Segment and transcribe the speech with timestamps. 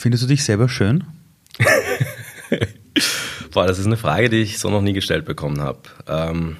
[0.00, 1.04] Findest du dich selber schön?
[3.52, 5.80] Boah, das ist eine Frage, die ich so noch nie gestellt bekommen habe.
[6.08, 6.56] Ähm,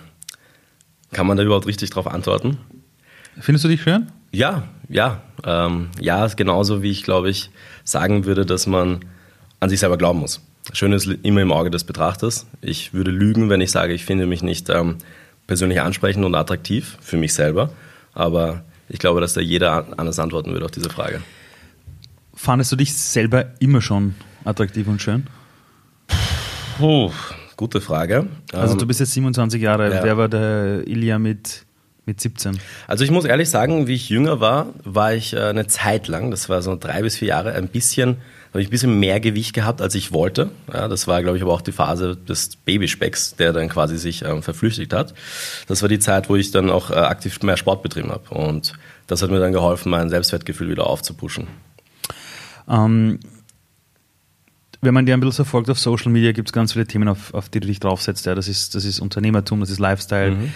[1.10, 2.58] kann man da überhaupt richtig drauf antworten?
[3.40, 4.12] Findest du dich schön?
[4.30, 5.22] Ja, ja.
[5.42, 7.48] Ähm, ja, genauso wie ich, glaube ich,
[7.82, 9.06] sagen würde, dass man
[9.58, 10.42] an sich selber glauben muss.
[10.74, 12.46] Schön ist immer im Auge des Betrachters.
[12.60, 14.96] Ich würde lügen, wenn ich sage, ich finde mich nicht ähm,
[15.46, 17.72] persönlich ansprechend und attraktiv für mich selber.
[18.12, 21.22] Aber ich glaube, dass da jeder anders antworten würde auf diese Frage.
[22.42, 24.14] Fandest du dich selber immer schon
[24.46, 25.26] attraktiv und schön?
[26.78, 27.10] Puh,
[27.54, 28.28] gute Frage.
[28.54, 29.94] Also du bist jetzt 27 Jahre.
[29.94, 30.02] Ja.
[30.02, 31.66] Wer war der Ilya mit,
[32.06, 32.58] mit 17?
[32.86, 36.30] Also ich muss ehrlich sagen, wie ich jünger war, war ich äh, eine Zeit lang,
[36.30, 38.16] das war so drei bis vier Jahre, ein bisschen
[38.52, 40.50] habe ich ein bisschen mehr Gewicht gehabt, als ich wollte.
[40.72, 44.24] Ja, das war, glaube ich, aber auch die Phase des Babyspecks, der dann quasi sich
[44.24, 45.14] ähm, verflüchtigt hat.
[45.68, 48.34] Das war die Zeit, wo ich dann auch äh, aktiv mehr Sport betrieben habe.
[48.34, 48.72] Und
[49.06, 51.46] das hat mir dann geholfen, mein Selbstwertgefühl wieder aufzupuschen.
[52.70, 53.18] Ähm,
[54.82, 57.34] wenn man dir ein bisschen verfolgt auf Social Media, gibt es ganz viele Themen, auf,
[57.34, 58.24] auf die du dich draufsetzt.
[58.26, 60.32] Ja, das, ist, das ist Unternehmertum, das ist Lifestyle.
[60.32, 60.52] Mhm.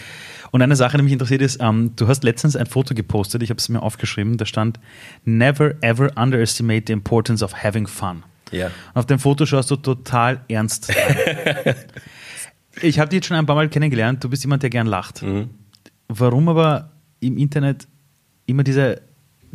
[0.51, 3.51] Und eine Sache, die mich interessiert ist, ähm, du hast letztens ein Foto gepostet, ich
[3.51, 4.79] habe es mir aufgeschrieben, da stand
[5.25, 8.23] Never ever underestimate the importance of having fun.
[8.53, 8.67] Ja.
[8.67, 10.91] Und auf dem Foto schaust du total ernst.
[12.83, 15.23] ich habe dich jetzt schon ein paar Mal kennengelernt, du bist jemand, der gern lacht.
[15.23, 15.51] Mhm.
[16.09, 17.89] Warum aber im Internet
[18.47, 19.03] immer diese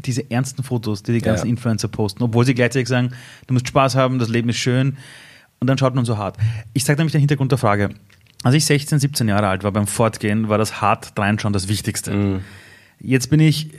[0.05, 1.52] diese ernsten Fotos, die die ganzen ja.
[1.52, 3.11] Influencer posten, obwohl sie gleichzeitig sagen,
[3.47, 4.97] du musst Spaß haben, das Leben ist schön
[5.59, 6.38] und dann schaut man so hart.
[6.73, 7.89] Ich sage nämlich den Hintergrund der Frage.
[8.44, 12.14] Als ich 16, 17 Jahre alt war beim Fortgehen, war das hart reinschauen das Wichtigste.
[12.14, 12.39] Mhm.
[13.02, 13.72] Jetzt bin ich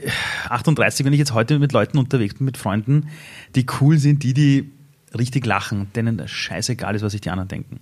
[0.49, 3.07] 38, wenn ich jetzt heute mit Leuten unterwegs bin, mit Freunden,
[3.55, 4.71] die cool sind, die, die
[5.17, 7.79] richtig lachen, denen das scheißegal ist, was sich die anderen denken.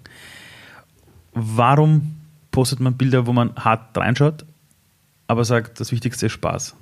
[1.33, 2.15] Warum
[2.51, 4.45] postet man Bilder, wo man hart reinschaut,
[5.27, 6.75] aber sagt, das Wichtigste ist Spaß?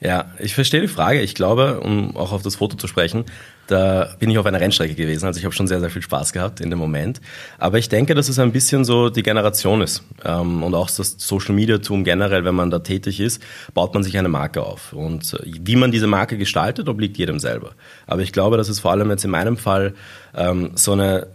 [0.00, 1.20] Ja, ich verstehe die Frage.
[1.20, 3.26] Ich glaube, um auch auf das Foto zu sprechen,
[3.66, 5.26] da bin ich auf einer Rennstrecke gewesen.
[5.26, 7.20] Also ich habe schon sehr, sehr viel Spaß gehabt in dem Moment.
[7.58, 10.02] Aber ich denke, dass es ein bisschen so die Generation ist.
[10.24, 13.42] Ähm, und auch das Social Media Tum generell, wenn man da tätig ist,
[13.74, 14.92] baut man sich eine Marke auf.
[14.92, 17.72] Und äh, wie man diese Marke gestaltet, obliegt jedem selber.
[18.06, 19.94] Aber ich glaube, dass es vor allem jetzt in meinem Fall
[20.34, 21.28] ähm, so eine,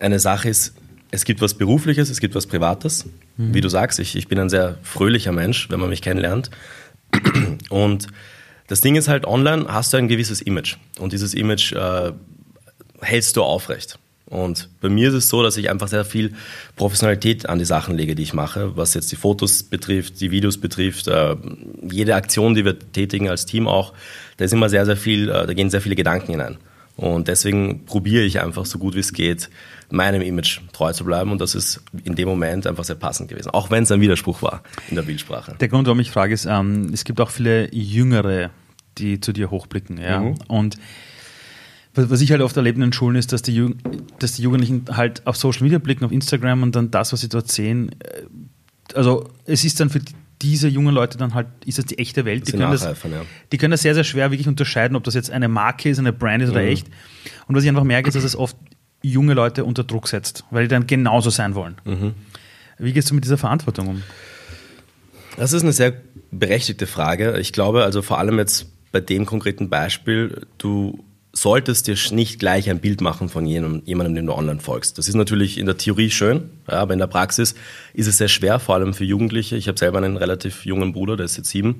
[0.00, 0.74] eine Sache ist,
[1.10, 3.04] es gibt was Berufliches, es gibt was Privates.
[3.36, 3.54] Mhm.
[3.54, 6.50] Wie du sagst, ich, ich bin ein sehr fröhlicher Mensch, wenn man mich kennenlernt.
[7.70, 8.08] Und
[8.68, 10.76] das Ding ist halt, online hast du ein gewisses Image.
[10.98, 12.12] Und dieses Image äh,
[13.00, 13.98] hältst du aufrecht.
[14.28, 16.34] Und bei mir ist es so, dass ich einfach sehr viel
[16.74, 20.58] Professionalität an die Sachen lege, die ich mache, was jetzt die Fotos betrifft, die Videos
[20.58, 21.36] betrifft, äh,
[21.88, 23.92] jede Aktion, die wir tätigen als Team auch,
[24.36, 26.58] da ist immer sehr, sehr viel, äh, da gehen sehr viele Gedanken hinein.
[26.96, 29.50] Und deswegen probiere ich einfach so gut wie es geht,
[29.90, 31.30] meinem Image treu zu bleiben.
[31.30, 33.50] Und das ist in dem Moment einfach sehr passend gewesen.
[33.50, 35.56] Auch wenn es ein Widerspruch war in der Bildsprache.
[35.60, 38.50] Der Grund, warum ich frage, ist, ähm, es gibt auch viele Jüngere,
[38.98, 39.98] die zu dir hochblicken.
[39.98, 40.20] Ja?
[40.20, 40.34] Mhm.
[40.48, 40.76] Und
[41.94, 43.74] was ich halt oft erlebe in den Schulen ist, dass die,
[44.18, 47.28] dass die Jugendlichen halt auf Social Media blicken, auf Instagram und dann das, was sie
[47.28, 48.22] dort sehen, äh,
[48.94, 50.00] also es ist dann für
[50.42, 52.46] diese jungen Leute dann halt, ist das die echte Welt.
[52.46, 52.94] Die können, das, ja.
[53.52, 56.12] die können das sehr, sehr schwer wirklich unterscheiden, ob das jetzt eine Marke ist, eine
[56.12, 56.56] Brand ist mhm.
[56.56, 56.86] oder echt.
[57.48, 58.56] Und was ich einfach merke, ist, dass es oft
[59.02, 61.76] junge Leute unter Druck setzt, weil die dann genauso sein wollen.
[61.84, 62.14] Mhm.
[62.78, 64.02] Wie gehst du mit dieser Verantwortung um?
[65.36, 65.94] Das ist eine sehr
[66.30, 67.38] berechtigte Frage.
[67.38, 71.04] Ich glaube, also vor allem jetzt bei dem konkreten Beispiel, du
[71.36, 74.96] solltest dir nicht gleich ein Bild machen von jenem, jemandem, dem du online folgst.
[74.96, 77.54] Das ist natürlich in der Theorie schön, ja, aber in der Praxis
[77.92, 79.56] ist es sehr schwer, vor allem für Jugendliche.
[79.56, 81.76] Ich habe selber einen relativ jungen Bruder, der ist jetzt sieben.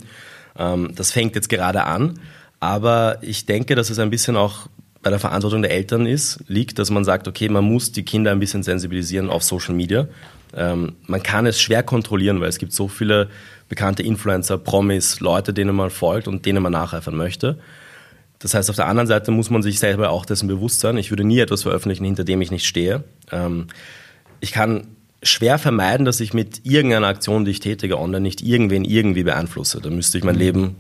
[0.59, 2.21] Ähm, das fängt jetzt gerade an,
[2.61, 4.69] aber ich denke, dass es ein bisschen auch
[5.03, 8.33] bei der Verantwortung der Eltern ist, liegt, dass man sagt, okay, man muss die Kinder
[8.33, 10.09] ein bisschen sensibilisieren auf Social Media.
[10.55, 13.29] Ähm, man kann es schwer kontrollieren, weil es gibt so viele
[13.69, 17.59] bekannte Influencer, Promis, Leute, denen man folgt und denen man nacheifern möchte.
[18.39, 20.99] Das heißt, auf der anderen Seite muss man sich selber auch dessen bewusst sein.
[20.99, 23.05] Ich würde nie etwas veröffentlichen, hinter dem ich nicht stehe.
[23.33, 23.67] Ähm,
[24.41, 24.89] ich kann
[25.23, 29.81] schwer vermeiden, dass ich mit irgendeiner Aktion, die ich tätige online, nicht irgendwen irgendwie beeinflusse.
[29.81, 30.41] Da müsste ich mein mhm.
[30.41, 30.77] Leben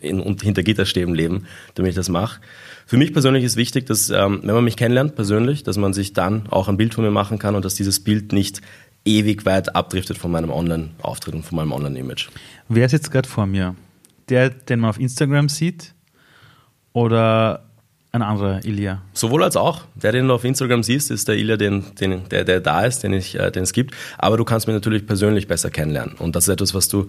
[0.00, 2.40] in, in, hinter Gitterstäben leben, damit ich das mache.
[2.86, 6.12] Für mich persönlich ist wichtig, dass, ähm, wenn man mich kennenlernt persönlich, dass man sich
[6.12, 8.60] dann auch ein Bild von mir machen kann und dass dieses Bild nicht
[9.04, 12.28] ewig weit abdriftet von meinem Online-Auftritt und von meinem Online-Image.
[12.68, 13.74] Wer ist jetzt gerade vor mir?
[14.28, 15.94] Der, den man auf Instagram sieht
[16.92, 17.64] oder
[18.10, 19.02] ein anderer Ilya?
[19.12, 19.82] Sowohl als auch.
[19.94, 23.02] Der, den du auf Instagram siehst, ist der Ilya, den, den, der, der da ist,
[23.02, 23.94] den, ich, äh, den es gibt.
[24.16, 26.14] Aber du kannst mich natürlich persönlich besser kennenlernen.
[26.18, 27.08] Und das ist etwas, was du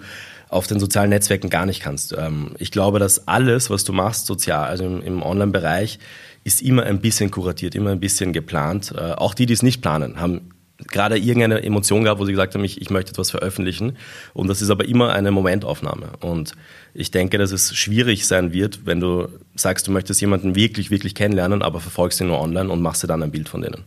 [0.49, 2.13] auf den sozialen Netzwerken gar nicht kannst.
[2.17, 5.99] Ähm, ich glaube, dass alles, was du machst, sozial, also im, im Online-Bereich,
[6.43, 8.93] ist immer ein bisschen kuratiert, immer ein bisschen geplant.
[8.97, 10.51] Äh, auch die, die es nicht planen, haben
[10.87, 13.97] gerade irgendeine Emotion gab, wo sie gesagt haben, ich, ich möchte etwas veröffentlichen.
[14.33, 16.11] Und das ist aber immer eine Momentaufnahme.
[16.21, 16.53] Und
[16.93, 21.15] ich denke, dass es schwierig sein wird, wenn du sagst, du möchtest jemanden wirklich, wirklich
[21.15, 23.83] kennenlernen, aber verfolgst ihn nur online und machst dir dann ein Bild von denen.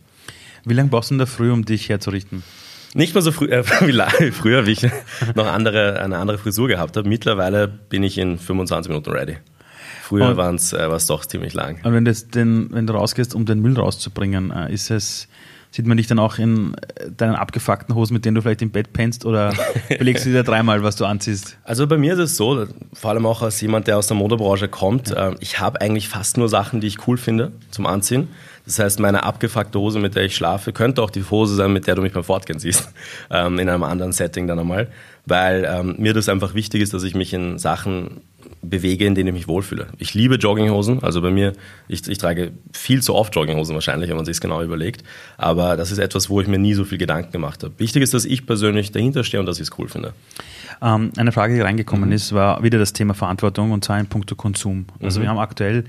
[0.65, 2.43] Wie lange brauchst du in der Früh, um dich herzurichten?
[2.95, 3.65] Nicht mehr so früh, äh,
[4.21, 4.87] wie früher, wie ich
[5.35, 7.09] noch andere, eine andere Frisur gehabt habe.
[7.09, 9.39] Mittlerweile bin ich in 25 Minuten ready.
[10.03, 11.81] Früher war es äh, doch ziemlich lang.
[11.85, 15.27] Und wenn, das den, wenn du rausgehst, um den Müll rauszubringen, äh, ist es
[15.73, 18.71] Sieht man dich dann auch in äh, deinen abgefuckten Hosen, mit denen du vielleicht im
[18.71, 19.55] Bett pennst oder
[19.89, 21.57] belegst du dir dreimal, was du anziehst?
[21.65, 24.69] Also bei mir ist es so, vor allem auch als jemand, der aus der Modebranche
[24.69, 25.31] kommt, ja.
[25.31, 28.29] äh, ich habe eigentlich fast nur Sachen, die ich cool finde zum Anziehen.
[28.67, 31.87] Das heißt, meine abgefuckte Hose, mit der ich schlafe, könnte auch die Hose sein, mit
[31.87, 32.91] der du mich beim Fortgehen siehst.
[33.31, 34.89] Ähm, in einem anderen Setting dann einmal.
[35.25, 38.23] Weil ähm, mir das einfach wichtig ist, dass ich mich in Sachen
[38.63, 39.89] bewege, in denen ich mich wohlfühle.
[39.99, 41.53] Ich liebe Jogginghosen, also bei mir,
[41.89, 45.05] ich, ich trage viel zu oft Jogginghosen wahrscheinlich, wenn man sich es genau überlegt,
[45.37, 47.75] aber das ist etwas, wo ich mir nie so viel Gedanken gemacht habe.
[47.79, 50.15] Wichtig ist, dass ich persönlich dahinter stehe und dass ich es cool finde.
[50.81, 52.15] Ähm, eine Frage, die reingekommen mhm.
[52.15, 54.87] ist, war wieder das Thema Verantwortung und zwar in puncto Konsum.
[55.01, 55.25] Also mhm.
[55.25, 55.85] wir haben aktuell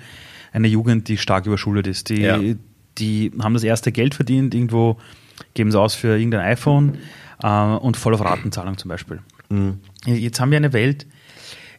[0.51, 2.09] eine Jugend, die stark überschuldet ist.
[2.09, 2.39] Die, ja.
[2.97, 4.97] die haben das erste Geld verdient, irgendwo
[5.53, 6.97] geben sie aus für irgendein iPhone
[7.47, 9.19] und voll auf Ratenzahlung zum Beispiel.
[9.49, 9.79] Mhm.
[10.05, 11.05] Jetzt haben wir eine Welt,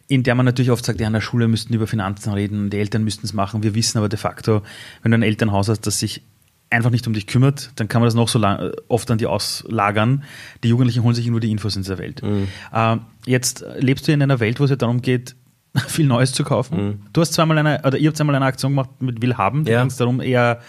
[0.07, 2.77] in der man natürlich oft sagt, ja, in der Schule müssten über Finanzen reden, die
[2.77, 3.63] Eltern müssten es machen.
[3.63, 4.61] Wir wissen aber de facto,
[5.01, 6.21] wenn du ein Elternhaus hast, das sich
[6.69, 9.25] einfach nicht um dich kümmert, dann kann man das noch so lang, oft an die
[9.27, 10.23] auslagern.
[10.63, 12.21] Die Jugendlichen holen sich nur die Infos in dieser Welt.
[12.21, 12.47] Mhm.
[12.73, 15.35] Äh, jetzt lebst du in einer Welt, wo es ja darum geht,
[15.87, 16.85] viel Neues zu kaufen.
[16.85, 17.01] Mhm.
[17.13, 19.65] Du hast zweimal eine, oder ihr habt zweimal eine Aktion gemacht mit Willhaben.
[19.65, 19.79] Da ja.
[19.81, 20.59] ging es darum, eher,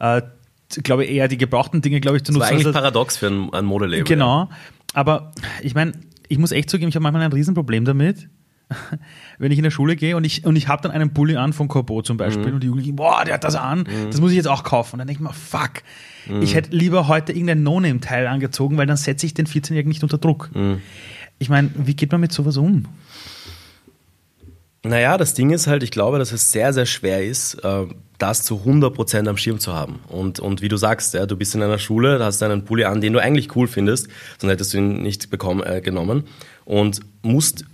[0.00, 0.22] äh,
[0.68, 2.40] glaube eher die gebrauchten Dinge, glaube ich, zu nutzen.
[2.40, 4.04] Das war eigentlich paradox für ein, ein Modelabel.
[4.04, 4.44] Genau.
[4.44, 4.48] Ja.
[4.94, 5.32] Aber
[5.62, 5.92] ich meine,
[6.28, 8.28] ich muss echt zugeben, ich habe manchmal ein Riesenproblem damit,
[9.38, 11.52] wenn ich in der Schule gehe und ich, und ich habe dann einen Pulli an
[11.52, 12.54] von Corbeau zum Beispiel mhm.
[12.54, 14.10] und die Jugendlichen, boah, der hat das an, mhm.
[14.10, 14.94] das muss ich jetzt auch kaufen.
[14.94, 15.82] Und dann denke ich mir, fuck,
[16.26, 16.42] mhm.
[16.42, 20.18] ich hätte lieber heute irgendein No-Name-Teil angezogen, weil dann setze ich den 14-Jährigen nicht unter
[20.18, 20.50] Druck.
[20.54, 20.80] Mhm.
[21.38, 22.84] Ich meine, wie geht man mit sowas um?
[24.86, 27.86] Naja, das Ding ist halt, ich glaube, dass es sehr, sehr schwer ist, äh,
[28.18, 30.00] das zu 100% am Schirm zu haben.
[30.08, 32.66] Und, und wie du sagst, ja, du bist in einer Schule, da hast du einen
[32.66, 34.08] Pulli an, den du eigentlich cool findest,
[34.38, 36.24] sonst hättest du ihn nicht bekommen, äh, genommen
[36.66, 37.64] und musst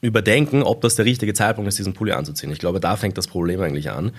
[0.00, 2.50] überdenken, ob das der richtige Zeitpunkt ist, diesen Pulli anzuziehen.
[2.50, 4.12] Ich glaube, da fängt das Problem eigentlich an.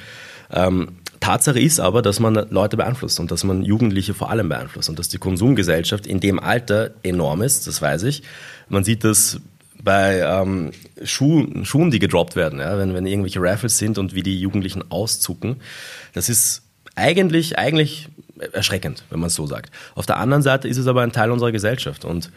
[0.51, 0.89] Ähm,
[1.21, 4.99] Tatsache ist aber, dass man Leute beeinflusst und dass man Jugendliche vor allem beeinflusst und
[4.99, 8.21] dass die Konsumgesellschaft in dem Alter enorm ist, das weiß ich.
[8.67, 9.39] Man sieht das
[9.83, 10.71] bei ähm,
[11.03, 14.83] Schuhen, Schuhen, die gedroppt werden, ja, wenn, wenn irgendwelche Raffles sind und wie die Jugendlichen
[14.91, 15.57] auszucken.
[16.13, 16.63] Das ist
[16.95, 18.09] eigentlich, eigentlich
[18.51, 19.71] erschreckend, wenn man es so sagt.
[19.95, 22.31] Auf der anderen Seite ist es aber ein Teil unserer Gesellschaft und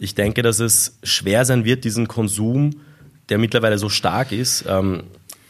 [0.00, 2.76] ich denke, dass es schwer sein wird, diesen Konsum,
[3.28, 5.04] der mittlerweile so stark ist, ähm,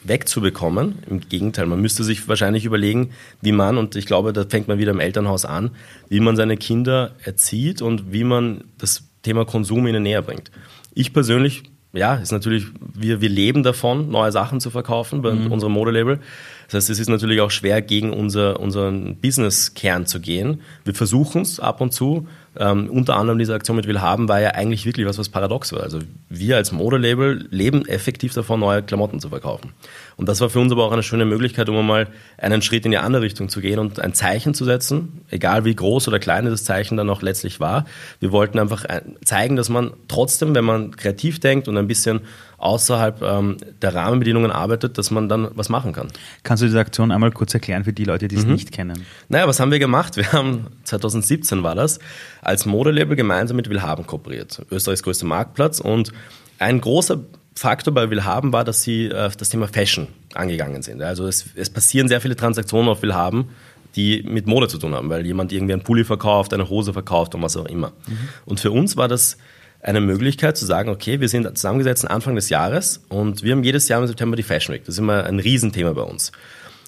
[0.04, 0.98] wegzubekommen.
[1.08, 3.10] Im Gegenteil, man müsste sich wahrscheinlich überlegen,
[3.40, 5.70] wie man, und ich glaube, da fängt man wieder im Elternhaus an,
[6.08, 10.50] wie man seine Kinder erzieht und wie man das Thema Konsum ihnen näher bringt.
[10.98, 15.52] Ich persönlich, ja, ist natürlich, wir, wir leben davon, neue Sachen zu verkaufen bei mhm.
[15.52, 16.20] unserem Modelabel.
[16.68, 20.62] Das heißt, es ist natürlich auch schwer, gegen unser, unseren Business-Kern zu gehen.
[20.84, 22.26] Wir versuchen es ab und zu,
[22.58, 25.82] ähm, unter anderem diese Aktion mit Willhaben war ja eigentlich wirklich was, was paradox war.
[25.82, 25.98] Also
[26.28, 29.72] wir als Modelabel leben effektiv davon, neue Klamotten zu verkaufen.
[30.16, 32.08] Und das war für uns aber auch eine schöne Möglichkeit, um mal
[32.38, 35.74] einen Schritt in die andere Richtung zu gehen und ein Zeichen zu setzen, egal wie
[35.74, 37.84] groß oder klein das Zeichen dann auch letztlich war.
[38.20, 42.20] Wir wollten einfach äh, zeigen, dass man trotzdem, wenn man kreativ denkt und ein bisschen
[42.58, 46.08] außerhalb ähm, der Rahmenbedingungen arbeitet, dass man dann was machen kann.
[46.42, 48.52] Kannst du diese Aktion einmal kurz erklären für die Leute, die es mhm.
[48.52, 49.04] nicht kennen?
[49.28, 50.16] Naja, was haben wir gemacht?
[50.16, 51.98] Wir haben, 2017 war das,
[52.42, 54.62] als Modelabel gemeinsam mit Willhaben kooperiert.
[54.70, 56.12] Österreichs größter Marktplatz und
[56.58, 57.20] ein großer
[57.54, 61.02] Faktor bei Willhaben war, dass sie äh, das Thema Fashion angegangen sind.
[61.02, 63.48] Also es, es passieren sehr viele Transaktionen auf Willhaben,
[63.96, 67.34] die mit Mode zu tun haben, weil jemand irgendwie einen Pulli verkauft, eine Hose verkauft
[67.34, 67.92] und was auch immer.
[68.06, 68.18] Mhm.
[68.44, 69.38] Und für uns war das
[69.86, 73.88] eine Möglichkeit zu sagen, okay, wir sind zusammengesetzt Anfang des Jahres und wir haben jedes
[73.88, 74.84] Jahr im September die Fashion Week.
[74.84, 76.32] Das ist immer ein Riesenthema bei uns.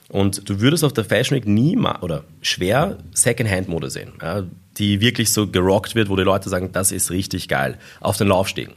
[0.09, 4.43] Und du würdest auf der Fashion Week nie mal oder schwer Secondhand-Mode sehen, ja,
[4.79, 8.29] die wirklich so gerockt wird, wo die Leute sagen, das ist richtig geil, auf den
[8.29, 8.75] Laufstegen.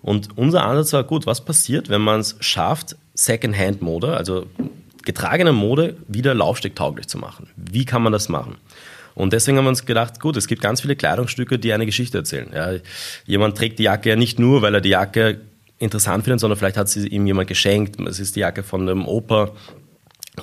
[0.00, 4.46] Und unser Ansatz war, gut, was passiert, wenn man es schafft, Secondhand-Mode, also
[5.04, 7.48] getragene Mode, wieder laufstegtauglich zu machen?
[7.54, 8.56] Wie kann man das machen?
[9.14, 12.18] Und deswegen haben wir uns gedacht, gut, es gibt ganz viele Kleidungsstücke, die eine Geschichte
[12.18, 12.50] erzählen.
[12.54, 12.72] Ja,
[13.26, 15.40] jemand trägt die Jacke ja nicht nur, weil er die Jacke
[15.78, 18.00] interessant findet, sondern vielleicht hat sie ihm jemand geschenkt.
[18.00, 19.50] Es ist die Jacke von dem Opa,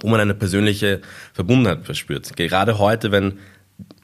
[0.01, 1.01] wo man eine persönliche
[1.33, 2.35] Verbundenheit verspürt.
[2.35, 3.39] Gerade heute, wenn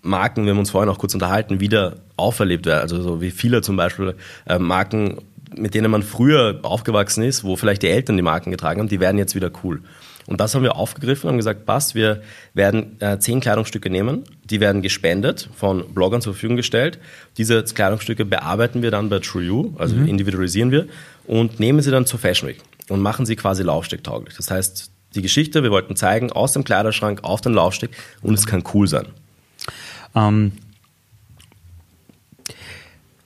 [0.01, 3.61] Marken, wir haben uns vorhin auch kurz unterhalten, wieder auferlebt werden, also so wie viele
[3.61, 4.15] zum Beispiel
[4.47, 5.17] äh, Marken,
[5.55, 8.99] mit denen man früher aufgewachsen ist, wo vielleicht die Eltern die Marken getragen haben, die
[8.99, 9.81] werden jetzt wieder cool.
[10.27, 12.21] Und das haben wir aufgegriffen und gesagt, passt, wir
[12.53, 16.99] werden äh, zehn Kleidungsstücke nehmen, die werden gespendet, von Bloggern zur Verfügung gestellt.
[17.37, 20.07] Diese Kleidungsstücke bearbeiten wir dann bei True You, also mhm.
[20.07, 20.87] individualisieren wir
[21.27, 24.35] und nehmen sie dann zur Fashion Week und machen sie quasi laufstecktauglich.
[24.35, 27.91] Das heißt, die Geschichte, wir wollten zeigen, aus dem Kleiderschrank auf den Laufsteg
[28.21, 29.05] und es kann cool sein.
[30.15, 30.53] Ähm,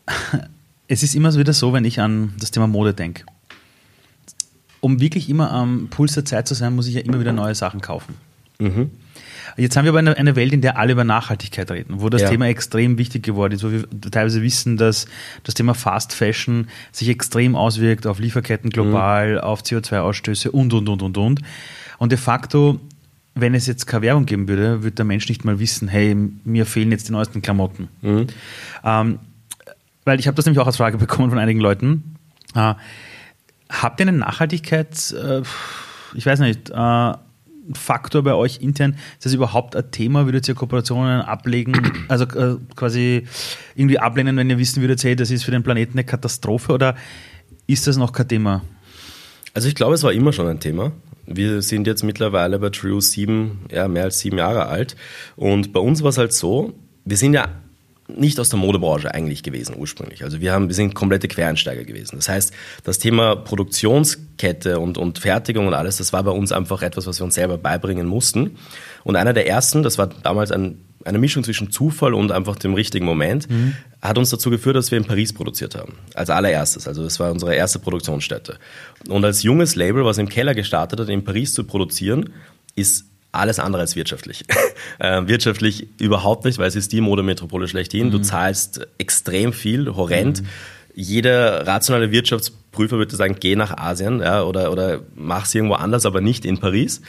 [0.88, 3.24] es ist immer wieder so, wenn ich an das Thema Mode denke.
[4.82, 7.56] Um wirklich immer am Puls der Zeit zu sein, muss ich ja immer wieder neue
[7.56, 8.16] Sachen kaufen.
[8.60, 8.92] Mhm.
[9.58, 12.22] Jetzt haben wir aber eine, eine, Welt, in der alle über Nachhaltigkeit reden, wo das
[12.22, 12.30] ja.
[12.30, 15.08] Thema extrem wichtig geworden ist, wo wir teilweise wissen, dass
[15.44, 19.40] das Thema Fast Fashion sich extrem auswirkt auf Lieferketten global, mhm.
[19.40, 21.42] auf CO2-Ausstöße und, und, und, und, und.
[21.98, 22.80] Und de facto,
[23.36, 26.66] wenn es jetzt keine Werbung geben würde, würde der Mensch nicht mal wissen, hey, mir
[26.66, 27.90] fehlen jetzt die neuesten Klamotten.
[28.02, 28.28] Mhm.
[28.84, 29.20] Ähm,
[30.06, 32.16] weil ich habe das nämlich auch als Frage bekommen von einigen Leuten.
[32.56, 32.76] Äh,
[33.70, 35.42] habt ihr eine Nachhaltigkeit, äh,
[36.16, 37.14] ich weiß nicht, äh,
[37.74, 38.96] Faktor bei euch intern?
[39.18, 40.26] Ist das überhaupt ein Thema?
[40.26, 41.74] Würdet ihr Kooperationen ablegen,
[42.08, 43.28] also äh, quasi
[43.76, 46.96] irgendwie ablehnen, wenn ihr wissen würdet, hey, das ist für den Planeten eine Katastrophe oder
[47.68, 48.64] ist das noch kein Thema?
[49.54, 50.92] Also ich glaube, es war immer schon ein Thema.
[51.26, 54.96] Wir sind jetzt mittlerweile bei Trio sieben, ja, mehr als sieben Jahre alt.
[55.36, 56.74] Und bei uns war es halt so,
[57.06, 57.50] wir sind ja
[58.16, 60.24] nicht aus der Modebranche eigentlich gewesen ursprünglich.
[60.24, 62.16] Also wir, haben, wir sind komplette Quereinsteiger gewesen.
[62.16, 66.82] Das heißt, das Thema Produktionskette und, und Fertigung und alles, das war bei uns einfach
[66.82, 68.58] etwas, was wir uns selber beibringen mussten.
[69.04, 72.74] Und einer der ersten, das war damals ein, eine Mischung zwischen Zufall und einfach dem
[72.74, 73.76] richtigen Moment, mhm.
[74.02, 75.94] hat uns dazu geführt, dass wir in Paris produziert haben.
[76.14, 76.88] Als allererstes.
[76.88, 78.58] Also das war unsere erste Produktionsstätte.
[79.08, 82.32] Und als junges Label, was im Keller gestartet hat, in Paris zu produzieren,
[82.76, 84.46] ist alles andere als wirtschaftlich.
[85.00, 88.08] äh, wirtschaftlich überhaupt nicht, weil es ist die Modemetropole schlechthin.
[88.08, 88.12] Mhm.
[88.12, 90.42] Du zahlst extrem viel, horrend.
[90.42, 90.48] Mhm.
[90.96, 96.06] Jeder rationale Wirtschaftsprüfer würde sagen, geh nach Asien ja, oder, oder mach es irgendwo anders,
[96.06, 97.02] aber nicht in Paris.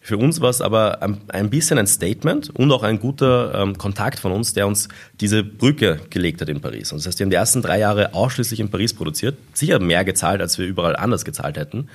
[0.00, 3.76] Für uns war es aber ein, ein, bisschen ein Statement und auch ein guter ähm,
[3.76, 4.88] Kontakt von uns, der uns
[5.20, 6.92] diese Brücke gelegt hat in Paris.
[6.92, 10.04] Und das heißt, wir haben die ersten drei Jahre ausschließlich in Paris produziert, sicher mehr
[10.04, 11.88] gezahlt, als wir überall anders gezahlt hätten.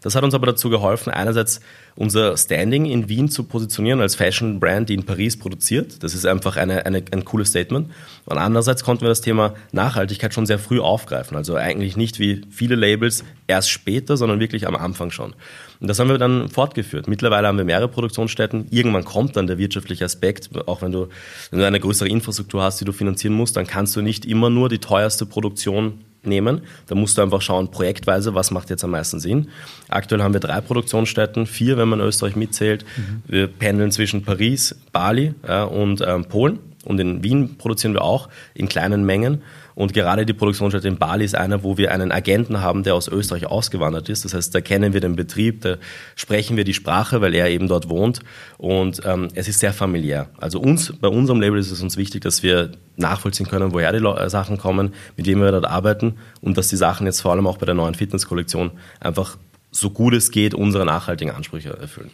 [0.00, 1.60] Das hat uns aber dazu geholfen, einerseits
[1.94, 6.02] unser Standing in Wien zu positionieren als Fashion-Brand, die in Paris produziert.
[6.02, 7.90] Das ist einfach eine, eine, ein cooles Statement.
[8.24, 11.36] Und andererseits konnten wir das Thema Nachhaltigkeit schon sehr früh aufgreifen.
[11.36, 15.34] Also eigentlich nicht wie viele Labels erst später, sondern wirklich am Anfang schon.
[15.80, 17.08] Und das haben wir dann fortgeführt.
[17.08, 18.68] Mittlerweile haben wir mehrere Produktionsstätten.
[18.70, 20.50] Irgendwann kommt dann der wirtschaftliche Aspekt.
[20.66, 21.08] Auch wenn du,
[21.50, 24.48] wenn du eine größere Infrastruktur hast, die du finanzieren musst, dann kannst du nicht immer
[24.48, 26.62] nur die teuerste Produktion nehmen.
[26.86, 29.48] Da musst du einfach schauen, projektweise, was macht jetzt am meisten Sinn.
[29.88, 32.84] Aktuell haben wir drei Produktionsstätten, vier, wenn man Österreich mitzählt.
[32.96, 33.22] Mhm.
[33.26, 36.58] Wir pendeln zwischen Paris, Bali ja, und ähm, Polen.
[36.84, 39.42] Und in Wien produzieren wir auch in kleinen Mengen.
[39.74, 43.08] Und gerade die Produktionsstätte in Bali ist einer, wo wir einen Agenten haben, der aus
[43.08, 44.24] Österreich ausgewandert ist.
[44.24, 45.76] Das heißt, da kennen wir den Betrieb, da
[46.16, 48.20] sprechen wir die Sprache, weil er eben dort wohnt.
[48.58, 50.28] Und ähm, es ist sehr familiär.
[50.38, 54.04] Also uns, bei unserem Label ist es uns wichtig, dass wir nachvollziehen können, woher die
[54.04, 57.46] äh, Sachen kommen, mit wem wir dort arbeiten und dass die Sachen jetzt vor allem
[57.46, 59.36] auch bei der neuen Fitnesskollektion einfach
[59.70, 62.10] so gut es geht unsere nachhaltigen Ansprüche erfüllen.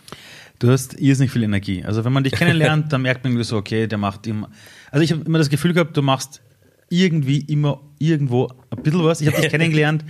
[0.58, 1.84] Du hast irrsinnig viel Energie.
[1.84, 4.50] Also wenn man dich kennenlernt, dann merkt man irgendwie so, okay, der macht immer.
[4.90, 6.40] Also ich habe immer das Gefühl gehabt, du machst
[6.88, 9.20] irgendwie immer irgendwo ein bisschen was.
[9.20, 10.04] Ich habe dich kennengelernt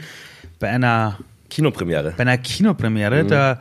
[0.58, 1.18] bei einer
[1.48, 2.14] Kinopremiere.
[2.16, 3.24] Bei einer Kinopremiere.
[3.24, 3.28] Mhm.
[3.28, 3.60] Da,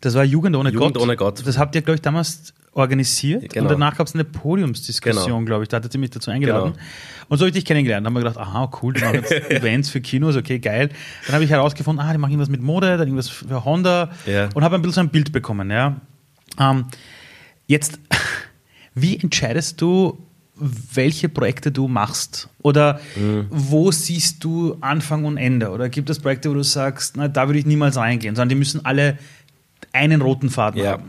[0.00, 1.02] das war Jugend ohne Jugend Gott.
[1.02, 1.46] ohne Gott.
[1.46, 3.64] Das habt ihr, glaube ich, damals organisiert genau.
[3.64, 5.44] und danach gab es eine Podiumsdiskussion, genau.
[5.44, 5.68] glaube ich.
[5.68, 6.72] Da hattet ihr mich dazu eingeladen.
[6.72, 6.84] Genau.
[7.28, 8.06] Und so habe ich dich kennengelernt.
[8.06, 10.90] Da haben wir gedacht, aha, cool, die machen jetzt Events für Kinos, okay, geil.
[11.26, 14.48] Dann habe ich herausgefunden, ah, die machen irgendwas mit Mode, dann irgendwas für Honda ja.
[14.54, 15.70] und habe ein bisschen so ein Bild bekommen.
[15.70, 16.00] Ja.
[16.58, 16.86] Ähm,
[17.66, 17.98] jetzt,
[18.94, 20.18] wie entscheidest du,
[20.60, 22.48] welche Projekte du machst?
[22.62, 23.46] Oder mhm.
[23.50, 25.70] wo siehst du Anfang und Ende?
[25.70, 28.54] Oder gibt es Projekte, wo du sagst, na, da würde ich niemals reingehen, sondern die
[28.54, 29.18] müssen alle
[29.92, 30.92] einen roten Faden ja.
[30.92, 31.04] haben?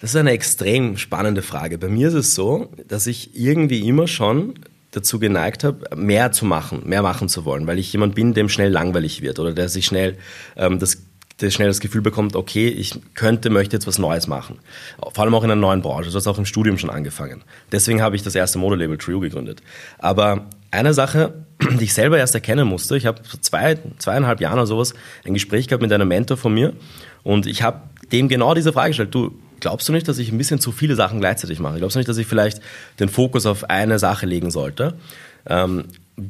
[0.00, 1.78] Das ist eine extrem spannende Frage.
[1.78, 4.54] Bei mir ist es so, dass ich irgendwie immer schon
[4.90, 8.48] dazu geneigt habe, mehr zu machen, mehr machen zu wollen, weil ich jemand bin, dem
[8.48, 10.16] schnell langweilig wird oder der sich schnell
[10.56, 11.02] ähm, das
[11.40, 14.60] der schnell das Gefühl bekommt, okay, ich könnte, möchte jetzt was Neues machen.
[14.98, 16.10] Vor allem auch in einer neuen Branche.
[16.10, 17.42] Das hat auch im Studium schon angefangen.
[17.72, 19.60] Deswegen habe ich das erste Modelabel Trio gegründet.
[19.98, 21.34] Aber eine Sache,
[21.80, 25.34] die ich selber erst erkennen musste, ich habe vor zwei, zweieinhalb Jahren oder sowas ein
[25.34, 26.72] Gespräch gehabt mit einem Mentor von mir
[27.24, 27.80] und ich habe
[28.12, 29.14] dem genau diese Frage gestellt.
[29.14, 31.78] Du, glaubst du nicht, dass ich ein bisschen zu viele Sachen gleichzeitig mache?
[31.78, 32.60] Glaubst du nicht, dass ich vielleicht
[33.00, 34.94] den Fokus auf eine Sache legen sollte?
[35.46, 35.84] Ähm,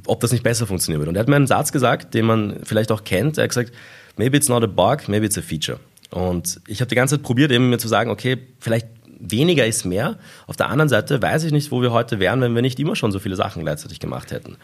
[0.06, 1.11] ob das nicht besser funktionieren würde?
[1.11, 3.37] Und er hat mir einen Satz gesagt, den man vielleicht auch kennt.
[3.37, 3.73] Er hat gesagt,
[4.16, 5.78] maybe it's not a bug, maybe it's a feature.
[6.11, 8.87] Und ich habe die ganze Zeit probiert, eben mir zu sagen, okay, vielleicht
[9.18, 10.18] weniger ist mehr.
[10.47, 12.97] Auf der anderen Seite weiß ich nicht, wo wir heute wären, wenn wir nicht immer
[12.97, 14.56] schon so viele Sachen gleichzeitig gemacht hätten.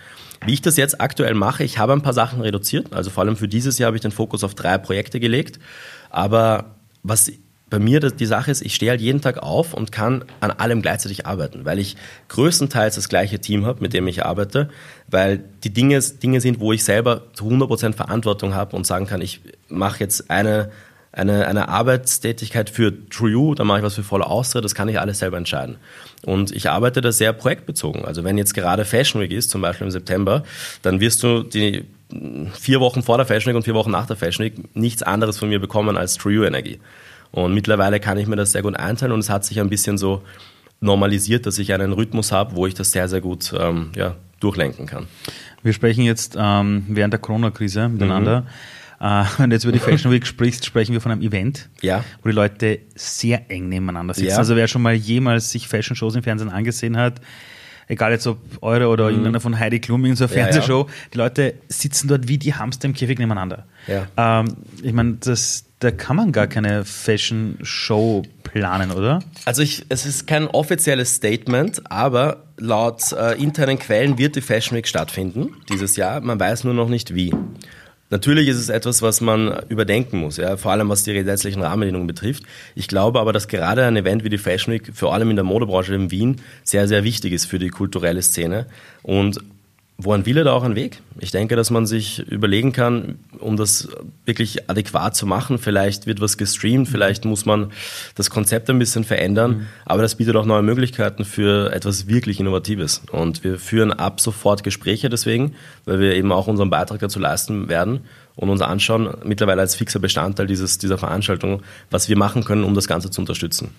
[0.45, 2.93] Wie ich das jetzt aktuell mache, ich habe ein paar Sachen reduziert.
[2.93, 5.59] Also vor allem für dieses Jahr habe ich den Fokus auf drei Projekte gelegt.
[6.11, 7.33] Aber was
[7.71, 10.83] bei mir die Sache ist, ich stehe halt jeden Tag auf und kann an allem
[10.83, 11.97] gleichzeitig arbeiten, weil ich
[12.29, 14.69] größtenteils das gleiche Team habe, mit dem ich arbeite,
[15.07, 19.23] weil die Dinge, Dinge sind, wo ich selber zu 100% Verantwortung habe und sagen kann,
[19.23, 20.73] ich mache jetzt eine,
[21.13, 24.99] eine, eine Arbeitstätigkeit für True, dann mache ich was für volle Austria, das kann ich
[24.99, 25.77] alles selber entscheiden.
[26.27, 28.05] Und ich arbeite da sehr projektbezogen.
[28.05, 30.43] Also wenn jetzt gerade Fashion Week ist, zum Beispiel im September,
[30.83, 31.85] dann wirst du die
[32.59, 35.39] vier Wochen vor der Fashion Week und vier Wochen nach der Fashion Week nichts anderes
[35.39, 36.81] von mir bekommen als True Energie.
[37.33, 39.99] Und mittlerweile kann ich mir das sehr gut einteilen und es hat sich ein bisschen
[39.99, 40.23] so
[40.81, 44.87] normalisiert, dass ich einen Rhythmus habe, wo ich das sehr, sehr gut ähm, ja, durchlenken
[44.87, 45.07] kann.
[45.63, 48.43] Wir sprechen jetzt ähm, während der Corona-Krise miteinander.
[48.43, 48.47] Mhm.
[49.07, 52.05] Äh, wenn du jetzt über die Fashion Week sprichst, sprechen wir von einem Event, ja.
[52.23, 54.31] wo die Leute sehr eng nebeneinander sitzen.
[54.31, 54.39] Ja.
[54.39, 57.21] Also wer schon mal jemals sich Fashion-Shows im Fernsehen angesehen hat,
[57.89, 59.11] egal jetzt ob eure oder mhm.
[59.11, 62.55] irgendeiner von Heidi Klum in so einer Fernsehshow, ja, die Leute sitzen dort wie die
[62.55, 63.67] Hamster im Käfig nebeneinander.
[64.17, 69.21] Ähm, ich meine, das, da kann man gar keine Fashion-Show planen, oder?
[69.47, 74.77] Also ich, es ist kein offizielles Statement, aber laut äh, internen Quellen wird die Fashion
[74.77, 76.21] Week stattfinden dieses Jahr.
[76.21, 77.35] Man weiß nur noch nicht wie.
[78.11, 82.09] Natürlich ist es etwas, was man überdenken muss, ja, vor allem was die gesetzlichen Rahmenbedingungen
[82.09, 82.43] betrifft.
[82.75, 85.45] Ich glaube aber, dass gerade ein Event wie die Fashion Week, vor allem in der
[85.45, 88.67] Modebranche in Wien, sehr, sehr wichtig ist für die kulturelle Szene.
[89.03, 89.41] Und
[90.05, 91.03] woran will er da auch einen Weg?
[91.19, 93.89] Ich denke, dass man sich überlegen kann, um das
[94.25, 95.59] wirklich adäquat zu machen.
[95.59, 97.73] Vielleicht wird was gestreamt, vielleicht muss man
[98.15, 99.67] das Konzept ein bisschen verändern, mhm.
[99.85, 103.03] aber das bietet auch neue Möglichkeiten für etwas wirklich Innovatives.
[103.13, 105.55] Und wir führen ab sofort Gespräche deswegen,
[105.85, 108.01] weil wir eben auch unseren Beitrag dazu leisten werden
[108.37, 112.75] und uns anschauen, mittlerweile als fixer Bestandteil dieses, dieser Veranstaltung, was wir machen können, um
[112.75, 113.71] das Ganze zu unterstützen.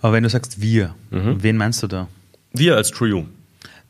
[0.00, 1.42] Aber wenn du sagst wir, mhm.
[1.42, 2.08] wen meinst du da?
[2.52, 3.26] Wir als True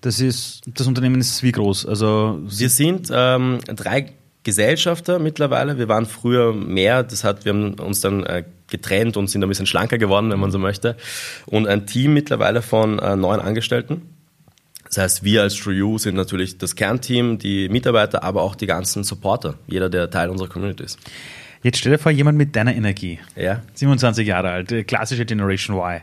[0.01, 1.87] das ist, das Unternehmen ist wie groß?
[1.87, 4.13] Also wir sind ähm, drei
[4.45, 5.79] Gesellschafter mittlerweile.
[5.79, 7.03] Wir waren früher mehr.
[7.03, 10.39] Das hat, wir haben uns dann äh, getrennt und sind ein bisschen schlanker geworden, wenn
[10.39, 10.97] man so möchte.
[11.47, 14.03] Und ein Team mittlerweile von äh, neun Angestellten.
[14.85, 19.05] Das heißt, wir als TrueU sind natürlich das Kernteam, die Mitarbeiter, aber auch die ganzen
[19.05, 20.99] Supporter, jeder, der Teil unserer Community ist.
[21.63, 23.19] Jetzt stell dir vor, jemand mit deiner Energie.
[23.37, 23.63] Ja.
[23.75, 26.01] 27 Jahre alt, klassische Generation Y.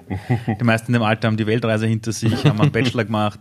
[0.59, 3.39] Die meisten in dem Alter haben die Weltreise hinter sich, haben einen Bachelor gemacht,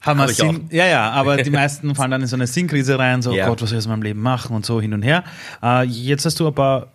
[0.00, 3.20] haben wir Sinn, ja, ja, aber die meisten fallen dann in so eine Sinnkrise rein,
[3.20, 3.46] so, ja.
[3.46, 5.24] Gott, was soll ich aus meinem Leben machen und so hin und her.
[5.62, 6.92] Äh, jetzt hast du aber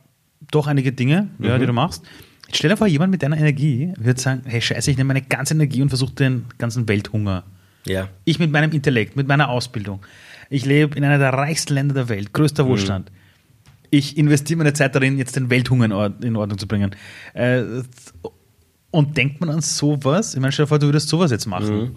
[0.52, 1.46] doch einige Dinge, mhm.
[1.46, 2.04] ja, die du machst.
[2.48, 5.22] Jetzt stell dir vor, jemand mit deiner Energie würde sagen, hey, scheiße, ich nehme meine
[5.22, 7.44] ganze Energie und versuche den ganzen Welthunger.
[7.86, 8.10] Ja.
[8.24, 10.02] Ich mit meinem Intellekt, mit meiner Ausbildung.
[10.50, 12.70] Ich lebe in einer der reichsten Länder der Welt, größter mhm.
[12.70, 13.12] Wohlstand.
[13.92, 16.96] Ich investiere meine Zeit darin, jetzt den Welthunger in Ordnung zu bringen.
[17.34, 17.64] Äh,
[18.92, 20.34] und denkt man an sowas?
[20.34, 21.78] Ich meine, stell dir vor, du würdest sowas jetzt machen.
[21.78, 21.96] Mhm.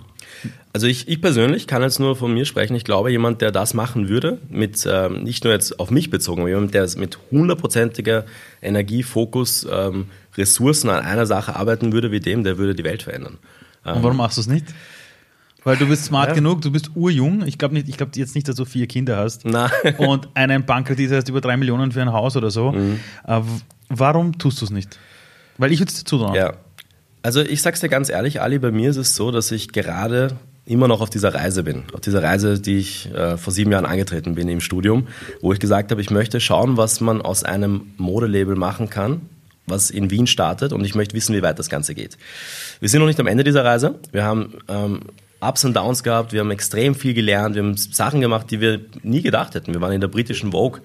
[0.73, 2.75] Also ich, ich persönlich kann jetzt nur von mir sprechen.
[2.77, 6.43] Ich glaube, jemand, der das machen würde, mit ähm, nicht nur jetzt auf mich bezogen,
[6.43, 8.25] aber jemand, der mit hundertprozentiger
[8.63, 13.03] Energie, Fokus, ähm, Ressourcen an einer Sache arbeiten würde wie dem, der würde die Welt
[13.03, 13.39] verändern.
[13.85, 14.67] Ähm, Und warum machst du es nicht?
[15.65, 16.35] Weil du bist smart ja.
[16.35, 17.45] genug, du bist urjung.
[17.45, 19.45] Ich glaube glaub jetzt nicht, dass du vier Kinder hast.
[19.45, 19.71] Nein.
[19.99, 22.73] Und einen Bankkredit hast über drei Millionen für ein Haus oder so.
[22.73, 23.01] Mhm.
[23.27, 23.41] Äh,
[23.89, 24.99] warum tust du es nicht?
[25.59, 26.35] Weil ich würde es dir zutrauen.
[26.35, 26.55] Ja,
[27.29, 30.39] also ich sag's dir ganz ehrlich, Ali, bei mir ist es so, dass ich gerade
[30.65, 31.83] immer noch auf dieser Reise bin.
[31.93, 35.09] Auf dieser Reise, die ich äh, vor sieben Jahren angetreten bin im Studium,
[35.43, 39.21] wo ich gesagt habe, ich möchte schauen, was man aus einem Modelabel machen kann,
[39.67, 42.17] was in Wien startet und ich möchte wissen, wie weit das Ganze geht.
[42.81, 43.97] Wir sind noch nicht am Ende dieser Reise.
[44.11, 45.01] Wir haben ähm,
[45.39, 48.81] Ups und Downs gehabt, wir haben extrem viel gelernt, wir haben Sachen gemacht, die wir
[49.03, 49.75] nie gedacht hätten.
[49.75, 50.81] Wir waren in der britischen Vogue,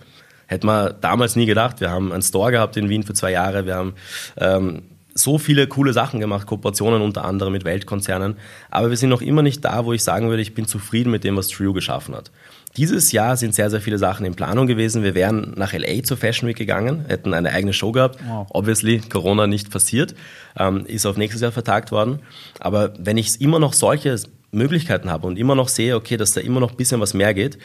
[0.47, 1.79] hätten wir damals nie gedacht.
[1.79, 3.93] Wir haben einen Store gehabt in Wien für zwei Jahre, wir haben
[4.35, 4.81] ähm,
[5.15, 8.35] so viele coole Sachen gemacht, Kooperationen unter anderem mit Weltkonzernen.
[8.71, 11.23] Aber wir sind noch immer nicht da, wo ich sagen würde, ich bin zufrieden mit
[11.23, 12.31] dem, was Trio geschaffen hat.
[12.75, 15.03] Dieses Jahr sind sehr, sehr viele Sachen in Planung gewesen.
[15.03, 18.17] Wir wären nach LA zur Fashion Week gegangen, hätten eine eigene Show gehabt.
[18.27, 18.47] Wow.
[18.49, 20.15] Obviously, Corona nicht passiert,
[20.57, 22.19] ähm, ist auf nächstes Jahr vertagt worden.
[22.59, 24.17] Aber wenn ich immer noch solche
[24.51, 27.35] Möglichkeiten habe und immer noch sehe, okay, dass da immer noch ein bisschen was mehr
[27.35, 27.59] geht,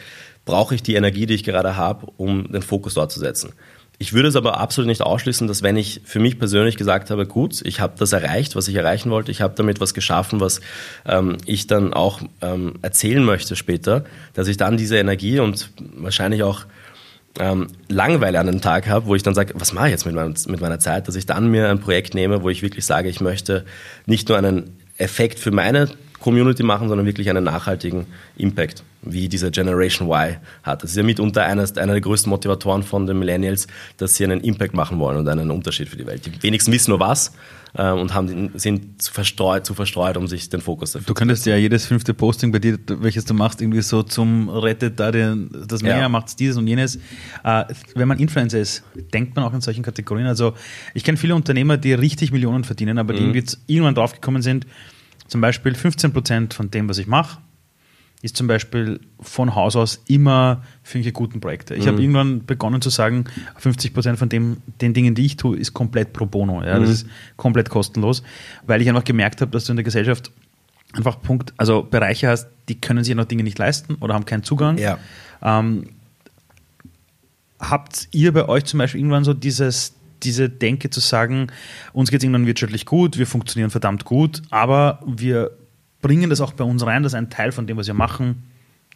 [0.45, 3.53] brauche ich die Energie, die ich gerade habe, um den Fokus dort zu setzen.
[4.01, 7.27] Ich würde es aber absolut nicht ausschließen, dass wenn ich für mich persönlich gesagt habe,
[7.27, 10.61] gut, ich habe das erreicht, was ich erreichen wollte, ich habe damit was geschaffen, was
[11.05, 16.43] ähm, ich dann auch ähm, erzählen möchte später, dass ich dann diese Energie und wahrscheinlich
[16.43, 16.65] auch
[17.39, 20.15] ähm, Langeweile an den Tag habe, wo ich dann sage, was mache ich jetzt mit,
[20.15, 23.09] mein, mit meiner Zeit, dass ich dann mir ein Projekt nehme, wo ich wirklich sage,
[23.09, 23.65] ich möchte
[24.05, 28.05] nicht nur einen Effekt für meine Community machen, sondern wirklich einen nachhaltigen
[28.37, 30.83] Impact, wie diese Generation Y hat.
[30.83, 34.41] Das ist ja mitunter einer, einer der größten Motivatoren von den Millennials, dass sie einen
[34.41, 36.25] Impact machen wollen und einen Unterschied für die Welt.
[36.25, 37.31] Die wenigsten wissen nur was
[37.75, 41.45] äh, und haben, sind zu verstreut, zu verstreut, um sich den Fokus dafür Du könntest
[41.45, 45.49] ja jedes fünfte Posting bei dir, welches du machst, irgendwie so zum rettet da den,
[45.67, 46.09] das Meer, ja.
[46.09, 46.97] macht dieses und jenes.
[47.43, 50.27] Äh, wenn man Influencer ist, denkt man auch in solchen Kategorien.
[50.27, 50.53] Also
[50.93, 53.33] ich kenne viele Unternehmer, die richtig Millionen verdienen, aber die mhm.
[53.33, 54.65] irgendwie irgendwann draufgekommen sind,
[55.29, 57.39] zum Beispiel 15 Prozent von dem, was ich mache,
[58.21, 61.75] ist zum Beispiel von Haus aus immer für irgendwelche guten Projekte.
[61.75, 61.87] Ich mhm.
[61.87, 63.25] habe irgendwann begonnen zu sagen,
[63.57, 66.61] 50 Prozent von dem, den Dingen, die ich tue, ist komplett pro bono.
[66.63, 66.77] Ja?
[66.77, 66.81] Mhm.
[66.81, 68.23] Das ist komplett kostenlos,
[68.65, 70.31] weil ich einfach gemerkt habe, dass du in der Gesellschaft
[70.93, 74.43] einfach Punkt, also Bereiche hast, die können sich noch Dinge nicht leisten oder haben keinen
[74.43, 74.77] Zugang.
[74.77, 74.97] Ja.
[75.41, 75.91] Ähm,
[77.59, 81.47] habt ihr bei euch zum Beispiel irgendwann so dieses, diese Denke zu sagen,
[81.93, 85.51] uns geht es irgendwann wirtschaftlich gut, wir funktionieren verdammt gut, aber wir
[86.01, 88.43] bringen das auch bei uns rein, dass ein Teil von dem, was wir machen,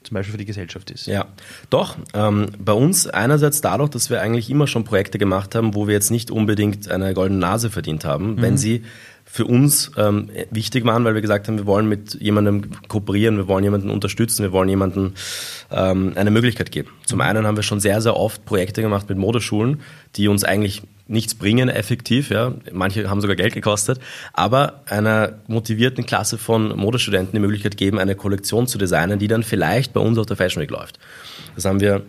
[0.04, 1.08] zum Beispiel für die Gesellschaft ist.
[1.08, 1.28] Ja,
[1.70, 1.98] doch.
[2.14, 5.94] Ähm, bei uns einerseits dadurch, dass wir eigentlich immer schon Projekte gemacht haben, wo wir
[5.94, 8.42] jetzt nicht unbedingt eine goldene Nase verdient haben, mhm.
[8.42, 8.84] wenn sie
[9.26, 13.48] für uns ähm, wichtig waren, weil wir gesagt haben, wir wollen mit jemandem kooperieren, wir
[13.48, 15.16] wollen jemanden unterstützen, wir wollen jemanden
[15.72, 16.90] ähm, eine Möglichkeit geben.
[17.06, 17.22] Zum mhm.
[17.22, 19.82] einen haben wir schon sehr, sehr oft Projekte gemacht mit Modeschulen,
[20.16, 22.54] die uns eigentlich nichts bringen effektiv, ja.
[22.72, 24.00] Manche haben sogar Geld gekostet,
[24.34, 29.44] aber einer motivierten Klasse von Modestudenten die Möglichkeit geben, eine Kollektion zu designen, die dann
[29.44, 31.00] vielleicht bei uns auf der Fashion Week läuft.
[31.56, 32.04] Das haben wir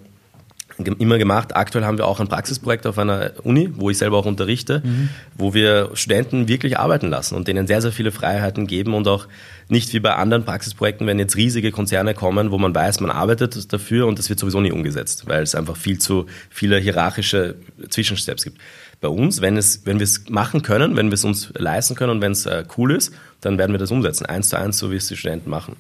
[0.79, 1.55] immer gemacht.
[1.55, 5.09] Aktuell haben wir auch ein Praxisprojekt auf einer Uni, wo ich selber auch unterrichte, mhm.
[5.37, 9.27] wo wir Studenten wirklich arbeiten lassen und denen sehr, sehr viele Freiheiten geben und auch
[9.69, 13.73] nicht wie bei anderen Praxisprojekten, wenn jetzt riesige Konzerne kommen, wo man weiß, man arbeitet
[13.73, 17.57] dafür und das wird sowieso nie umgesetzt, weil es einfach viel zu viele hierarchische
[17.89, 18.59] Zwischensteps gibt.
[19.01, 22.13] Bei uns, wenn, es, wenn wir es machen können, wenn wir es uns leisten können
[22.13, 24.91] und wenn es äh, cool ist, dann werden wir das umsetzen, eins zu eins, so
[24.91, 25.77] wie es die Studenten machen.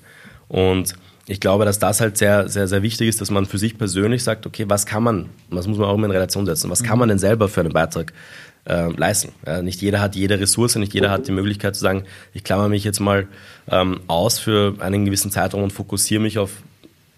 [0.48, 0.94] Und
[1.26, 4.22] ich glaube, dass das halt sehr, sehr, sehr wichtig ist, dass man für sich persönlich
[4.22, 6.98] sagt, okay, was kann man, das muss man auch immer in Relation setzen, was kann
[6.98, 8.12] man denn selber für einen Beitrag
[8.66, 9.32] äh, leisten?
[9.46, 12.68] Ja, nicht jeder hat jede Ressource, nicht jeder hat die Möglichkeit zu sagen, ich klammer
[12.68, 13.26] mich jetzt mal
[13.70, 16.50] ähm, aus für einen gewissen Zeitraum und fokussiere mich auf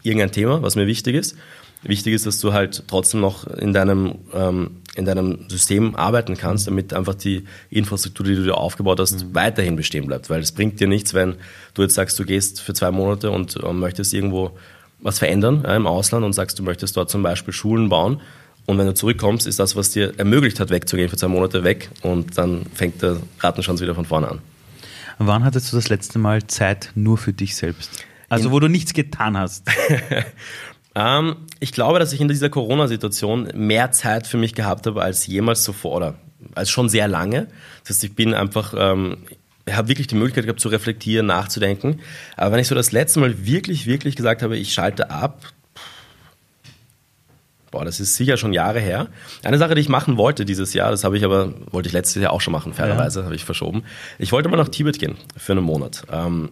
[0.02, 1.36] irgendein Thema, was mir wichtig ist.
[1.82, 6.66] Wichtig ist, dass du halt trotzdem noch in deinem, ähm, in deinem System arbeiten kannst,
[6.66, 9.34] damit einfach die Infrastruktur, die du dir aufgebaut hast, mhm.
[9.34, 10.30] weiterhin bestehen bleibt.
[10.30, 11.36] Weil es bringt dir nichts, wenn
[11.74, 14.52] du jetzt sagst, du gehst für zwei Monate und äh, möchtest irgendwo
[15.00, 18.20] was verändern ja, im Ausland und sagst, du möchtest dort zum Beispiel Schulen bauen.
[18.64, 21.88] Und wenn du zurückkommst, ist das, was dir ermöglicht hat, wegzugehen für zwei Monate weg
[22.02, 24.38] und dann fängt der Rattenschwanz wieder von vorne an.
[25.18, 27.90] Wann hattest du das letzte Mal Zeit nur für dich selbst?
[28.28, 29.68] Also, in wo du nichts getan hast.
[30.96, 35.26] Ähm, ich glaube, dass ich in dieser Corona-Situation mehr Zeit für mich gehabt habe als
[35.26, 36.14] jemals zuvor oder
[36.54, 37.48] als schon sehr lange.
[37.82, 39.18] Das heißt, ich bin einfach, ähm,
[39.70, 42.00] habe wirklich die Möglichkeit gehabt zu reflektieren, nachzudenken.
[42.36, 45.42] Aber wenn ich so das letzte Mal wirklich, wirklich gesagt habe, ich schalte ab,
[47.70, 49.08] boah, das ist sicher schon Jahre her.
[49.42, 52.22] Eine Sache, die ich machen wollte dieses Jahr, das habe ich aber, wollte ich letztes
[52.22, 53.24] Jahr auch schon machen, fairerweise, ja.
[53.26, 53.84] habe ich verschoben.
[54.18, 56.04] Ich wollte mal nach Tibet gehen für einen Monat.
[56.10, 56.50] Ähm,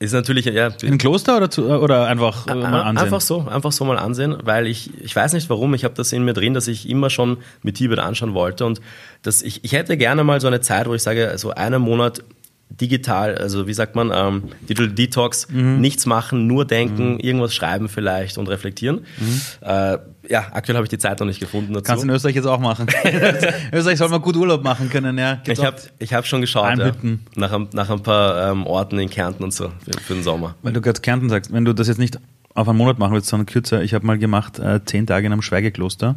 [0.00, 0.68] ist natürlich, ja.
[0.82, 3.04] In ein Kloster oder, zu, oder einfach äh, mal ansehen?
[3.04, 6.12] Einfach so, einfach so mal ansehen, weil ich, ich weiß nicht warum, ich habe das
[6.12, 8.80] in mir drin, dass ich immer schon mit Tibet anschauen wollte und
[9.22, 12.22] dass ich, ich hätte gerne mal so eine Zeit, wo ich sage, so einen Monat
[12.70, 15.80] digital, also wie sagt man, ähm, Digital Detox, mhm.
[15.80, 17.20] nichts machen, nur denken, mhm.
[17.20, 19.06] irgendwas schreiben vielleicht und reflektieren.
[19.18, 19.40] Mhm.
[19.60, 21.84] Äh, ja, aktuell habe ich die Zeit noch nicht gefunden dazu.
[21.84, 22.86] Kannst du in Österreich jetzt auch machen.
[23.04, 25.36] in Österreich soll man gut Urlaub machen können, ja.
[25.36, 26.92] Gibt's ich habe ich hab schon geschaut, ja,
[27.36, 30.54] nach, ein, nach ein paar ähm, Orten in Kärnten und so für, für, den Sommer.
[30.62, 32.18] Weil du gerade Kärnten sagst, wenn du das jetzt nicht
[32.54, 35.32] auf einen Monat machen willst, sondern kürzer, ich habe mal gemacht, äh, zehn Tage in
[35.32, 36.16] einem Schweigekloster.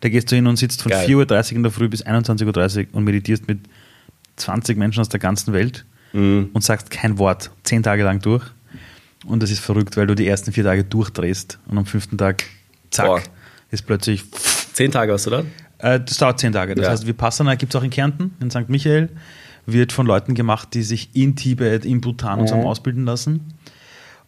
[0.00, 1.16] Da gehst du hin und sitzt von 4.30
[1.52, 3.60] Uhr in der Früh bis 21.30 Uhr und meditierst mit
[4.38, 6.50] 20 Menschen aus der ganzen Welt mhm.
[6.52, 8.44] und sagst kein Wort, zehn Tage lang durch.
[9.26, 12.44] Und das ist verrückt, weil du die ersten vier Tage durchdrehst und am fünften Tag,
[12.90, 13.22] zack, Boah.
[13.70, 14.24] ist plötzlich.
[14.72, 15.46] Zehn Tage hast du dann?
[15.78, 16.74] Äh, das dauert zehn Tage.
[16.74, 16.90] Das ja.
[16.90, 18.68] heißt, Vipassana gibt es auch in Kärnten, in St.
[18.68, 19.08] Michael,
[19.66, 22.64] wird von Leuten gemacht, die sich in Tibet, in Bhutan und so mhm.
[22.64, 23.54] ausbilden lassen.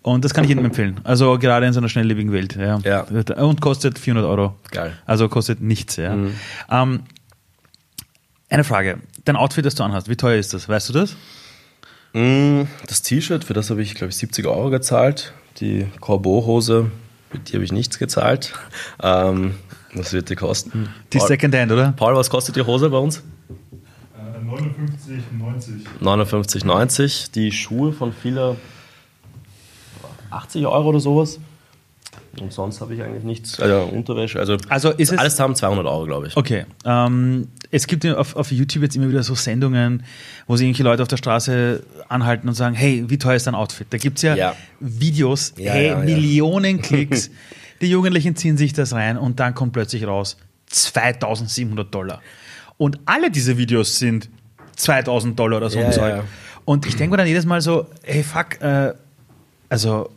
[0.02, 1.00] Und das kann ich jedem empfehlen.
[1.04, 2.56] Also gerade in so einer schnelllebigen Welt.
[2.56, 2.78] Ja.
[2.78, 3.02] ja.
[3.36, 4.56] Und kostet 400 Euro.
[4.70, 4.96] Geil.
[5.04, 5.96] Also kostet nichts.
[5.96, 6.16] Ja.
[6.16, 6.34] Mhm.
[6.70, 7.00] Ähm,
[8.48, 8.98] eine Frage.
[9.24, 10.68] Dein Outfit, das du anhast, wie teuer ist das?
[10.68, 11.16] Weißt du das?
[12.12, 15.32] Mm, das T-Shirt, für das habe ich, glaube ich, 70 Euro gezahlt.
[15.60, 16.90] Die Corbeau-Hose,
[17.30, 18.52] für die habe ich nichts gezahlt.
[19.02, 19.54] Ähm,
[19.94, 20.88] was wird die kosten?
[21.12, 21.92] Die Paul, Secondhand, oder?
[21.92, 23.22] Paul, was kostet die Hose bei uns?
[26.00, 26.02] 59,90.
[26.02, 27.32] 59,90.
[27.32, 28.56] Die Schuhe von Fila
[30.30, 31.40] 80 Euro oder sowas.
[32.40, 33.58] Und sonst habe ich eigentlich nichts.
[33.58, 36.36] Also Unterwäsche, also, Also ist es- alles zusammen 200 Euro, glaube ich.
[36.36, 36.64] Okay.
[36.84, 40.04] Ähm, es gibt auf, auf YouTube jetzt immer wieder so Sendungen,
[40.46, 43.54] wo sich irgendwelche Leute auf der Straße anhalten und sagen, hey, wie teuer ist dein
[43.56, 43.88] Outfit?
[43.90, 44.56] Da gibt es ja, Ja.
[44.78, 46.04] Videos, Ja, hey, ja, ja.
[46.04, 47.30] Millionen Klicks.
[47.80, 52.20] Die Jugendlichen ziehen sich das rein und dann kommt plötzlich raus 2700 Dollar.
[52.76, 54.28] Und alle diese Videos sind
[54.76, 56.16] 2000 Dollar oder so Zeug.
[56.16, 56.24] ja.
[56.64, 58.92] Und ich denke mir dann jedes Mal so, hey, fuck, äh,
[59.68, 60.10] also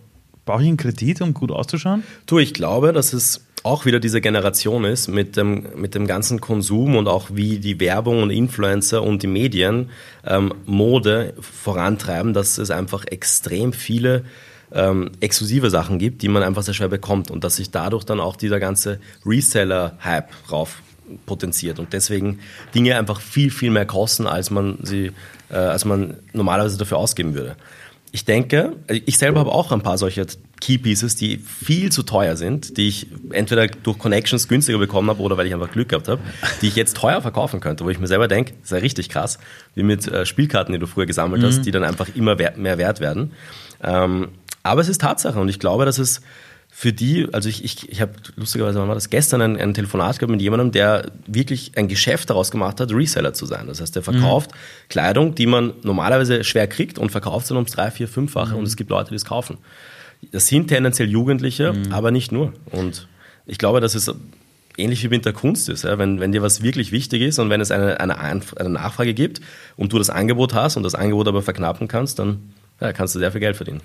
[0.45, 2.03] brauche ich einen Kredit, um gut auszuschauen?
[2.25, 6.41] Du, ich glaube, dass es auch wieder diese Generation ist mit dem, mit dem ganzen
[6.41, 9.89] Konsum und auch wie die Werbung und Influencer und die Medien
[10.25, 14.25] ähm, Mode vorantreiben, dass es einfach extrem viele
[14.73, 18.19] ähm, exklusive Sachen gibt, die man einfach sehr schwer bekommt und dass sich dadurch dann
[18.19, 20.81] auch dieser ganze Reseller-Hype rauf
[21.25, 22.39] potenziert und deswegen
[22.73, 25.11] Dinge einfach viel, viel mehr kosten, als man sie,
[25.49, 27.55] äh, als man normalerweise dafür ausgeben würde.
[28.15, 30.27] Ich denke, ich selber habe auch ein paar solcher
[30.61, 35.19] Key Pieces, die viel zu teuer sind, die ich entweder durch Connections günstiger bekommen habe
[35.19, 36.21] oder weil ich einfach Glück gehabt habe,
[36.61, 39.09] die ich jetzt teuer verkaufen könnte, wo ich mir selber denke, das ist ja richtig
[39.09, 39.39] krass,
[39.73, 42.99] wie mit äh, Spielkarten, die du früher gesammelt hast, die dann einfach immer mehr wert
[42.99, 43.31] werden.
[43.81, 44.27] Ähm,
[44.61, 46.21] aber es ist Tatsache und ich glaube, dass es
[46.75, 50.31] für die, also ich, ich, ich habe lustigerweise, war das gestern ein, ein Telefonat gehabt
[50.31, 53.67] mit jemandem, der wirklich ein Geschäft daraus gemacht hat, Reseller zu sein.
[53.67, 54.49] Das heißt, der verkauft
[54.89, 58.65] Kleidung, die man normalerweise schwer kriegt und verkauft sie dann ums drei, vier, fünffache und
[58.65, 59.59] es gibt Leute, die es kaufen.
[60.31, 62.53] Das sind tendenziell Jugendliche, aber nicht nur.
[62.71, 63.07] Und
[63.45, 64.11] ich glaube, dass es
[64.75, 65.83] ähnlich wie mit der Kunst ist.
[65.83, 65.99] Ja?
[65.99, 69.41] Wenn, wenn dir was wirklich wichtig ist und wenn es eine, eine, eine Nachfrage gibt
[69.77, 73.19] und du das Angebot hast und das Angebot aber verknappen kannst, dann ja, kannst du
[73.19, 73.81] sehr viel Geld verdienen.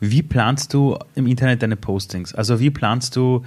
[0.00, 2.34] Wie planst du im Internet deine Postings?
[2.34, 3.44] Also wie planst du,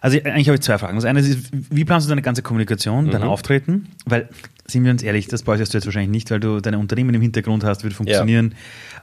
[0.00, 0.96] also eigentlich habe ich zwei Fragen.
[0.96, 3.88] Das eine ist, wie planst du deine ganze Kommunikation, dein Auftreten?
[4.04, 4.28] Weil,
[4.66, 7.22] sind wir uns ehrlich, das bräuchtest du jetzt wahrscheinlich nicht, weil du deine Unternehmen im
[7.22, 8.54] Hintergrund hast, wird funktionieren.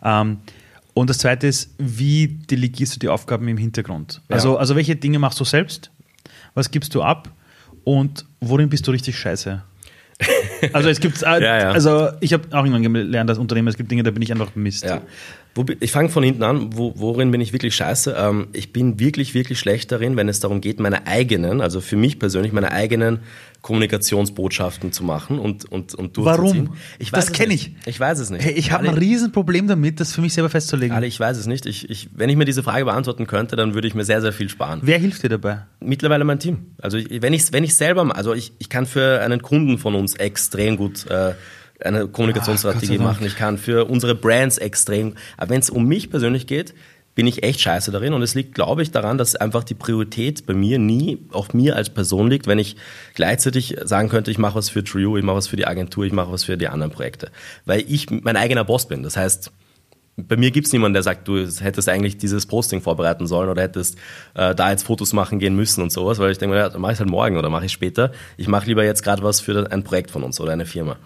[0.03, 0.38] Ähm,
[0.93, 4.21] und das zweite ist, wie delegierst du die Aufgaben im Hintergrund?
[4.29, 4.36] Ja.
[4.36, 5.89] Also, also welche Dinge machst du selbst?
[6.53, 7.29] Was gibst du ab?
[7.84, 9.63] Und worin bist du richtig scheiße?
[10.73, 11.71] Also es gibt, Ja, ja.
[11.71, 14.56] also ich habe auch irgendwann gelernt als Unternehmer, es gibt Dinge, da bin ich einfach
[14.56, 14.84] Mist.
[14.84, 15.02] Ja.
[15.56, 16.76] Wo, ich fange von hinten an.
[16.76, 18.16] Wo, worin bin ich wirklich scheiße?
[18.18, 21.96] Ähm, ich bin wirklich, wirklich schlecht darin, wenn es darum geht, meine eigenen, also für
[21.96, 23.20] mich persönlich, meine eigenen
[23.62, 26.68] Kommunikationsbotschaften zu machen und, und, und durchzuziehen.
[26.68, 26.78] Warum?
[27.00, 27.74] Ich Das es kenn nicht.
[27.82, 27.88] ich.
[27.88, 28.44] Ich weiß es nicht.
[28.44, 30.96] Hey, ich habe ein Riesenproblem damit, das für mich selber festzulegen.
[30.96, 31.66] alle, ich weiß es nicht.
[31.66, 34.34] Ich, ich, wenn ich mir diese Frage beantworten könnte, dann würde ich mir sehr, sehr
[34.34, 34.80] viel sparen.
[34.84, 35.66] Wer hilft dir dabei?
[35.80, 36.74] Mittlerweile mein Team.
[36.82, 39.96] Also ich, wenn ich wenn ich selber, also ich, ich kann für einen Kunden von
[39.96, 41.34] uns extrem gut äh,
[41.84, 43.10] eine Kommunikationsstrategie Dank.
[43.10, 43.26] machen.
[43.26, 45.15] Ich kann für unsere Brands extrem.
[45.38, 46.74] Aber wenn es um mich persönlich geht,
[47.15, 48.13] bin ich echt scheiße darin.
[48.13, 51.76] Und es liegt, glaube ich, daran, dass einfach die Priorität bei mir nie auf mir
[51.76, 52.76] als Person liegt, wenn ich
[53.13, 56.13] gleichzeitig sagen könnte, ich mache was für Trio, ich mache was für die Agentur, ich
[56.13, 57.32] mache was für die anderen Projekte.
[57.65, 59.04] Weil ich mein eigener Boss bin.
[59.04, 59.52] Das heißt,
[60.15, 63.63] bei mir gibt es niemanden, der sagt, du hättest eigentlich dieses Posting vorbereiten sollen oder
[63.63, 63.98] hättest
[64.36, 66.93] äh, da jetzt Fotos machen gehen müssen und sowas, weil ich denke, ja, dann mache
[66.93, 68.12] ich halt morgen oder mache ich später.
[68.38, 70.98] Ich mache lieber jetzt gerade was für ein Projekt von uns oder eine Firma.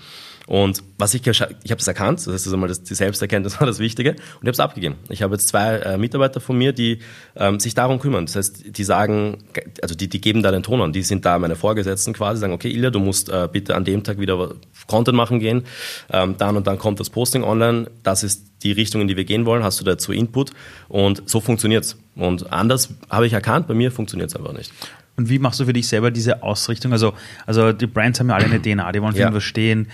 [0.48, 3.80] Und was ich ich habe es erkannt, das ist einmal das, die Selbsterkenntnis war das
[3.80, 4.96] Wichtige und ich habe es abgegeben.
[5.10, 7.00] Ich habe jetzt zwei äh, Mitarbeiter von mir, die
[7.36, 8.26] ähm, sich darum kümmern.
[8.28, 9.44] Das heißt, die sagen,
[9.82, 10.94] also die, die geben da den Ton an.
[10.94, 14.04] Die sind da meine Vorgesetzten quasi, sagen, okay, Ilja, du musst äh, bitte an dem
[14.06, 14.56] Tag wieder
[14.88, 15.64] Content machen gehen.
[16.10, 17.92] Ähm, dann und dann kommt das Posting online.
[18.04, 19.64] Das ist die Richtung, in die wir gehen wollen.
[19.64, 20.52] Hast du dazu Input?
[20.88, 21.98] Und so funktioniert's.
[22.16, 24.72] Und anders habe ich erkannt, bei mir funktioniert's einfach nicht.
[25.18, 26.92] Und wie machst du für dich selber diese Ausrichtung?
[26.94, 27.14] Also,
[27.48, 29.26] also die Brands haben ja alle eine DNA, die wollen für Ja.
[29.26, 29.88] irgendwas stehen.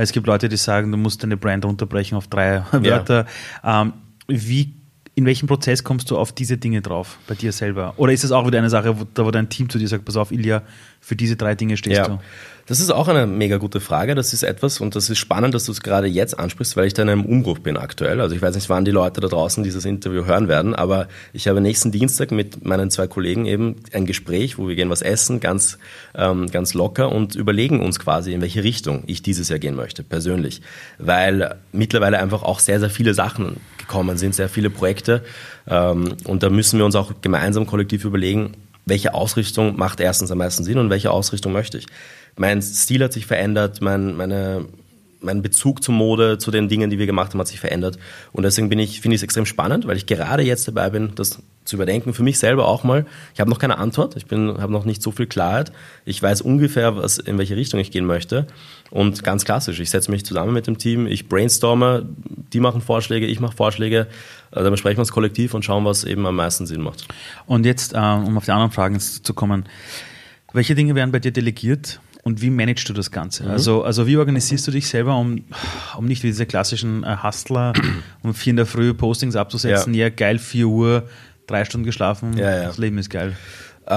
[0.00, 3.26] Es gibt Leute, die sagen, du musst deine Brand runterbrechen auf drei Wörter.
[3.64, 3.94] Ähm,
[4.28, 4.74] wie,
[5.18, 7.92] in welchem Prozess kommst du auf diese Dinge drauf, bei dir selber?
[7.96, 10.04] Oder ist es auch wieder eine Sache, wo, da wo dein Team zu dir sagt,
[10.04, 10.62] pass auf, Ilja,
[11.00, 12.20] für diese drei Dinge stehst du?
[12.66, 14.14] Das ist auch eine mega gute Frage.
[14.14, 16.94] Das ist etwas, und das ist spannend, dass du es gerade jetzt ansprichst, weil ich
[16.94, 18.20] da in einem Umbruch bin aktuell.
[18.20, 21.48] Also ich weiß nicht, wann die Leute da draußen dieses Interview hören werden, aber ich
[21.48, 25.40] habe nächsten Dienstag mit meinen zwei Kollegen eben ein Gespräch, wo wir gehen was essen,
[25.40, 25.78] ganz,
[26.14, 30.04] ähm, ganz locker und überlegen uns quasi, in welche Richtung ich dieses Jahr gehen möchte,
[30.04, 30.60] persönlich.
[30.98, 33.56] Weil mittlerweile einfach auch sehr, sehr viele Sachen
[33.88, 35.24] gekommen sind, sehr viele Projekte.
[35.66, 38.52] Ähm, und da müssen wir uns auch gemeinsam kollektiv überlegen,
[38.86, 41.86] welche Ausrichtung macht erstens am meisten Sinn und welche Ausrichtung möchte ich.
[42.36, 44.66] Mein Stil hat sich verändert, mein, meine,
[45.20, 47.98] mein Bezug zur Mode, zu den Dingen, die wir gemacht haben, hat sich verändert.
[48.32, 51.12] Und deswegen bin ich, finde ich es extrem spannend, weil ich gerade jetzt dabei bin,
[51.14, 52.14] das zu überdenken.
[52.14, 53.04] Für mich selber auch mal.
[53.34, 54.16] Ich habe noch keine Antwort.
[54.16, 55.70] Ich bin, habe noch nicht so viel Klarheit.
[56.04, 58.46] Ich weiß ungefähr, was, in welche Richtung ich gehen möchte.
[58.90, 62.06] Und ganz klassisch, ich setze mich zusammen mit dem Team, ich brainstorme,
[62.52, 64.06] die machen Vorschläge, ich mache Vorschläge,
[64.50, 67.06] äh, dann besprechen wir es kollektiv und schauen, was eben am meisten Sinn macht.
[67.46, 69.66] Und jetzt, äh, um auf die anderen Fragen zu kommen,
[70.54, 73.48] welche Dinge werden bei dir delegiert und wie managst du das Ganze?
[73.48, 75.44] Also, also wie organisierst du dich selber, um,
[75.96, 77.72] um nicht wie diese klassischen äh, Hustler
[78.22, 81.08] um vier in der Früh Postings abzusetzen, ja, geil, 4 Uhr,
[81.46, 82.64] drei Stunden geschlafen, Ja, ja.
[82.64, 83.34] das Leben ist geil.
[83.86, 83.90] Äh,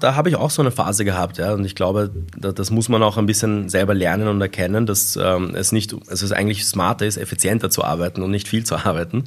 [0.00, 1.52] da habe ich auch so eine Phase gehabt, ja.
[1.54, 5.16] Und ich glaube, da, das muss man auch ein bisschen selber lernen und erkennen, dass
[5.16, 8.74] ähm, es nicht, also es eigentlich smarter ist, effizienter zu arbeiten und nicht viel zu
[8.84, 9.26] arbeiten.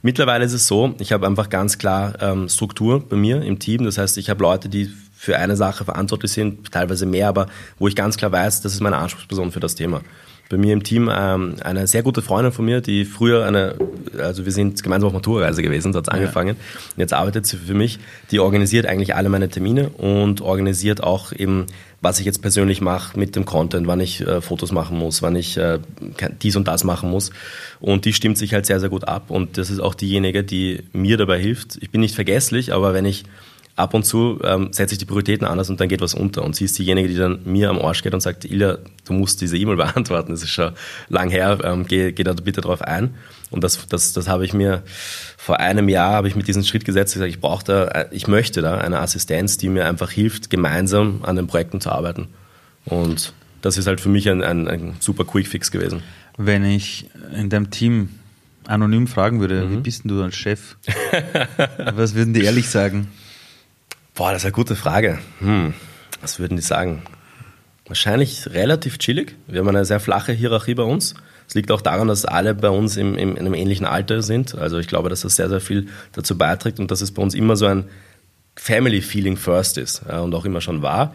[0.00, 3.84] Mittlerweile ist es so, ich habe einfach ganz klar ähm, Struktur bei mir im Team.
[3.84, 7.48] Das heißt, ich habe Leute, die für eine Sache verantwortlich sind, teilweise mehr, aber
[7.80, 10.00] wo ich ganz klar weiß, das ist meine Anspruchsperson für das Thema.
[10.48, 13.74] Bei mir im Team ähm, eine sehr gute Freundin von mir, die früher eine,
[14.16, 16.56] also wir sind gemeinsam auf Maturreise gewesen, so hat es angefangen.
[16.56, 17.98] Und jetzt arbeitet sie für mich.
[18.30, 21.66] Die organisiert eigentlich alle meine Termine und organisiert auch eben,
[22.00, 25.34] was ich jetzt persönlich mache mit dem Content, wann ich äh, Fotos machen muss, wann
[25.34, 25.80] ich äh,
[26.40, 27.30] dies und das machen muss.
[27.80, 29.24] Und die stimmt sich halt sehr, sehr gut ab.
[29.28, 31.76] Und das ist auch diejenige, die mir dabei hilft.
[31.82, 33.24] Ich bin nicht vergesslich, aber wenn ich
[33.78, 36.42] ab und zu ähm, setze ich die Prioritäten anders und dann geht was unter.
[36.42, 39.40] Und sie ist diejenige, die dann mir am Arsch geht und sagt, Ilja, du musst
[39.40, 40.72] diese E-Mail beantworten, das ist schon
[41.08, 43.14] lang her, ähm, geh, geh da bitte drauf ein.
[43.50, 44.82] Und das, das, das habe ich mir
[45.36, 48.26] vor einem Jahr, habe ich mit diesem Schritt gesetzt, gesagt, ich brauche da, äh, ich
[48.26, 52.28] möchte da eine Assistenz, die mir einfach hilft, gemeinsam an den Projekten zu arbeiten.
[52.84, 56.02] Und das ist halt für mich ein, ein, ein super Quick-Fix gewesen.
[56.36, 58.10] Wenn ich in deinem Team
[58.66, 60.76] anonym fragen würde, wie bist denn du als Chef?
[61.94, 63.08] Was würden die ehrlich sagen?
[64.18, 65.20] Boah, das ist eine gute Frage.
[65.38, 65.74] Hm,
[66.20, 67.02] was würden die sagen?
[67.86, 69.36] Wahrscheinlich relativ chillig.
[69.46, 71.14] Wir haben eine sehr flache Hierarchie bei uns.
[71.46, 74.56] Es liegt auch daran, dass alle bei uns im, im, in einem ähnlichen Alter sind.
[74.56, 77.32] Also ich glaube, dass das sehr, sehr viel dazu beiträgt und dass es bei uns
[77.32, 77.84] immer so ein
[78.56, 81.14] Family-Feeling first ist ja, und auch immer schon war.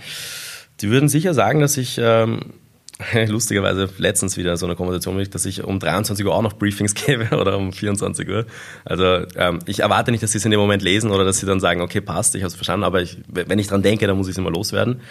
[0.80, 2.54] Die würden sicher sagen, dass ich ähm,
[3.28, 6.94] lustigerweise letztens wieder so eine Konversation mit, dass ich um 23 Uhr auch noch Briefings
[7.06, 8.46] gebe oder um 24 Uhr.
[8.86, 11.46] Also ähm, ich erwarte nicht, dass sie es in dem Moment lesen oder dass sie
[11.46, 14.18] dann sagen, okay, passt, ich habe es verstanden, aber ich, wenn ich dran denke, dann
[14.18, 15.02] muss ich es immer loswerden.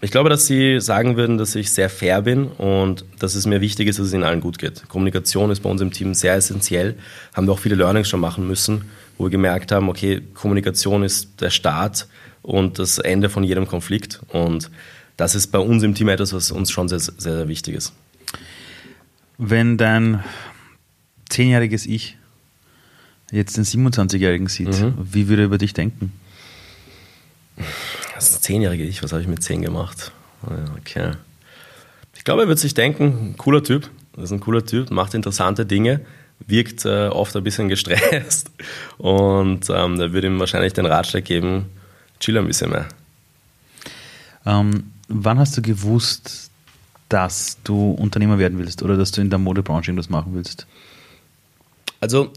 [0.00, 3.60] Ich glaube, dass sie sagen würden, dass ich sehr fair bin und dass es mir
[3.60, 4.88] wichtig ist, dass es ihnen allen gut geht.
[4.88, 6.94] Kommunikation ist bei uns im Team sehr essentiell.
[7.34, 8.84] Haben wir auch viele Learnings schon machen müssen,
[9.16, 12.06] wo wir gemerkt haben, okay, Kommunikation ist der Start
[12.42, 14.20] und das Ende von jedem Konflikt.
[14.28, 14.70] Und
[15.18, 17.92] das ist bei uns im Team etwas, was uns schon sehr, sehr, sehr wichtig ist.
[19.36, 20.24] Wenn dein
[21.28, 22.16] zehnjähriges Ich
[23.30, 24.94] jetzt den 27-Jährigen sieht, Mhm.
[24.98, 26.12] wie würde er über dich denken?
[28.14, 30.12] Das ist ein zehnjährige Ich, was habe ich mit zehn gemacht?
[30.42, 31.12] Ah Okay.
[32.16, 35.64] Ich glaube, er wird sich denken, cooler Typ, das ist ein cooler Typ, macht interessante
[35.66, 36.00] Dinge,
[36.46, 38.50] wirkt äh, oft ein bisschen gestresst
[38.98, 41.66] und ähm, da würde ihm wahrscheinlich den Ratschlag geben,
[42.20, 42.86] chill ein bisschen mehr.
[44.46, 46.50] Ähm, wann hast du gewusst,
[47.08, 50.66] dass du Unternehmer werden willst oder dass du in der Modebranche irgendwas machen willst?
[52.00, 52.30] Also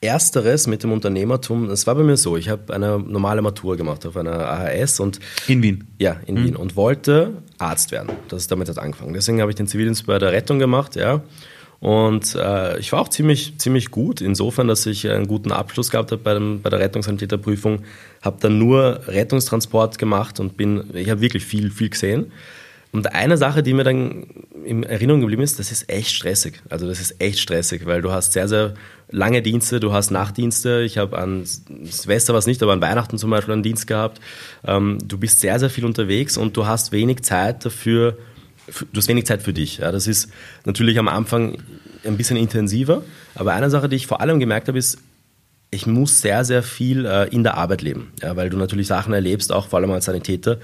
[0.00, 4.04] ersteres mit dem Unternehmertum, das war bei mir so, ich habe eine normale Matur gemacht
[4.04, 5.86] auf einer AHS und In Wien.
[5.98, 8.10] Ja, in Wien und wollte Arzt werden.
[8.28, 9.14] Das ist damit hat angefangen.
[9.14, 11.22] Deswegen habe ich den Zivildienst bei der Rettung gemacht, ja.
[11.82, 16.12] Und äh, ich war auch ziemlich, ziemlich gut, insofern, dass ich einen guten Abschluss gehabt
[16.12, 17.82] habe bei, dem, bei der Rettungssanitäterprüfung.
[18.22, 22.30] Habe dann nur Rettungstransport gemacht und bin, ich habe wirklich viel, viel gesehen.
[22.92, 24.26] Und eine Sache, die mir dann
[24.64, 26.62] in Erinnerung geblieben ist, das ist echt stressig.
[26.68, 28.74] Also das ist echt stressig, weil du hast sehr, sehr
[29.10, 30.82] lange Dienste, du hast Nachtdienste.
[30.82, 34.20] Ich habe an Silvester was nicht, aber an Weihnachten zum Beispiel einen Dienst gehabt.
[34.64, 38.18] Ähm, du bist sehr, sehr viel unterwegs und du hast wenig Zeit dafür,
[38.66, 39.78] du hast wenig Zeit für dich.
[39.78, 40.28] Ja, das ist
[40.64, 41.58] natürlich am Anfang
[42.04, 43.02] ein bisschen intensiver,
[43.34, 44.98] aber eine Sache, die ich vor allem gemerkt habe, ist,
[45.70, 49.14] ich muss sehr, sehr viel äh, in der Arbeit leben, ja, weil du natürlich Sachen
[49.14, 50.58] erlebst, auch vor allem als Sanitäter,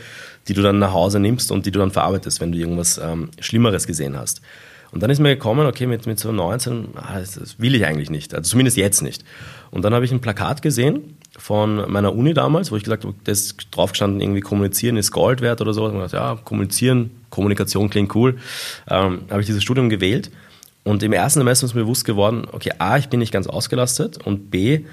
[0.49, 3.31] die du dann nach Hause nimmst und die du dann verarbeitest, wenn du irgendwas ähm,
[3.41, 4.43] Schlimmeres gesehen hast.
[4.91, 8.11] Und dann ist mir gekommen, okay, mit, mit so 19, ah, das, will ich eigentlich
[8.11, 9.25] nicht, also zumindest jetzt nicht.
[9.71, 13.15] Und dann habe ich ein Plakat gesehen von meiner Uni damals, wo ich gesagt habe,
[13.25, 15.85] das ist drauf gestanden, irgendwie kommunizieren ist Gold wert oder so.
[15.85, 18.39] Und ich dachte, ja, kommunizieren, Kommunikation klingt cool.
[18.89, 20.31] Ähm, habe ich dieses Studium gewählt.
[20.85, 24.25] Und im ersten Semester ist mir bewusst geworden, okay, A, ich bin nicht ganz ausgelastet
[24.25, 24.85] und B,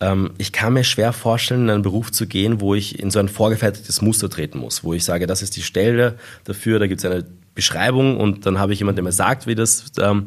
[0.00, 3.20] ähm, ich kann mir schwer vorstellen, in einen Beruf zu gehen, wo ich in so
[3.20, 7.04] ein vorgefertigtes Muster treten muss, wo ich sage, das ist die Stelle dafür, da gibt
[7.04, 10.24] es eine Beschreibung und dann habe ich jemanden, der mir sagt, wie das, ähm,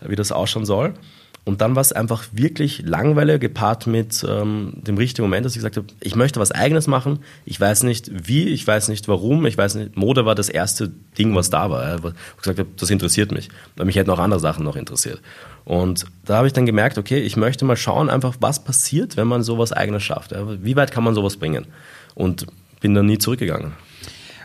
[0.00, 0.94] wie das ausschauen soll.
[1.44, 5.58] Und dann war es einfach wirklich langweilig gepaart mit ähm, dem richtigen Moment, dass ich
[5.58, 7.18] gesagt habe, ich möchte was Eigenes machen.
[7.44, 9.96] Ich weiß nicht wie, ich weiß nicht warum, ich weiß nicht.
[9.96, 11.96] Mode war das erste Ding, was da war.
[11.96, 13.48] Ich gesagt habe, das interessiert mich.
[13.76, 15.20] Weil mich hätten auch andere Sachen noch interessiert.
[15.64, 19.26] Und da habe ich dann gemerkt, okay, ich möchte mal schauen, einfach was passiert, wenn
[19.26, 20.32] man sowas Eigenes schafft.
[20.62, 21.66] Wie weit kann man sowas bringen?
[22.14, 22.46] Und
[22.80, 23.72] bin dann nie zurückgegangen.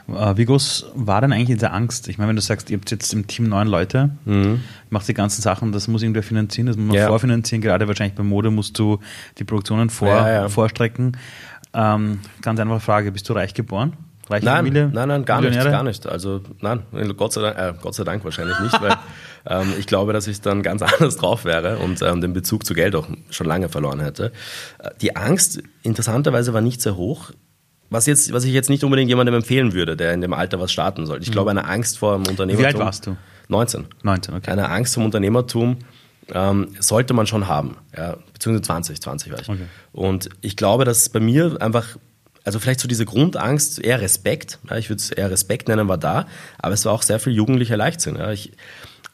[0.08, 2.08] Äh, Wie groß war denn eigentlich diese Angst?
[2.08, 4.10] Ich meine, wenn du sagst, ihr habt jetzt im Team neun Leute,
[4.90, 7.02] macht die ganzen Sachen, das muss irgendwer finanzieren, das muss man Mhm.
[7.02, 7.08] Ja.
[7.08, 7.62] vorfinanzieren.
[7.62, 9.00] Gerade wahrscheinlich bei Mode musst du
[9.38, 10.50] die Produktionen vor, Ja, ja.
[10.50, 11.18] vorstrecken.
[11.74, 13.94] Ähm, ganz einfache Frage, bist du reich geboren?
[14.30, 14.90] Reiche nein, Familie?
[14.94, 16.06] Nein, nein, gar nicht, gar nicht.
[16.06, 16.82] Also nein,
[17.16, 18.94] Gott sei Dank, äh, Gott sei Dank wahrscheinlich nicht, weil
[19.48, 22.74] ähm, ich glaube, dass ich dann ganz anders drauf wäre und ähm, den Bezug zu
[22.74, 24.32] Geld auch schon lange verloren hätte.
[24.80, 27.32] Äh, die Angst, interessanterweise, war nicht sehr hoch.
[27.90, 30.72] Was, jetzt, was ich jetzt nicht unbedingt jemandem empfehlen würde, der in dem Alter was
[30.72, 31.22] starten soll.
[31.22, 31.34] Ich mhm.
[31.34, 32.64] glaube, eine Angst vor dem Unternehmertum.
[32.64, 33.18] Wie alt warst du?
[33.50, 33.86] 19.
[34.04, 34.52] 19, okay.
[34.52, 35.78] Eine Angst vor dem Unternehmertum
[36.34, 37.78] ähm, sollte man schon haben.
[37.96, 39.50] Ja, beziehungsweise 20, 20 war ich.
[39.50, 39.68] Okay.
[39.94, 41.98] Und ich glaube, dass bei mir einfach
[42.48, 45.98] also vielleicht so diese Grundangst, eher Respekt, ja, ich würde es eher Respekt nennen, war
[45.98, 48.16] da, aber es war auch sehr viel jugendlicher Leichtsinn.
[48.16, 48.32] Ja.
[48.32, 48.54] Ich,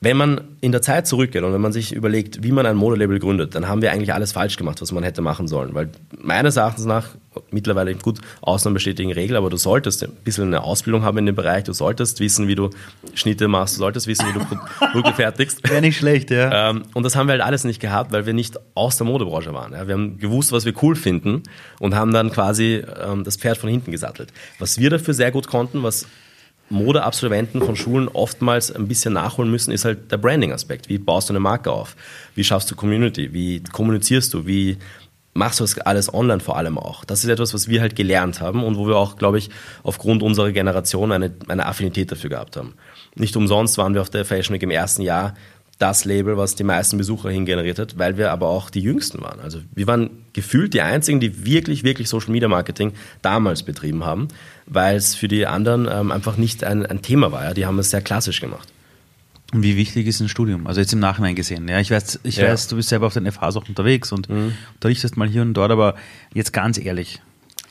[0.04, 3.20] wenn man in der Zeit zurückgeht und wenn man sich überlegt, wie man ein Modelabel
[3.20, 5.74] gründet, dann haben wir eigentlich alles falsch gemacht, was man hätte machen sollen.
[5.74, 5.89] Weil
[6.22, 7.10] meines Erachtens nach,
[7.51, 11.36] mittlerweile gut, Ausnahmen bestätigen Regel, aber du solltest ein bisschen eine Ausbildung haben in dem
[11.36, 12.70] Bereich, du solltest wissen, wie du
[13.14, 14.45] Schnitte machst, du solltest wissen, wie du
[14.91, 15.70] Produkte fertigst.
[15.70, 16.72] Wäre nicht schlecht, ja.
[16.72, 19.54] Ähm, und das haben wir halt alles nicht gehabt, weil wir nicht aus der Modebranche
[19.54, 19.72] waren.
[19.72, 21.43] Wir haben gewusst, was wir cool finden
[21.80, 24.34] und haben dann quasi ähm, das Pferd von hinten gesattelt.
[24.60, 26.08] Was wir dafür sehr gut konnten, was
[26.74, 30.90] Modeabsolventen von Schulen oftmals ein bisschen nachholen müssen, ist halt der Branding-Aspekt.
[30.90, 31.96] Wie baust du eine Marke auf?
[32.36, 33.32] Wie schaffst du Community?
[33.34, 34.46] Wie kommunizierst du?
[34.46, 34.78] Wie
[35.34, 37.06] machst du das alles online vor allem auch?
[37.06, 39.50] Das ist etwas, was wir halt gelernt haben und wo wir auch, glaube ich,
[39.84, 42.74] aufgrund unserer Generation eine, eine Affinität dafür gehabt haben.
[43.16, 45.36] Nicht umsonst waren wir auf der Fashion Week im ersten Jahr
[45.80, 49.40] das Label, was die meisten Besucher hingeneriert hat, weil wir aber auch die Jüngsten waren.
[49.40, 54.28] Also wir waren gefühlt die Einzigen, die wirklich, wirklich Social Media Marketing damals betrieben haben,
[54.74, 57.44] weil es für die anderen ähm, einfach nicht ein, ein Thema war.
[57.44, 57.54] Ja.
[57.54, 58.70] Die haben es sehr klassisch gemacht.
[59.54, 60.66] Und wie wichtig ist ein Studium?
[60.66, 61.68] Also jetzt im Nachhinein gesehen.
[61.68, 62.48] Ja, ich weiß, ich ja.
[62.48, 64.54] weiß, du bist selber auf den FHs auch unterwegs und mhm.
[64.76, 65.96] unterrichtest mal hier und dort, aber
[66.34, 67.22] jetzt ganz ehrlich.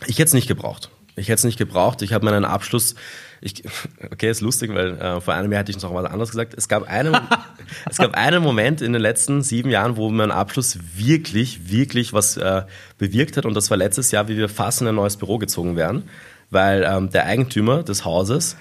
[0.06, 0.90] Ich hätte es nicht gebraucht.
[1.16, 2.02] Ich hätte es nicht gebraucht.
[2.02, 2.94] Ich habe meinen Abschluss
[3.42, 3.64] ich,
[4.12, 6.54] okay, ist lustig, weil äh, vor einem Jahr hatte ich noch was anderes gesagt.
[6.56, 7.16] Es gab, einen,
[7.90, 12.36] es gab einen Moment in den letzten sieben Jahren, wo mein Abschluss wirklich, wirklich was
[12.36, 12.62] äh,
[12.98, 13.44] bewirkt hat.
[13.44, 16.04] Und das war letztes Jahr, wie wir fast in ein neues Büro gezogen wären,
[16.52, 18.56] weil ähm, der Eigentümer des Hauses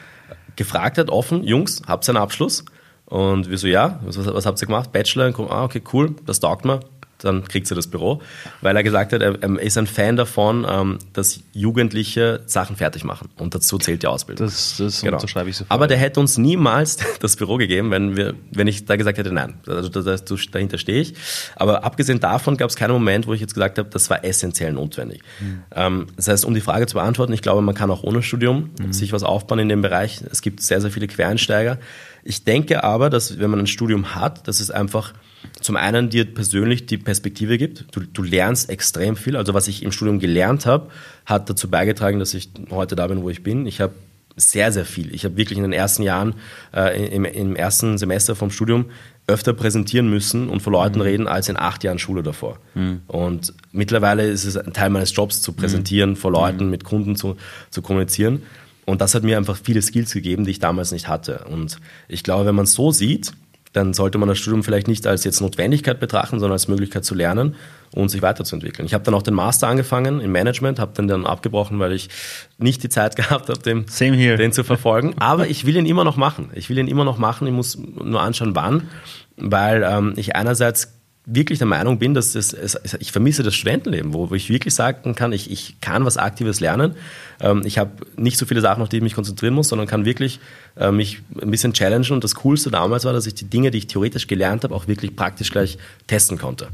[0.56, 2.66] gefragt hat, offen, Jungs, habt ihr einen Abschluss?
[3.06, 4.92] Und wir so, ja, was, was habt ihr gemacht?
[4.92, 5.34] Bachelor?
[5.50, 6.80] Ah, okay, cool, das taugt mir
[7.24, 8.22] dann kriegt sie das Büro,
[8.62, 13.30] weil er gesagt hat, er, ist ein Fan davon, ähm, dass Jugendliche Sachen fertig machen.
[13.38, 14.48] Und dazu zählt die Ausbildung.
[14.48, 15.18] Das, das genau.
[15.18, 15.72] unterschreibe ich sofort.
[15.72, 19.32] Aber der hätte uns niemals das Büro gegeben, wenn, wir, wenn ich da gesagt hätte,
[19.32, 21.14] nein, also dahinter stehe ich.
[21.56, 24.74] Aber abgesehen davon gab es keinen Moment, wo ich jetzt gesagt habe, das war essentiell
[24.74, 25.22] notwendig.
[25.40, 26.08] Mhm.
[26.16, 28.94] das heißt, um die Frage zu beantworten, ich glaube, man kann auch ohne Studium mhm.
[28.94, 30.22] sich was aufbauen in dem Bereich.
[30.30, 31.78] Es gibt sehr, sehr viele Quereinsteiger.
[32.24, 35.14] Ich denke aber, dass wenn man ein Studium hat, dass es einfach
[35.60, 37.86] zum einen dir persönlich die Perspektive gibt.
[37.92, 39.36] Du, du lernst extrem viel.
[39.36, 40.90] Also was ich im Studium gelernt habe,
[41.26, 43.66] hat dazu beigetragen, dass ich heute da bin, wo ich bin.
[43.66, 43.94] Ich habe
[44.36, 45.14] sehr, sehr viel.
[45.14, 46.36] Ich habe wirklich in den ersten Jahren,
[46.74, 48.86] äh, im, im, ersten Semester vom Studium
[49.28, 51.06] öfter präsentieren müssen und vor Leuten mhm.
[51.06, 52.58] reden als in acht Jahren Schule davor.
[52.74, 53.02] Mhm.
[53.08, 56.16] Und mittlerweile ist es ein Teil meines Jobs zu präsentieren, mhm.
[56.16, 56.72] vor Leuten, mhm.
[56.72, 57.38] mit Kunden zu,
[57.70, 58.44] zu kommunizieren.
[58.86, 61.46] Und das hat mir einfach viele Skills gegeben, die ich damals nicht hatte.
[61.50, 61.78] Und
[62.08, 63.34] ich glaube, wenn man es so sieht,
[63.74, 67.16] dann sollte man das Studium vielleicht nicht als jetzt Notwendigkeit betrachten, sondern als Möglichkeit zu
[67.16, 67.56] lernen
[67.94, 68.86] und sich weiterzuentwickeln.
[68.86, 72.10] Ich habe dann auch den Master angefangen im Management, habe den dann abgebrochen, weil ich
[72.58, 75.16] nicht die Zeit gehabt habe, den, den zu verfolgen.
[75.20, 76.50] Aber ich will ihn immer noch machen.
[76.54, 77.48] Ich will ihn immer noch machen.
[77.48, 78.90] Ich muss nur anschauen, wann,
[79.38, 81.01] weil ähm, ich einerseits
[81.34, 82.56] wirklich der Meinung bin, dass das,
[83.00, 86.96] ich vermisse das Studentenleben, wo, ich wirklich sagen kann, ich, ich kann was Aktives lernen.
[87.40, 90.06] Ähm, ich habe nicht so viele Sachen, auf die ich mich konzentrieren muss, sondern kann
[90.06, 90.40] wirklich
[90.76, 92.12] äh, mich ein bisschen challengen.
[92.12, 94.88] Und das Coolste damals war, dass ich die Dinge, die ich theoretisch gelernt habe, auch
[94.88, 95.78] wirklich praktisch gleich
[96.08, 96.68] testen konnte.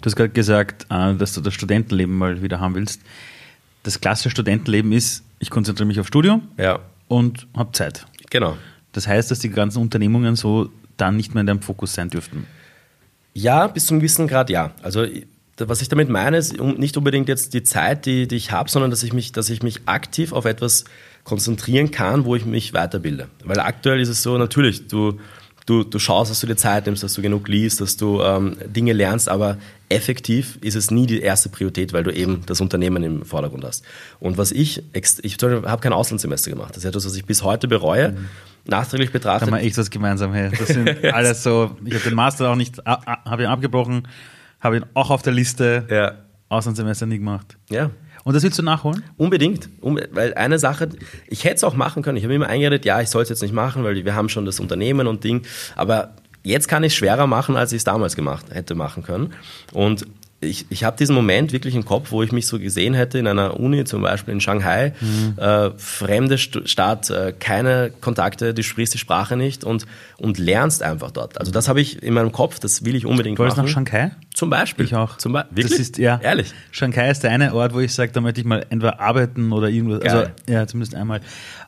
[0.00, 3.00] Du hast gerade gesagt, äh, dass du das Studentenleben mal wieder haben willst.
[3.82, 6.80] Das klassische Studentenleben ist, ich konzentriere mich auf Studium ja.
[7.08, 8.06] und habe Zeit.
[8.30, 8.56] Genau.
[8.92, 12.46] Das heißt, dass die ganzen Unternehmungen so dann nicht mehr in deinem Fokus sein dürften.
[13.34, 14.72] Ja, bis zum gewissen Grad ja.
[14.82, 15.06] Also
[15.58, 18.90] was ich damit meine, ist nicht unbedingt jetzt die Zeit, die, die ich habe, sondern
[18.90, 20.84] dass ich, mich, dass ich mich aktiv auf etwas
[21.24, 23.28] konzentrieren kann, wo ich mich weiterbilde.
[23.44, 25.20] Weil aktuell ist es so, natürlich, du,
[25.66, 28.56] du, du schaust, dass du dir Zeit nimmst, dass du genug liest, dass du ähm,
[28.66, 29.58] Dinge lernst, aber
[29.88, 33.84] effektiv ist es nie die erste Priorität, weil du eben das Unternehmen im Vordergrund hast.
[34.20, 36.70] Und was ich, ich habe kein Auslandssemester gemacht.
[36.70, 38.12] Das ist etwas, was ich bis heute bereue.
[38.12, 38.28] Mhm
[38.66, 39.48] nachträglich betrachtet.
[39.48, 40.32] Da haben wir echt was gemeinsam.
[40.32, 40.50] Hey.
[40.56, 41.76] Das sind alles so.
[41.84, 44.08] Ich habe den Master auch nicht, habe ihn abgebrochen,
[44.60, 45.86] habe ihn auch auf der Liste.
[45.90, 46.12] Ja.
[46.48, 47.56] Auslandssemester nie gemacht.
[47.70, 47.90] Ja.
[48.24, 49.02] Und das willst du nachholen?
[49.16, 49.68] Unbedingt.
[49.80, 50.90] Weil eine Sache,
[51.26, 52.18] ich hätte es auch machen können.
[52.18, 54.44] Ich habe immer eingeredet, ja, ich soll es jetzt nicht machen, weil wir haben schon
[54.44, 55.42] das Unternehmen und Ding.
[55.76, 59.32] Aber jetzt kann ich es schwerer machen, als ich es damals gemacht hätte machen können.
[59.72, 60.06] Und
[60.42, 63.26] ich, ich habe diesen Moment wirklich im Kopf, wo ich mich so gesehen hätte in
[63.26, 65.38] einer Uni, zum Beispiel in Shanghai, mhm.
[65.38, 69.86] äh, fremde St Stadt, äh, keine Kontakte, du sprichst die Sprache nicht und,
[70.18, 71.38] und lernst einfach dort.
[71.38, 73.64] Also das habe ich in meinem Kopf, das will ich unbedingt du machen.
[73.64, 74.10] nach Shanghai?
[74.34, 74.84] Zum Beispiel.
[74.84, 75.16] Ich auch.
[75.18, 75.70] Zum Be wirklich?
[75.70, 76.20] Das ist, ja.
[76.22, 76.52] Ehrlich?
[76.72, 79.68] Shanghai ist der eine Ort, wo ich sage, da möchte ich mal entweder arbeiten oder
[79.68, 80.10] irgendwas, Geil.
[80.10, 81.20] also ja, zumindest einmal.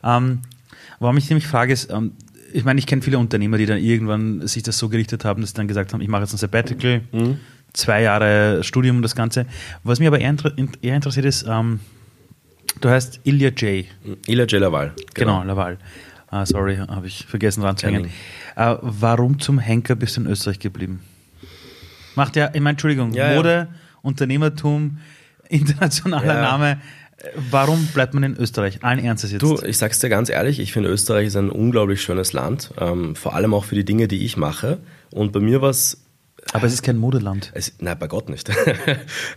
[0.03, 0.41] Ähm,
[0.99, 2.11] warum ich nämlich frage ist, ähm,
[2.51, 5.51] ich meine, ich kenne viele Unternehmer, die dann irgendwann sich das so gerichtet haben, dass
[5.51, 7.39] sie dann gesagt haben, ich mache jetzt ein Sabbatical, mhm.
[7.75, 9.45] Zwei Jahre Studium und das Ganze.
[9.83, 10.35] Was mich aber eher,
[10.81, 11.79] eher interessiert ist, ähm,
[12.81, 13.85] du heißt Ilya J.
[14.25, 14.61] Ilya J.
[14.61, 14.93] Laval.
[15.13, 15.77] Genau, genau Laval.
[16.27, 18.09] Ah, sorry, habe ich vergessen ranzuhängen.
[18.55, 21.01] Äh, warum zum Henker bist du in Österreich geblieben?
[22.15, 23.67] Macht ja, ich meine, Entschuldigung, ja, Mode, ja.
[24.01, 24.97] Unternehmertum,
[25.49, 26.41] internationaler ja.
[26.41, 26.77] Name
[27.49, 28.83] Warum bleibt man in Österreich?
[28.83, 29.41] Allen Ernstes jetzt.
[29.41, 33.15] Du, ich sag's dir ganz ehrlich, ich finde Österreich ist ein unglaublich schönes Land, ähm,
[33.15, 34.79] vor allem auch für die Dinge, die ich mache.
[35.11, 36.04] Und bei mir war es
[36.53, 37.51] aber es ist kein Modeland.
[37.53, 38.49] Es, nein, bei Gott nicht.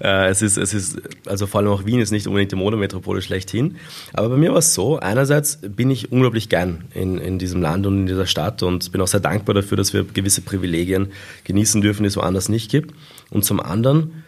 [0.00, 3.20] Äh, es, ist, es ist, also vor allem auch Wien ist nicht unbedingt die Modemetropole
[3.20, 3.76] schlechthin.
[4.12, 7.86] Aber bei mir war es so, einerseits bin ich unglaublich gern in, in diesem Land
[7.86, 11.08] und in dieser Stadt und bin auch sehr dankbar dafür, dass wir gewisse Privilegien
[11.44, 12.94] genießen dürfen, die es woanders nicht gibt.
[13.30, 14.22] Und zum anderen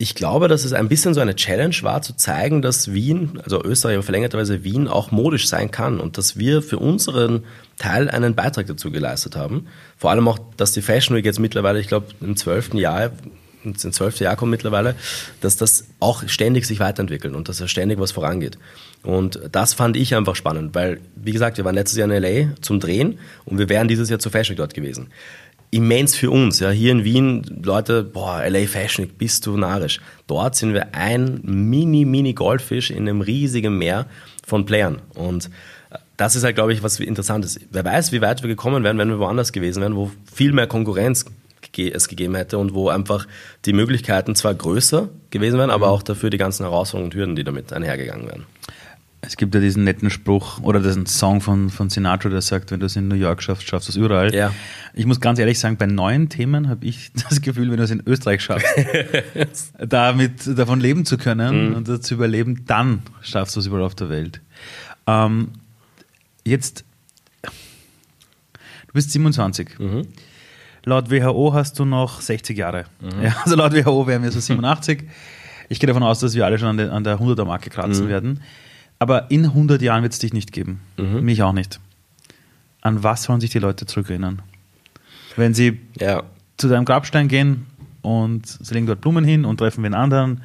[0.00, 3.62] ich glaube, dass es ein bisschen so eine Challenge war, zu zeigen, dass Wien, also
[3.62, 7.44] Österreich, aber verlängerterweise Wien, auch modisch sein kann und dass wir für unseren
[7.76, 9.66] Teil einen Beitrag dazu geleistet haben.
[9.98, 13.10] Vor allem auch, dass die Fashion Week jetzt mittlerweile, ich glaube, im zwölften Jahr,
[13.62, 14.94] ins zwölfte Jahr kommt mittlerweile,
[15.42, 18.56] dass das auch ständig sich weiterentwickelt und dass da ständig was vorangeht.
[19.02, 22.54] Und das fand ich einfach spannend, weil, wie gesagt, wir waren letztes Jahr in L.A.
[22.62, 25.10] zum Drehen und wir wären dieses Jahr zur Fashion Week dort gewesen
[25.70, 26.60] immens für uns.
[26.60, 30.00] Ja, hier in Wien, Leute, boah, LA Fashion bist du narrisch.
[30.26, 34.06] Dort sind wir ein mini, mini Goldfisch in einem riesigen Meer
[34.46, 35.00] von Playern.
[35.14, 35.46] Und
[35.90, 37.60] äh, das ist halt, glaube ich, was interessant ist.
[37.70, 40.66] Wer weiß, wie weit wir gekommen wären, wenn wir woanders gewesen wären, wo viel mehr
[40.66, 41.24] Konkurrenz
[41.76, 43.26] es gegeben hätte und wo einfach
[43.64, 45.92] die Möglichkeiten zwar größer gewesen wären, aber mhm.
[45.92, 48.46] auch dafür die ganzen Herausforderungen und Hürden, die damit einhergegangen wären.
[49.22, 52.80] Es gibt ja diesen netten Spruch oder diesen Song von, von Sinatra, der sagt, wenn
[52.80, 54.34] du es in New York schaffst, schaffst du es überall.
[54.34, 54.54] Ja.
[54.94, 57.90] Ich muss ganz ehrlich sagen, bei neuen Themen habe ich das Gefühl, wenn du es
[57.90, 58.66] in Österreich schaffst,
[59.78, 61.76] damit davon leben zu können mhm.
[61.76, 64.40] und zu überleben, dann schaffst du es überall auf der Welt.
[65.06, 65.48] Ähm,
[66.46, 66.84] jetzt,
[67.42, 69.78] du bist 27.
[69.78, 70.06] Mhm.
[70.84, 72.86] Laut WHO hast du noch 60 Jahre.
[73.00, 73.22] Mhm.
[73.22, 75.04] Ja, also laut WHO wären wir so 87.
[75.68, 78.08] Ich gehe davon aus, dass wir alle schon an der, an der 100er-Marke kratzen mhm.
[78.08, 78.40] werden.
[79.00, 80.80] Aber in 100 Jahren wird es dich nicht geben.
[80.98, 81.22] Mhm.
[81.22, 81.80] Mich auch nicht.
[82.82, 84.42] An was sollen sich die Leute zurückerinnern?
[85.36, 86.22] Wenn sie ja.
[86.58, 87.66] zu deinem Grabstein gehen
[88.02, 90.42] und sie legen dort Blumen hin und treffen einen anderen,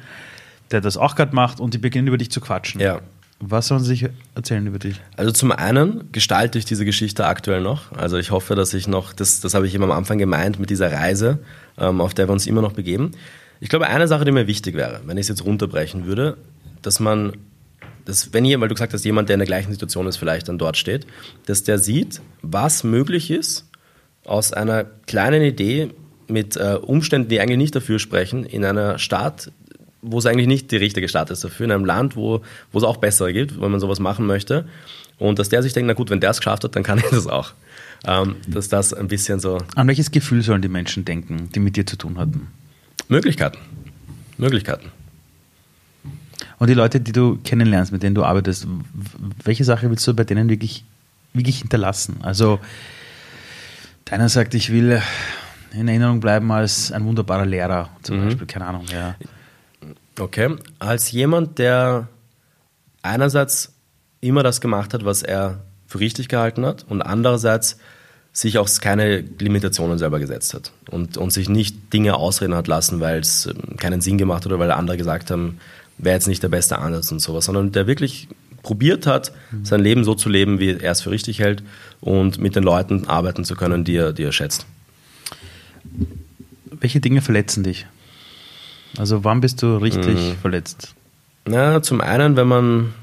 [0.70, 2.80] der das auch gerade macht und die beginnen über dich zu quatschen.
[2.80, 3.00] Ja.
[3.40, 5.02] Was sollen sie sich erzählen über dich?
[5.18, 7.92] Also zum einen gestalte ich diese Geschichte aktuell noch.
[7.92, 10.70] Also ich hoffe, dass ich noch, das, das habe ich immer am Anfang gemeint mit
[10.70, 11.40] dieser Reise,
[11.76, 13.10] ähm, auf der wir uns immer noch begeben.
[13.60, 16.38] Ich glaube, eine Sache, die mir wichtig wäre, wenn ich es jetzt runterbrechen würde,
[16.80, 17.34] dass man
[18.06, 20.48] dass wenn jemand, weil du gesagt hast, jemand, der in der gleichen Situation ist, vielleicht
[20.48, 21.06] dann dort steht,
[21.44, 23.68] dass der sieht, was möglich ist
[24.24, 25.90] aus einer kleinen Idee
[26.28, 29.52] mit äh, Umständen, die eigentlich nicht dafür sprechen, in einer Stadt,
[30.02, 32.42] wo es eigentlich nicht die richtige Stadt ist dafür, in einem Land, wo,
[32.72, 34.66] wo es auch bessere gibt, wenn man sowas machen möchte.
[35.18, 37.04] Und dass der sich denkt, na gut, wenn der es geschafft hat, dann kann ich
[37.10, 37.52] das auch.
[38.06, 39.58] Ähm, dass das ein bisschen so.
[39.74, 42.48] An welches Gefühl sollen die Menschen denken, die mit dir zu tun hatten?
[43.08, 43.58] Möglichkeiten.
[44.38, 44.90] Möglichkeiten.
[46.58, 48.66] Und die Leute, die du kennenlernst, mit denen du arbeitest,
[49.44, 50.84] welche Sache willst du bei denen wirklich,
[51.34, 52.18] wirklich hinterlassen?
[52.22, 52.60] Also,
[54.06, 55.02] deiner sagt, ich will
[55.72, 58.24] in Erinnerung bleiben als ein wunderbarer Lehrer, zum mhm.
[58.24, 59.16] Beispiel, keine Ahnung, ja.
[60.18, 62.08] Okay, als jemand, der
[63.02, 63.72] einerseits
[64.20, 67.78] immer das gemacht hat, was er für richtig gehalten hat und andererseits
[68.32, 73.00] sich auch keine Limitationen selber gesetzt hat und, und sich nicht Dinge ausreden hat lassen,
[73.00, 75.58] weil es ähm, keinen Sinn gemacht hat oder weil andere gesagt haben,
[75.98, 78.28] wäre jetzt nicht der beste Ansatz und sowas, sondern der wirklich
[78.62, 79.32] probiert hat,
[79.62, 81.62] sein Leben so zu leben, wie er es für richtig hält
[82.00, 84.66] und mit den Leuten arbeiten zu können, die er, die er schätzt.
[86.64, 87.86] Welche Dinge verletzen dich?
[88.98, 90.36] Also wann bist du richtig mhm.
[90.40, 90.94] verletzt?
[91.44, 92.94] Na, zum einen, wenn man,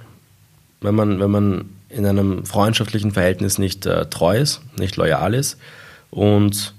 [0.82, 5.58] wenn man, wenn man in einem freundschaftlichen Verhältnis nicht äh, treu ist, nicht loyal ist
[6.10, 6.74] und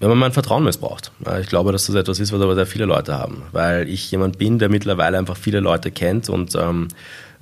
[0.00, 1.12] wenn man mein Vertrauen missbraucht.
[1.40, 4.38] Ich glaube, dass das etwas ist, was aber sehr viele Leute haben, weil ich jemand
[4.38, 6.88] bin, der mittlerweile einfach viele Leute kennt und ähm,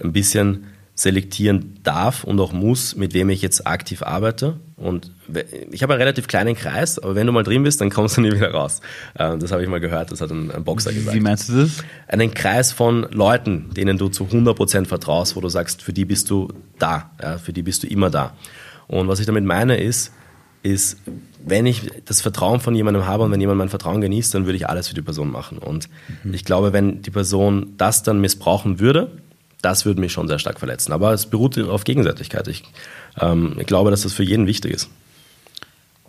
[0.03, 4.59] ein bisschen selektieren darf und auch muss, mit wem ich jetzt aktiv arbeite.
[4.77, 5.13] Und
[5.71, 8.21] ich habe einen relativ kleinen Kreis, aber wenn du mal drin bist, dann kommst du
[8.21, 8.81] nie wieder raus.
[9.17, 11.17] Ähm, das habe ich mal gehört, das hat ein, ein Boxer gesagt.
[11.17, 11.85] Wie meinst du das?
[12.09, 16.31] Einen Kreis von Leuten, denen du zu 100% vertraust, wo du sagst, für die bist
[16.31, 16.49] du
[16.81, 18.35] da, ja, für die bist du immer da.
[18.89, 20.13] Und was ich damit meine ist,
[20.63, 20.99] ist,
[21.45, 24.57] wenn ich das Vertrauen von jemandem habe und wenn jemand mein Vertrauen genießt, dann würde
[24.57, 25.59] ich alles für die Person machen.
[25.59, 25.89] Und
[26.25, 26.35] mhm.
[26.35, 29.11] ich glaube, wenn die Person das dann missbrauchen würde,
[29.63, 30.93] das würde mich schon sehr stark verletzen.
[30.93, 32.47] Aber es beruht auf Gegenseitigkeit.
[32.49, 32.65] Ich,
[33.21, 34.89] ähm, ich glaube, dass das für jeden wichtig ist.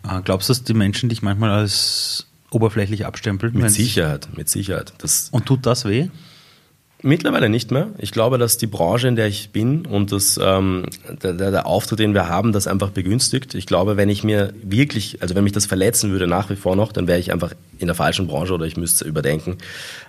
[0.03, 3.53] Ah, glaubst du, dass die Menschen dich manchmal als oberflächlich abstempeln?
[3.53, 4.93] Mit Sicherheit, mit Sicherheit.
[4.99, 6.09] Das und tut das weh?
[7.01, 7.87] Mittlerweile nicht mehr.
[7.97, 10.83] Ich glaube, dass die Branche, in der ich bin und das, ähm,
[11.23, 13.55] der, der, Auftritt, den wir haben, das einfach begünstigt.
[13.55, 16.75] Ich glaube, wenn ich mir wirklich, also wenn mich das verletzen würde nach wie vor
[16.75, 19.57] noch, dann wäre ich einfach in der falschen Branche oder ich müsste überdenken.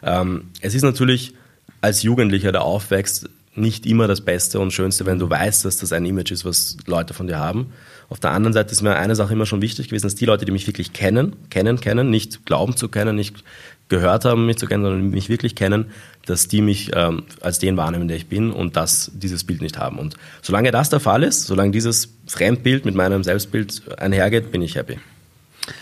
[0.02, 1.32] Ähm, es ist natürlich
[1.80, 5.92] als Jugendlicher, der aufwächst, nicht immer das Beste und Schönste, wenn du weißt, dass das
[5.92, 7.72] ein Image ist, was Leute von dir haben.
[8.08, 10.44] Auf der anderen Seite ist mir eine Sache immer schon wichtig gewesen, dass die Leute,
[10.44, 13.44] die mich wirklich kennen, kennen, kennen, nicht glauben zu kennen, nicht
[13.90, 15.86] gehört haben, mich zu kennen, sondern mich wirklich kennen,
[16.24, 19.78] dass die mich ähm, als den wahrnehmen, der ich bin und dass dieses Bild nicht
[19.78, 19.98] haben.
[19.98, 24.76] Und solange das der Fall ist, solange dieses Fremdbild mit meinem Selbstbild einhergeht, bin ich
[24.76, 24.98] happy.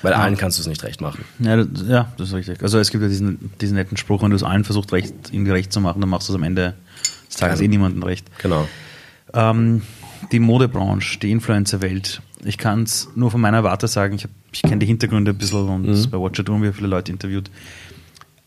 [0.03, 0.19] Weil ja.
[0.19, 1.25] allen kannst du es nicht recht machen.
[1.39, 2.63] Ja das, ja, das ist richtig.
[2.63, 5.53] Also es gibt ja diesen, diesen netten Spruch, wenn du es allen versuchst, recht, irgendwie
[5.53, 6.75] recht zu machen, dann machst du es am Ende
[7.29, 7.67] des Tages ja.
[7.67, 8.27] eh niemandem recht.
[8.43, 8.69] Genau.
[9.35, 9.83] Ähm,
[10.33, 14.79] die Modebranche, die Influencer-Welt, ich kann es nur von meiner Warte sagen, ich, ich kenne
[14.79, 16.11] die Hintergründe ein bisschen und mhm.
[16.11, 17.51] bei Watcher haben wir viele Leute interviewt.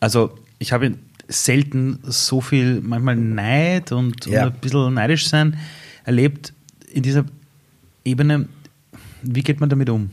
[0.02, 0.94] Also ich habe
[1.28, 4.46] selten so viel, manchmal Neid und, ja.
[4.46, 5.56] und ein bisschen neidisch sein
[6.04, 6.52] erlebt
[6.92, 7.24] in dieser
[8.04, 8.48] Ebene.
[9.22, 10.10] Wie geht man damit um?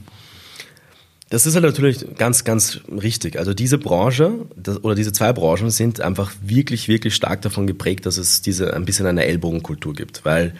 [1.32, 3.40] Das ist halt natürlich ganz, ganz richtig.
[3.40, 8.06] Also diese Branche das, oder diese zwei Branchen sind einfach wirklich, wirklich stark davon geprägt,
[8.06, 10.24] dass es diese ein bisschen eine Ellbogenkultur gibt.
[10.24, 10.54] Weil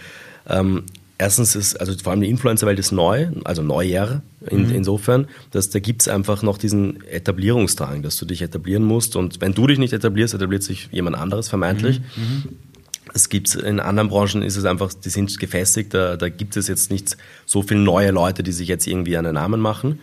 [0.48, 0.86] ähm,
[1.20, 4.74] erstens ist, also vor allem die Influencer-Welt ist neu, also neuer in, mhm.
[4.74, 9.40] insofern, dass da gibt es einfach noch diesen Etablierungsdrang, dass du dich etablieren musst und
[9.42, 12.00] wenn du dich nicht etablierst, etabliert sich jemand anderes vermeintlich.
[12.00, 12.24] Mhm.
[12.24, 12.44] Mhm.
[13.14, 16.68] Es gibt in anderen Branchen ist es einfach, die sind gefestigt, da, da gibt es
[16.68, 20.00] jetzt nicht so viele neue Leute, die sich jetzt irgendwie einen Namen machen.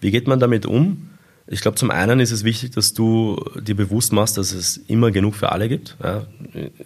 [0.00, 1.08] Wie geht man damit um?
[1.48, 5.10] Ich glaube, zum einen ist es wichtig, dass du dir bewusst machst, dass es immer
[5.10, 5.96] genug für alle gibt.
[6.02, 6.26] Ja,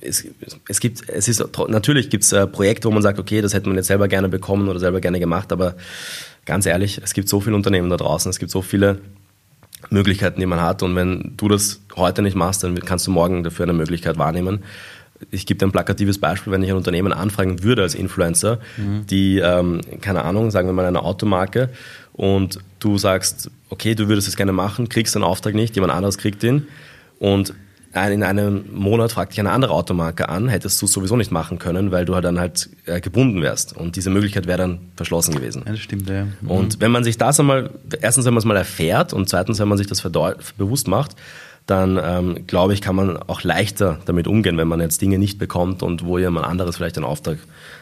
[0.01, 0.27] es,
[0.69, 3.69] es, gibt, es ist natürlich gibt es äh, Projekte, wo man sagt, okay, das hätte
[3.69, 5.77] man jetzt selber gerne bekommen oder selber gerne gemacht, aber
[6.47, 9.01] ganz ehrlich, es gibt so viele Unternehmen da draußen, es gibt so viele
[9.91, 13.43] Möglichkeiten, die man hat, und wenn du das heute nicht machst, dann kannst du morgen
[13.43, 14.65] dafür eine Möglichkeit wahrnehmen.
[15.31, 19.07] Ich gebe dir ein plakatives Beispiel, wenn ich ein Unternehmen anfragen würde als Influencer, mhm.
[19.07, 21.71] die, ähm, keine Ahnung, sagen wir mal eine Automarke
[22.13, 26.19] und du sagst, okay, du würdest es gerne machen, kriegst den Auftrag nicht, jemand anderes
[26.19, 26.67] kriegt ihn
[27.19, 27.55] und
[28.05, 31.59] in einem Monat fragt dich eine andere Automarke an, hättest du es sowieso nicht machen
[31.59, 33.75] können, weil du halt dann halt äh, gebunden wärst.
[33.75, 35.63] Und diese Möglichkeit wäre dann verschlossen gewesen.
[35.65, 36.25] Ja, das stimmt, ja.
[36.25, 36.51] Mhm.
[36.51, 37.71] Und wenn man sich das einmal,
[38.03, 40.03] erstens, wenn man es mal erfährt und zweitens, wenn man sich das
[40.59, 41.17] bewusst macht,
[41.67, 45.39] dann ähm, glaube ich, kann man auch leichter damit umgehen, wenn man jetzt Dinge nicht
[45.39, 47.39] bekommt und wo jemand anderes vielleicht einen Auftrag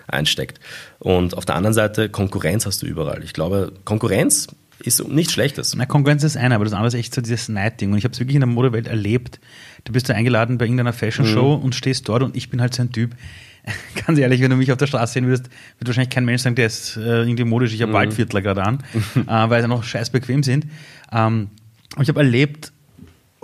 [0.07, 0.59] einsteckt.
[0.99, 3.23] Und auf der anderen Seite, Konkurrenz hast du überall.
[3.23, 4.49] Ich glaube, Konkurrenz
[4.81, 5.75] ist nichts Schlechtes.
[5.77, 7.93] Na, Konkurrenz ist eine, aber das andere ist echt so dieses Neidding.
[7.93, 9.39] Und ich habe es wirklich in der Modewelt erlebt.
[9.85, 11.65] Du bist da eingeladen bei irgendeiner Fashion-Show mhm.
[11.65, 13.13] und stehst dort und ich bin halt so ein Typ.
[14.07, 15.45] Ganz ehrlich, wenn du mich auf der Straße sehen würdest,
[15.79, 17.97] wird wahrscheinlich kein Mensch sagen, der ist äh, irgendwie modisch, ich habe mhm.
[17.97, 18.79] Waldviertler gerade an,
[19.15, 20.67] äh, weil sie noch scheiß bequem sind.
[21.13, 21.49] Ähm,
[22.01, 22.73] ich habe erlebt,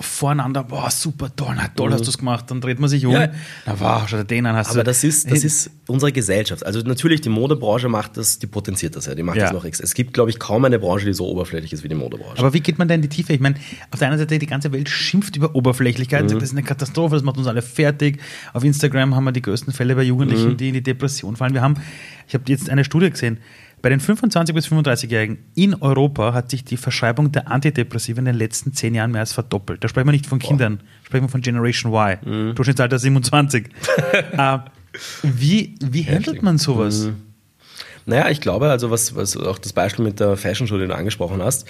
[0.00, 1.94] voreinander, boah, super toll, na, toll mhm.
[1.94, 3.28] hast du es gemacht, dann dreht man sich um, ja.
[3.66, 6.64] na wow, schau dir den an, hast Aber du, das ist, das ist unsere Gesellschaft.
[6.64, 9.44] Also natürlich, die Modebranche macht das, die potenziert das ja, die macht ja.
[9.44, 9.84] das noch extra.
[9.84, 12.38] Es gibt, glaube ich, kaum eine Branche, die so oberflächlich ist wie die Modebranche.
[12.38, 13.32] Aber wie geht man da in die Tiefe?
[13.32, 13.56] Ich meine,
[13.90, 16.28] auf der einen Seite, die ganze Welt schimpft über Oberflächlichkeit, mhm.
[16.30, 18.20] sagt, das ist eine Katastrophe, das macht uns alle fertig.
[18.52, 20.56] Auf Instagram haben wir die größten Fälle bei Jugendlichen, mhm.
[20.56, 21.54] die in die Depression fallen.
[21.54, 21.74] Wir haben,
[22.26, 23.38] ich habe jetzt eine Studie gesehen,
[23.82, 28.34] bei den 25- bis 35-Jährigen in Europa hat sich die Verschreibung der Antidepressiva in den
[28.34, 29.82] letzten zehn Jahren mehr als verdoppelt.
[29.82, 30.84] Da sprechen wir nicht von Kindern, Boah.
[31.04, 32.18] sprechen wir von Generation Y.
[32.24, 32.54] Mhm.
[32.54, 33.68] Durchschnittsalter 27.
[34.32, 34.58] äh,
[35.22, 37.06] wie wie handelt man sowas?
[37.06, 37.16] Mhm.
[38.06, 40.96] Naja, ich glaube, also was, was auch das Beispiel mit der Fashion Show, den du
[40.96, 41.66] angesprochen hast.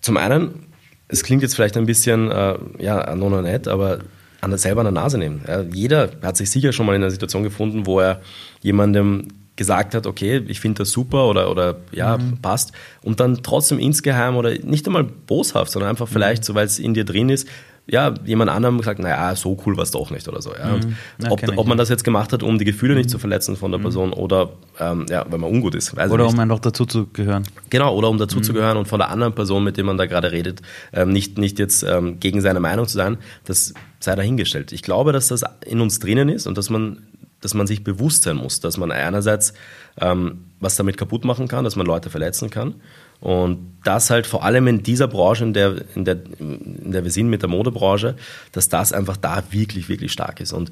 [0.00, 0.66] Zum einen,
[1.08, 3.98] es klingt jetzt vielleicht ein bisschen, äh, ja, non nett, aber
[4.40, 5.42] an der, selber an der Nase nehmen.
[5.46, 8.20] Ja, jeder hat sich sicher schon mal in einer Situation gefunden, wo er
[8.60, 9.28] jemandem
[9.62, 12.38] gesagt hat, okay, ich finde das super oder, oder ja, mhm.
[12.42, 12.72] passt.
[13.02, 16.46] Und dann trotzdem insgeheim oder nicht einmal boshaft, sondern einfach vielleicht, mhm.
[16.46, 17.46] so weil es in dir drin ist,
[17.86, 20.52] ja, jemand anderem gesagt, naja, so cool war es doch nicht oder so.
[20.54, 20.76] Ja.
[20.76, 20.96] Mhm.
[21.20, 23.10] Ja, ob, ob, man das jetzt gemacht hat, um die Gefühle nicht mhm.
[23.10, 23.82] zu verletzen von der mhm.
[23.82, 25.92] Person oder ähm, ja, weil man ungut ist.
[25.92, 27.42] oder um einfach dazu zu gehören.
[27.70, 30.06] Genau, oder um dazu zu gehören und von der anderen Person, mit der man da
[30.06, 34.72] gerade redet, ähm, nicht, nicht jetzt ähm, gegen seine Meinung zu sein, das sei dahingestellt.
[34.72, 36.98] Ich glaube, dass das in uns drinnen ist und dass man
[37.42, 39.52] dass man sich bewusst sein muss, dass man einerseits
[40.00, 42.76] ähm, was damit kaputt machen kann, dass man Leute verletzen kann.
[43.20, 47.10] Und das halt vor allem in dieser Branche, in der, in der, in der wir
[47.10, 48.16] sind mit der Modebranche,
[48.50, 50.52] dass das einfach da wirklich, wirklich stark ist.
[50.52, 50.70] Und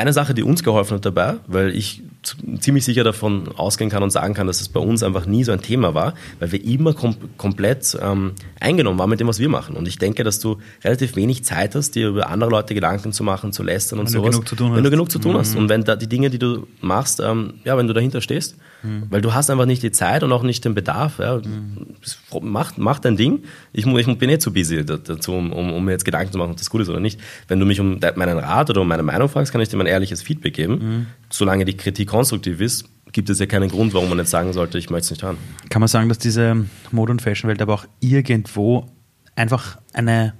[0.00, 2.02] Eine Sache, die uns geholfen hat dabei, weil ich
[2.60, 5.52] ziemlich sicher davon ausgehen kann und sagen kann, dass es bei uns einfach nie so
[5.52, 9.50] ein Thema war, weil wir immer kom komplett ähm, eingenommen waren mit dem, was wir
[9.50, 9.76] machen.
[9.76, 13.22] Und ich denke, dass du relativ wenig Zeit hast, dir über andere Leute Gedanken zu
[13.22, 14.30] machen, zu lästern und wenn sowas.
[14.30, 14.84] Du genug zu tun wenn hast.
[14.84, 15.38] du genug zu tun mhm.
[15.38, 15.54] hast.
[15.54, 19.06] Und wenn da die Dinge, die du machst, ähm, ja, wenn du dahinter stehst, mhm.
[19.10, 21.18] weil du hast einfach nicht die Zeit und auch nicht den Bedarf.
[21.18, 21.36] Ja.
[21.36, 21.94] Mhm.
[22.42, 23.44] Mach, mach dein Ding.
[23.72, 26.56] Ich, ich bin nicht so busy dazu, um, um, mir jetzt Gedanken zu machen, ob
[26.56, 27.20] das gut ist oder nicht.
[27.48, 29.86] Wenn du mich um meinen Rat oder um meine Meinung fragst, kann ich dir mein
[29.86, 30.74] ehrliches Feedback geben.
[30.74, 31.06] Mhm.
[31.30, 34.78] Solange die Kritik konstruktiv ist, gibt es ja keinen Grund, warum man jetzt sagen sollte,
[34.78, 35.36] ich möchte es nicht hören.
[35.68, 38.86] Kann man sagen, dass diese Mode- und Fashionwelt aber auch irgendwo
[39.36, 40.34] einfach eine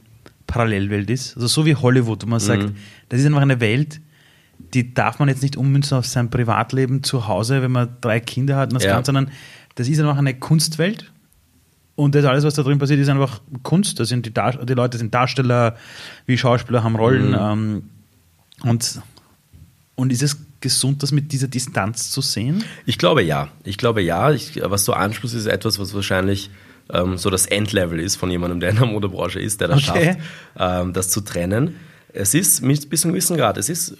[0.47, 1.36] Parallelwelt ist?
[1.36, 2.45] Also so wie Hollywood, wo man mhm.
[2.45, 2.72] sagt,
[3.09, 4.01] das ist einfach eine Welt,
[4.75, 8.57] die darf man jetzt nicht ummünzen auf sein Privatleben zu Hause, wenn man drei Kinder
[8.57, 8.93] hat und das ja.
[8.95, 9.31] Ganze, sondern
[9.75, 11.11] das ist einfach eine Kunstwelt.
[11.97, 14.01] Und das alles, was da drin passiert, ist einfach Kunst.
[14.01, 15.77] Das sind die, Dar die Leute sind Darsteller,
[16.25, 17.31] wie Schauspieler haben Rollen.
[17.31, 17.37] Mhm.
[17.39, 17.83] Ähm,
[18.63, 19.03] und,
[19.97, 22.65] und ist es gesund, das mit dieser Distanz zu sehen?
[22.87, 23.49] Ich glaube ja.
[23.65, 24.31] Ich glaube ja.
[24.31, 26.51] Ich, was du ansprichst, ist etwas, was wahrscheinlich
[26.93, 30.05] ähm, so das Endlevel ist von jemandem, der in der Modebranche ist, der das okay.
[30.05, 30.19] schafft,
[30.59, 31.77] ähm, das zu trennen.
[32.13, 33.97] Es ist mit bis zu einem gewissen Grad, es ist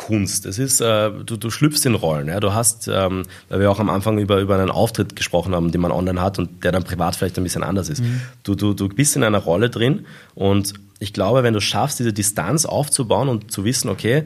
[0.00, 0.46] Kunst.
[0.46, 2.28] Es ist, äh, du, du schlüpfst in Rollen.
[2.28, 2.40] Ja?
[2.40, 5.80] Du hast, ähm, weil wir auch am Anfang über, über einen Auftritt gesprochen haben, den
[5.82, 8.02] man online hat und der dann privat vielleicht ein bisschen anders ist.
[8.02, 8.22] Mhm.
[8.42, 12.14] Du, du, du bist in einer Rolle drin und ich glaube, wenn du schaffst, diese
[12.14, 14.24] Distanz aufzubauen und zu wissen, okay,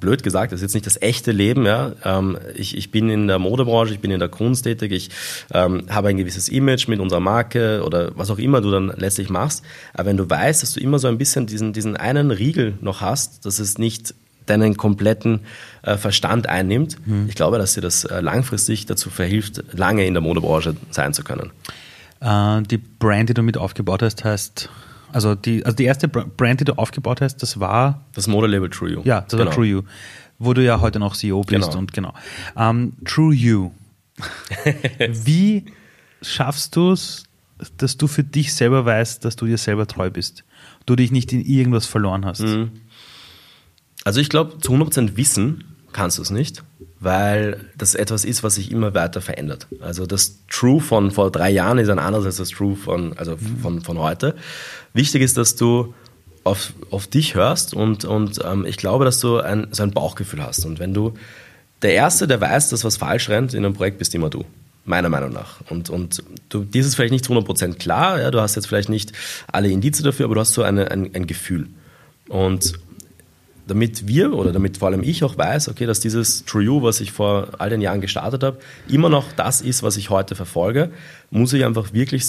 [0.00, 1.66] blöd gesagt, das ist jetzt nicht das echte Leben.
[1.66, 1.92] Ja.
[2.04, 5.10] Ähm, ich, ich bin in der Modebranche, ich bin in der Kunst tätig, ich
[5.52, 9.28] ähm, habe ein gewisses Image mit unserer Marke oder was auch immer du dann letztlich
[9.28, 9.62] machst.
[9.92, 13.02] Aber wenn du weißt, dass du immer so ein bisschen diesen, diesen einen Riegel noch
[13.02, 14.14] hast, dass es nicht
[14.46, 15.40] deinen kompletten
[15.82, 17.26] äh, Verstand einnimmt, mhm.
[17.28, 21.24] ich glaube, dass dir das äh, langfristig dazu verhilft, lange in der Modebranche sein zu
[21.24, 21.50] können.
[22.20, 24.68] Äh, die Brand, die du mit aufgebaut hast, heißt
[25.12, 28.04] also die, also die erste Brand, die du aufgebaut hast, das war.
[28.14, 29.02] Das Modelabel True You.
[29.04, 29.44] Ja, das genau.
[29.44, 29.82] war True You.
[30.38, 31.78] Wo du ja heute noch CEO bist genau.
[31.78, 32.14] und genau.
[32.56, 33.70] Ähm, True You.
[34.98, 35.66] Wie
[36.22, 37.24] schaffst du es,
[37.76, 40.44] dass du für dich selber weißt, dass du dir selber treu bist?
[40.86, 42.40] Du dich nicht in irgendwas verloren hast?
[42.40, 42.72] Mhm.
[44.04, 46.62] Also ich glaube, zu 100% wissen kannst du es nicht,
[47.00, 49.66] weil das etwas ist, was sich immer weiter verändert.
[49.80, 53.32] Also das True von vor drei Jahren ist ein anderes als das True von, also
[53.32, 53.58] mhm.
[53.60, 54.34] von, von heute.
[54.94, 55.94] Wichtig ist, dass du
[56.44, 60.42] auf, auf dich hörst und, und ähm, ich glaube, dass du ein, so ein Bauchgefühl
[60.42, 60.64] hast.
[60.64, 61.14] Und wenn du
[61.82, 64.44] der Erste, der weiß, dass was falsch rennt in einem Projekt, bist immer du.
[64.84, 65.60] Meiner Meinung nach.
[65.70, 68.66] Und, und du, dir ist es vielleicht nicht zu 100% klar, ja, du hast jetzt
[68.66, 69.12] vielleicht nicht
[69.46, 71.68] alle Indizien dafür, aber du hast so eine, ein, ein Gefühl.
[72.28, 72.72] Und
[73.72, 77.00] damit wir oder damit vor allem ich auch weiß, okay, dass dieses True You, was
[77.00, 80.90] ich vor all den Jahren gestartet habe, immer noch das ist, was ich heute verfolge,
[81.30, 82.24] muss ich einfach wirklich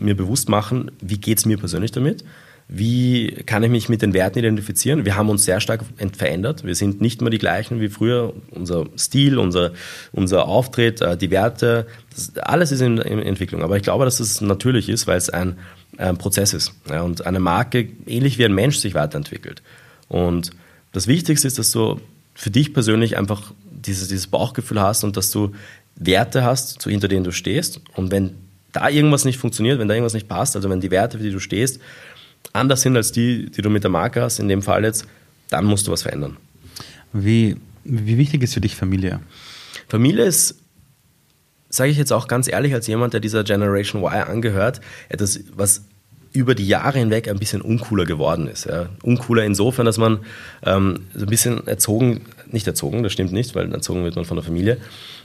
[0.00, 2.24] mir bewusst machen, wie geht es mir persönlich damit?
[2.68, 5.04] Wie kann ich mich mit den Werten identifizieren?
[5.04, 5.82] Wir haben uns sehr stark
[6.16, 6.64] verändert.
[6.64, 8.32] Wir sind nicht mehr die gleichen wie früher.
[8.52, 9.72] Unser Stil, unser,
[10.12, 13.62] unser Auftritt, äh, die Werte, das, alles ist in, in, Entwicklung.
[13.62, 15.58] Aber ich glaube, dass es das natürlich ist, weil es ein,
[15.98, 16.72] ein Prozess ist.
[16.88, 19.60] Ja, und eine Marke, ähnlich wie ein Mensch, sich weiterentwickelt.
[20.08, 20.52] Und
[20.94, 22.00] das Wichtigste ist, dass du
[22.34, 25.52] für dich persönlich einfach dieses, dieses Bauchgefühl hast und dass du
[25.96, 27.80] Werte hast, zu, hinter denen du stehst.
[27.94, 28.36] Und wenn
[28.72, 31.32] da irgendwas nicht funktioniert, wenn da irgendwas nicht passt, also wenn die Werte, für die
[31.32, 31.80] du stehst,
[32.52, 35.04] anders sind als die, die du mit der Marke hast, in dem Fall jetzt,
[35.50, 36.36] dann musst du was verändern.
[37.12, 39.20] Wie, wie wichtig ist für dich Familie?
[39.88, 40.56] Familie ist,
[41.70, 45.82] sage ich jetzt auch ganz ehrlich, als jemand, der dieser Generation Y angehört, etwas, was
[46.34, 48.66] über die Jahre hinweg ein bisschen uncooler geworden ist.
[48.66, 48.88] Ja.
[49.02, 50.18] Uncooler insofern, dass man
[50.66, 54.36] ähm, so ein bisschen erzogen, nicht erzogen, das stimmt nicht, weil erzogen wird man von
[54.36, 54.78] der Familie,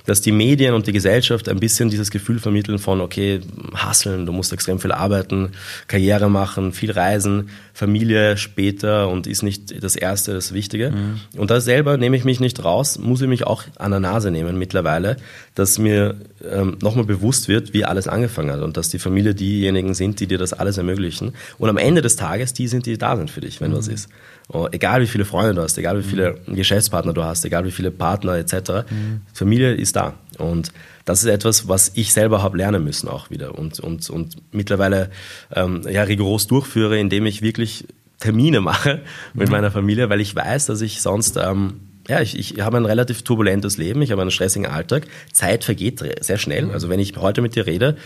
[0.05, 3.41] dass die Medien und die Gesellschaft ein bisschen dieses Gefühl vermitteln von, okay,
[3.73, 5.51] hasseln, du musst extrem viel arbeiten,
[5.87, 10.91] Karriere machen, viel reisen, Familie später und ist nicht das Erste, das Wichtige.
[10.91, 11.19] Mhm.
[11.37, 14.31] Und da selber nehme ich mich nicht raus, muss ich mich auch an der Nase
[14.31, 15.17] nehmen mittlerweile,
[15.55, 16.15] dass mir
[16.49, 20.27] ähm, nochmal bewusst wird, wie alles angefangen hat und dass die Familie diejenigen sind, die
[20.27, 21.33] dir das alles ermöglichen.
[21.57, 23.77] Und am Ende des Tages, die sind, die da sind für dich, wenn mhm.
[23.77, 24.09] was ist.
[24.51, 26.55] Oh, egal wie viele Freunde du hast, egal wie viele mhm.
[26.55, 28.89] Geschäftspartner du hast, egal wie viele Partner etc.
[28.89, 29.21] Mhm.
[29.31, 30.15] Familie ist da.
[30.39, 30.71] Und
[31.05, 35.11] das ist etwas, was ich selber habe lernen müssen auch wieder und, und, und mittlerweile
[35.53, 37.85] ähm, ja, rigoros durchführe, indem ich wirklich
[38.19, 39.01] Termine mache
[39.35, 39.51] mit mhm.
[39.51, 43.21] meiner Familie, weil ich weiß, dass ich sonst ähm, ja, ich, ich habe ein relativ
[43.21, 45.05] turbulentes Leben, ich habe einen stressigen Alltag.
[45.31, 46.65] Zeit vergeht sehr schnell.
[46.65, 46.71] Mhm.
[46.71, 47.97] Also wenn ich heute mit dir rede,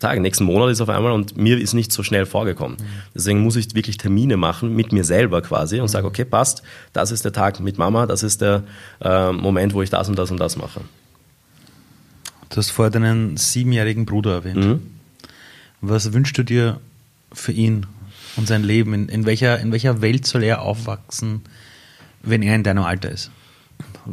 [0.00, 2.76] Tag, nächsten Monat ist auf einmal und mir ist nicht so schnell vorgekommen.
[3.14, 7.10] Deswegen muss ich wirklich Termine machen mit mir selber quasi und sage, okay, passt, das
[7.10, 8.64] ist der Tag mit Mama, das ist der
[9.00, 10.80] äh, Moment, wo ich das und das und das mache.
[12.50, 14.56] Du hast vorher deinen siebenjährigen Bruder erwähnt.
[14.56, 14.82] Mhm.
[15.80, 16.80] Was wünschst du dir
[17.32, 17.86] für ihn
[18.36, 18.94] und sein Leben?
[18.94, 21.42] In, in, welcher, in welcher Welt soll er aufwachsen?
[22.24, 23.30] wenn er in deinem Alter ist?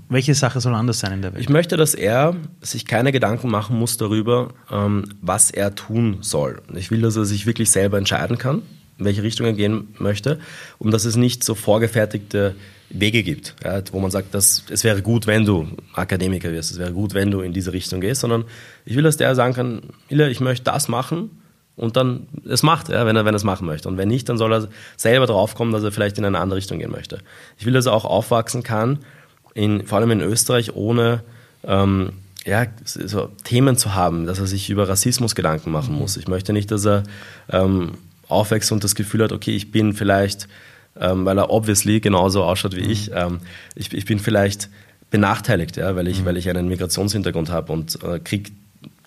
[0.09, 1.41] Welche Sache soll anders sein in der Welt?
[1.41, 6.61] Ich möchte, dass er sich keine Gedanken machen muss darüber, ähm, was er tun soll.
[6.75, 8.61] Ich will, dass er sich wirklich selber entscheiden kann,
[8.97, 10.39] in welche Richtung er gehen möchte
[10.79, 12.55] und dass es nicht so vorgefertigte
[12.89, 13.55] Wege gibt,
[13.91, 17.31] wo man sagt, dass, es wäre gut, wenn du Akademiker wirst, es wäre gut, wenn
[17.31, 18.43] du in diese Richtung gehst, sondern
[18.85, 21.29] ich will, dass der sagen kann, ich möchte das machen
[21.75, 23.87] und dann es macht, ja, wenn er wenn er es machen möchte.
[23.87, 24.67] Und wenn nicht, dann soll er
[24.97, 27.19] selber drauf kommen, dass er vielleicht in eine andere Richtung gehen möchte.
[27.57, 28.99] Ich will, dass er auch aufwachsen kann,
[29.53, 31.23] in, vor allem in Österreich, ohne
[31.63, 32.13] ähm,
[32.45, 36.17] ja, so Themen zu haben, dass er sich über Rassismus Gedanken machen muss.
[36.17, 37.03] Ich möchte nicht, dass er
[37.49, 37.91] ähm,
[38.27, 40.47] aufwächst und das Gefühl hat, okay, ich bin vielleicht,
[40.99, 42.89] ähm, weil er obviously genauso ausschaut wie mhm.
[42.89, 43.39] ich, ähm,
[43.75, 44.69] ich, ich bin vielleicht
[45.11, 46.25] benachteiligt, ja, weil, ich, mhm.
[46.25, 48.51] weil ich einen Migrationshintergrund habe und äh, kriege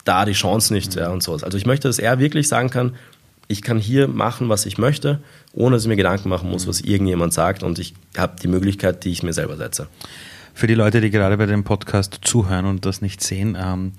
[0.05, 1.01] da die Chance nicht mhm.
[1.01, 1.43] ja, und sowas.
[1.43, 2.95] Also ich möchte, dass er wirklich sagen kann,
[3.49, 5.21] ich kann hier machen, was ich möchte,
[5.53, 9.05] ohne dass ich mir Gedanken machen muss, was irgendjemand sagt und ich habe die Möglichkeit,
[9.05, 9.89] die ich mir selber setze.
[10.55, 13.93] Für die Leute, die gerade bei dem Podcast zuhören und das nicht sehen, ähm,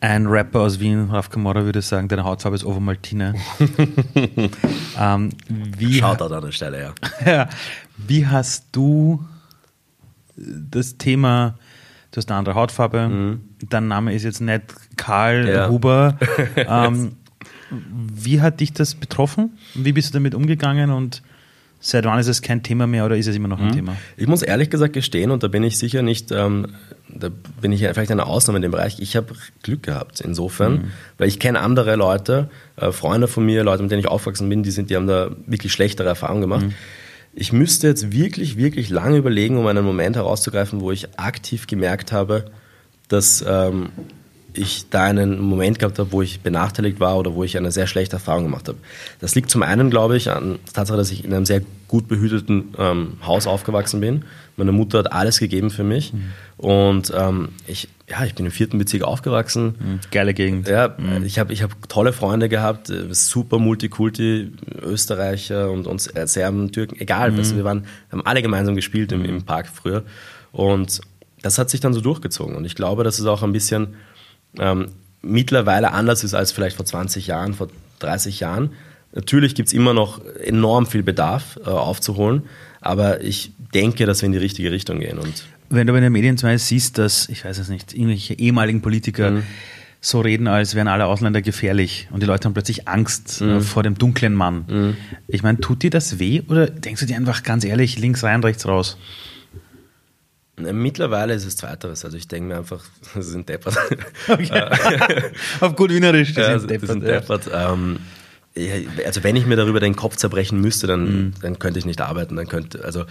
[0.00, 3.34] ein Rapper aus Wien, Raf Kamora, würde sagen, deine Hautfarbe ist Ovomaltine.
[5.00, 6.94] ähm, wie Schaut an der Stelle, ja.
[7.26, 7.48] ja.
[7.96, 9.24] Wie hast du
[10.36, 11.56] das Thema,
[12.10, 13.40] du hast eine andere Hautfarbe, mhm.
[13.70, 14.62] dein Name ist jetzt nicht
[14.98, 15.68] Karl ja.
[15.70, 16.18] Huber.
[16.56, 17.16] Ähm,
[17.70, 19.58] wie hat dich das betroffen?
[19.74, 21.22] Wie bist du damit umgegangen und
[21.78, 23.72] Seit wann ist es kein Thema mehr oder ist es immer noch ein mhm.
[23.72, 23.96] Thema?
[24.16, 26.68] Ich muss ehrlich gesagt gestehen, und da bin ich sicher nicht, ähm,
[27.08, 27.28] da
[27.60, 30.84] bin ich vielleicht eine Ausnahme in dem Bereich, ich habe Glück gehabt insofern, mhm.
[31.18, 34.62] weil ich kenne andere Leute, äh, Freunde von mir, Leute, mit denen ich aufgewachsen bin,
[34.62, 36.66] die, sind, die haben da wirklich schlechtere Erfahrungen gemacht.
[36.66, 36.74] Mhm.
[37.34, 42.10] Ich müsste jetzt wirklich, wirklich lange überlegen, um einen Moment herauszugreifen, wo ich aktiv gemerkt
[42.10, 42.46] habe,
[43.08, 43.90] dass ähm,
[44.56, 47.86] ich da einen Moment gehabt habe, wo ich benachteiligt war oder wo ich eine sehr
[47.86, 48.78] schlechte Erfahrung gemacht habe.
[49.20, 52.08] Das liegt zum einen, glaube ich, an der Tatsache, dass ich in einem sehr gut
[52.08, 54.24] behüteten ähm, Haus aufgewachsen bin.
[54.56, 56.12] Meine Mutter hat alles gegeben für mich.
[56.12, 56.32] Mhm.
[56.56, 59.74] Und ähm, ich, ja, ich bin im vierten Bezirk aufgewachsen.
[59.78, 60.00] Mhm.
[60.10, 60.68] Geile Gegend.
[60.68, 61.24] Ja, mhm.
[61.24, 64.52] ich habe ich hab tolle Freunde gehabt, äh, super Multikulti,
[64.82, 67.30] Österreicher und, und Serben, Türken, egal.
[67.30, 67.56] Mhm.
[67.56, 70.04] Wir waren, haben alle gemeinsam gespielt im, im Park früher.
[70.52, 71.00] Und
[71.42, 72.56] das hat sich dann so durchgezogen.
[72.56, 73.94] Und ich glaube, dass es auch ein bisschen
[74.58, 74.88] ähm,
[75.22, 78.70] mittlerweile anders ist als vielleicht vor 20 Jahren, vor 30 Jahren.
[79.14, 82.42] Natürlich gibt es immer noch enorm viel Bedarf äh, aufzuholen,
[82.80, 85.18] aber ich denke, dass wir in die richtige Richtung gehen.
[85.18, 88.34] Und Wenn du in den Medien zum Beispiel siehst, dass, ich weiß es nicht, irgendwelche
[88.34, 89.42] ehemaligen Politiker mhm.
[90.00, 93.60] so reden, als wären alle Ausländer gefährlich und die Leute haben plötzlich Angst äh, mhm.
[93.62, 94.64] vor dem dunklen Mann.
[94.68, 94.96] Mhm.
[95.28, 98.42] Ich meine, tut dir das weh oder denkst du dir einfach ganz ehrlich, links rein,
[98.42, 98.98] rechts raus?
[100.58, 102.04] Mittlerweile ist es zweiteres.
[102.04, 102.82] Also ich denke mir einfach,
[103.14, 103.76] sie sind deppert.
[104.28, 104.72] Okay.
[105.60, 106.88] Auf gut Wienerisch, die ja, sind deppert.
[106.88, 107.46] Sind deppert.
[107.46, 107.72] Ja.
[107.72, 107.98] Ähm,
[109.04, 111.32] also wenn ich mir darüber den Kopf zerbrechen müsste, dann, mhm.
[111.42, 112.36] dann könnte ich nicht arbeiten.
[112.36, 113.04] Dann könnte, also,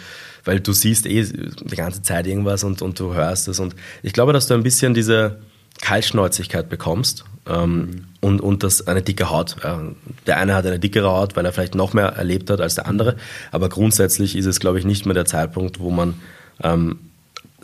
[0.43, 3.59] weil du siehst eh die ganze Zeit irgendwas und, und du hörst es.
[3.59, 5.39] Und ich glaube, dass du ein bisschen diese
[5.81, 8.05] Kaltschnäuzigkeit bekommst ähm, mhm.
[8.21, 9.57] und, und das eine dicke Haut.
[9.63, 9.81] Ja.
[10.25, 12.87] Der eine hat eine dickere Haut, weil er vielleicht noch mehr erlebt hat als der
[12.87, 13.15] andere.
[13.51, 16.15] Aber grundsätzlich ist es, glaube ich, nicht mehr der Zeitpunkt, wo man
[16.63, 16.99] ähm,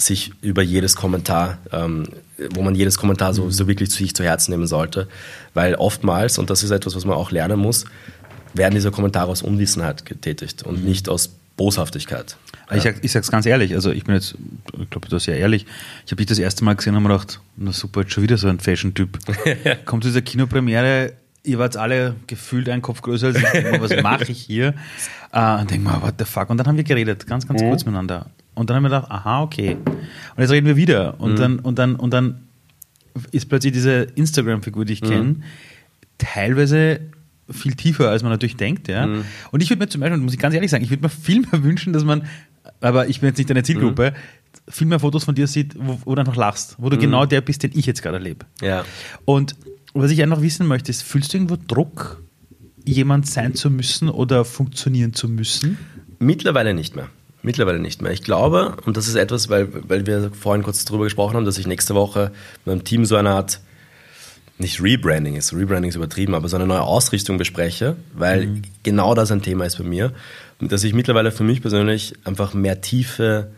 [0.01, 2.07] sich über jedes Kommentar, ähm,
[2.53, 5.07] wo man jedes Kommentar so, so wirklich zu sich zu Herzen nehmen sollte.
[5.53, 7.85] Weil oftmals, und das ist etwas, was man auch lernen muss,
[8.53, 10.85] werden diese Kommentare aus Unwissenheit getätigt und mhm.
[10.85, 12.37] nicht aus Boshaftigkeit.
[12.69, 12.77] Ja.
[12.77, 14.35] Ich, sag, ich sag's ganz ehrlich, also ich bin jetzt,
[14.79, 15.65] ich glaube, das ist ja ehrlich,
[16.05, 18.23] ich habe dich das erste Mal gesehen und habe mir gedacht, na super, jetzt schon
[18.23, 19.19] wieder so ein Fashion-Typ.
[19.85, 24.31] Kommt zu dieser Kinopremiere, ihr wart alle gefühlt einen Kopf größer als ich, was mache
[24.31, 24.73] ich hier?
[25.33, 26.49] Uh, und denke mal, what the fuck?
[26.49, 27.69] Und dann haben wir geredet, ganz, ganz mhm.
[27.69, 28.27] kurz miteinander.
[28.53, 29.77] Und dann haben wir gedacht, aha, okay.
[29.85, 29.97] Und
[30.37, 31.19] jetzt reden wir wieder.
[31.19, 31.37] Und, mhm.
[31.37, 32.47] dann, und, dann, und dann
[33.31, 35.43] ist plötzlich diese Instagram-Figur, die ich kenne, mhm.
[36.17, 37.01] teilweise
[37.49, 38.87] viel tiefer, als man natürlich denkt.
[38.87, 39.07] Ja?
[39.07, 39.25] Mhm.
[39.51, 41.41] Und ich würde mir zum Beispiel, muss ich ganz ehrlich sagen, ich würde mir viel
[41.41, 42.23] mehr wünschen, dass man,
[42.79, 44.71] aber ich bin jetzt nicht deine Zielgruppe, mhm.
[44.71, 47.01] viel mehr Fotos von dir sieht, wo, wo du einfach lachst, wo du mhm.
[47.01, 48.45] genau der bist, den ich jetzt gerade erlebe.
[48.61, 48.85] Ja.
[49.25, 49.55] Und
[49.93, 52.21] was ich einfach wissen möchte, ist, fühlst du irgendwo Druck,
[52.85, 55.77] jemand sein zu müssen oder funktionieren zu müssen?
[56.19, 57.09] Mittlerweile nicht mehr.
[57.43, 58.11] Mittlerweile nicht mehr.
[58.11, 61.57] Ich glaube, und das ist etwas, weil, weil wir vorhin kurz darüber gesprochen haben, dass
[61.57, 62.31] ich nächste Woche
[62.65, 63.59] mit meinem Team so eine Art,
[64.59, 68.61] nicht Rebranding ist, Rebranding ist übertrieben, aber so eine neue Ausrichtung bespreche, weil mhm.
[68.83, 70.13] genau das ein Thema ist bei mir.
[70.59, 73.49] Dass ich mittlerweile für mich persönlich einfach mehr Tiefe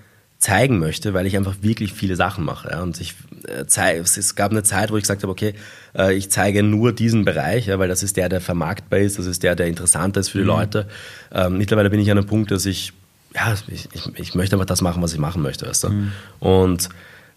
[0.43, 2.69] zeigen möchte, weil ich einfach wirklich viele Sachen mache.
[2.69, 2.81] Ja.
[2.81, 3.15] Und ich
[3.47, 5.53] äh, zeige, es gab eine Zeit, wo ich gesagt habe, okay,
[5.97, 9.25] äh, ich zeige nur diesen Bereich, ja, weil das ist der, der vermarktbar ist, das
[9.25, 10.49] ist der, der interessanter ist für die mhm.
[10.49, 10.87] Leute.
[11.33, 12.93] Ähm, mittlerweile bin ich an einem Punkt, dass ich
[13.35, 15.67] ja, ich, ich, ich, möchte einfach das machen, was ich machen möchte.
[15.67, 15.89] Weißt du?
[15.89, 16.11] Mhm.
[16.39, 16.89] Und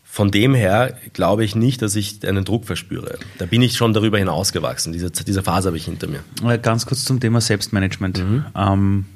[0.05, 3.19] von dem her glaube ich nicht, dass ich einen Druck verspüre.
[3.39, 4.93] Da bin ich schon darüber hinausgewachsen.
[4.93, 6.59] Diese, diese Phase habe ich hinter mir.
[6.59, 8.19] Ganz kurz zum Thema Selbstmanagement.
[8.19, 8.45] Mhm.
[8.55, 9.07] Ähm,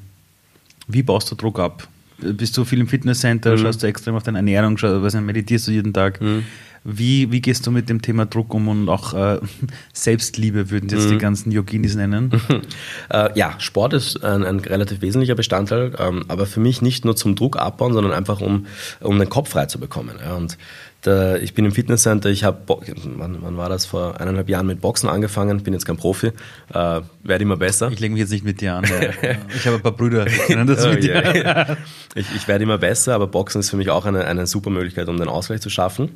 [0.88, 1.88] wie baust du Druck ab?
[2.20, 3.58] Bist du viel im Fitnesscenter, mhm.
[3.58, 6.20] schaust du extrem auf deine Ernährung, schaust, was, meditierst du jeden Tag.
[6.20, 6.44] Mhm.
[6.82, 9.38] Wie, wie gehst du mit dem Thema Druck um und auch äh,
[9.92, 11.12] Selbstliebe, würden jetzt mhm.
[11.12, 12.30] die ganzen Yoginis nennen?
[13.10, 17.16] äh, ja, Sport ist ein, ein relativ wesentlicher Bestandteil, ähm, aber für mich nicht nur
[17.16, 18.66] zum Druck abbauen, sondern einfach um,
[19.00, 20.16] um den Kopf frei zu bekommen.
[20.24, 20.36] Ja.
[20.36, 20.56] Und
[21.02, 24.80] da, ich bin im Fitnesscenter, ich habe, wann, wann, war das, vor eineinhalb Jahren mit
[24.80, 26.32] Boxen angefangen, bin jetzt kein Profi, äh,
[26.72, 27.90] werde immer besser.
[27.90, 28.84] Ich lege mich jetzt nicht mit dir an,
[29.54, 31.78] ich habe ein paar Brüder, oh, mit dir.
[32.14, 35.08] ich, ich werde immer besser, aber Boxen ist für mich auch eine, eine super Möglichkeit,
[35.08, 36.10] um den Ausgleich zu schaffen.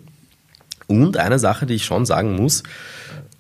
[0.87, 2.62] Und eine Sache, die ich schon sagen muss,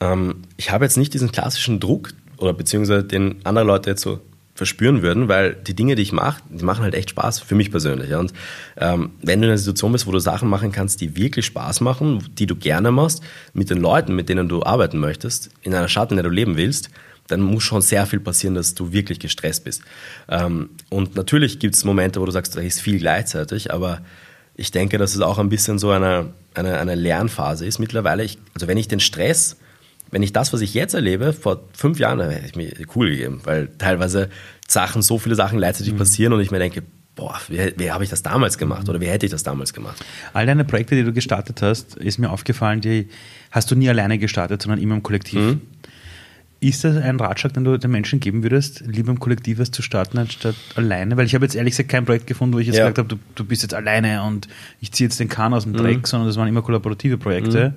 [0.00, 4.20] ähm, ich habe jetzt nicht diesen klassischen Druck oder beziehungsweise den andere Leute jetzt so
[4.54, 7.70] verspüren würden, weil die Dinge, die ich mache, die machen halt echt Spaß für mich
[7.72, 8.14] persönlich.
[8.14, 8.32] Und
[8.76, 11.80] ähm, wenn du in einer Situation bist, wo du Sachen machen kannst, die wirklich Spaß
[11.80, 15.88] machen, die du gerne machst, mit den Leuten, mit denen du arbeiten möchtest, in einer
[15.88, 16.90] Stadt, in der du leben willst,
[17.26, 19.82] dann muss schon sehr viel passieren, dass du wirklich gestresst bist.
[20.28, 24.02] Ähm, und natürlich gibt es Momente, wo du sagst, da ist viel gleichzeitig, aber
[24.54, 28.22] ich denke, dass es auch ein bisschen so eine, eine, eine Lernphase ist mittlerweile.
[28.22, 29.56] Ich, also wenn ich den Stress,
[30.14, 33.40] wenn ich das, was ich jetzt erlebe, vor fünf Jahren hätte ich mir cool gegeben,
[33.42, 34.28] weil teilweise
[34.68, 35.98] Sachen, so viele Sachen gleichzeitig mhm.
[35.98, 36.84] passieren und ich mir denke,
[37.16, 40.04] boah, wie, wie habe ich das damals gemacht oder wie hätte ich das damals gemacht?
[40.32, 43.08] All deine Projekte, die du gestartet hast, ist mir aufgefallen, die
[43.50, 45.40] hast du nie alleine gestartet, sondern immer im Kollektiv.
[45.40, 45.62] Mhm.
[46.60, 49.82] Ist das ein Ratschlag, den du den Menschen geben würdest, lieber im Kollektiv was zu
[49.82, 51.16] starten, anstatt alleine?
[51.16, 52.84] Weil ich habe jetzt ehrlich gesagt kein Projekt gefunden, wo ich jetzt ja.
[52.84, 54.46] gesagt habe, du, du, bist jetzt alleine und
[54.80, 55.78] ich ziehe jetzt den Kahn aus dem mhm.
[55.78, 57.70] Dreck, sondern das waren immer kollaborative Projekte.
[57.70, 57.74] Mhm.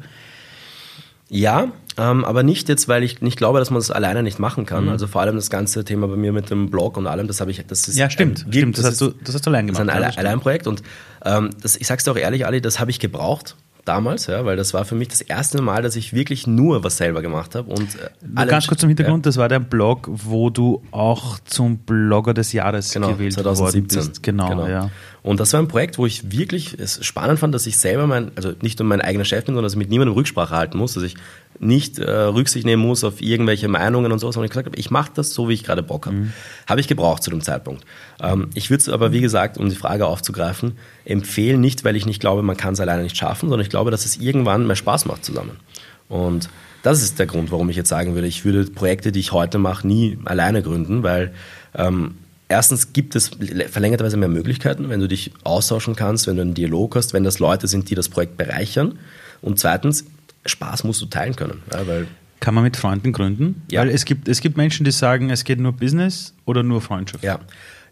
[1.30, 4.66] Ja, ähm, aber nicht jetzt, weil ich nicht glaube, dass man das alleine nicht machen
[4.66, 4.86] kann.
[4.86, 4.91] Mhm.
[4.91, 7.52] Also vor allem das ganze Thema bei mir mit dem Blog und allem, das habe
[7.52, 9.68] ich, das ist ja stimmt, ein, stimmt, das, das, hast du, das hast du allein
[9.68, 9.88] gemacht.
[9.88, 10.84] Das ist ein ja, Alleinprojekt und
[11.26, 13.56] ähm, das, ich sag's dir auch ehrlich, Ali, das habe ich gebraucht
[13.88, 16.98] damals, ja, weil das war für mich das erste Mal, dass ich wirklich nur was
[16.98, 17.72] selber gemacht habe.
[17.72, 19.30] Und äh, ganz kurz zum Hintergrund, ja.
[19.30, 23.95] das war der Blog, wo du auch zum Blogger des Jahres genau, gewählt 2017.
[23.98, 24.24] worden bist.
[24.24, 24.68] Genau, genau.
[24.68, 24.91] Ja.
[25.28, 28.32] Und das war ein Projekt, wo ich wirklich es spannend fand, dass ich selber mein,
[28.38, 30.94] also nicht nur mein eigener Chef bin, sondern dass ich mit niemandem Rücksprache halten muss,
[30.94, 31.16] dass ich
[31.60, 34.90] nicht äh, Rücksicht nehmen muss auf irgendwelche Meinungen und so, sondern ich gesagt habe, ich
[34.90, 36.16] mache das so, wie ich gerade Bock habe.
[36.16, 36.34] Mhm.
[36.66, 37.84] Habe ich gebraucht zu dem Zeitpunkt.
[38.22, 42.06] Ähm, ich würde es aber, wie gesagt, um die Frage aufzugreifen, empfehlen, nicht, weil ich
[42.06, 44.78] nicht glaube, man kann es alleine nicht schaffen, sondern ich glaube, dass es irgendwann mehr
[44.78, 45.60] Spaß macht zusammen.
[46.08, 46.48] Und
[46.84, 49.58] das ist der Grund, warum ich jetzt sagen würde, ich würde Projekte, die ich heute
[49.58, 51.34] mache, nie alleine gründen, weil
[51.76, 52.16] ähm,
[52.50, 53.32] erstens gibt es
[53.70, 57.39] verlängerterweise mehr Möglichkeiten, wenn du dich austauschen kannst, wenn du einen Dialog hast, wenn das
[57.39, 59.00] Leute sind, die das Projekt bereichern.
[59.41, 60.06] Und zweitens,
[60.45, 61.62] Spaß musst du teilen können.
[61.72, 62.08] Ja, weil
[62.39, 63.64] Kann man mit Freunden gründen?
[63.70, 63.82] Ja.
[63.82, 67.24] Weil es gibt, es gibt Menschen, die sagen, es geht nur Business oder nur Freundschaft.
[67.24, 67.39] Ja.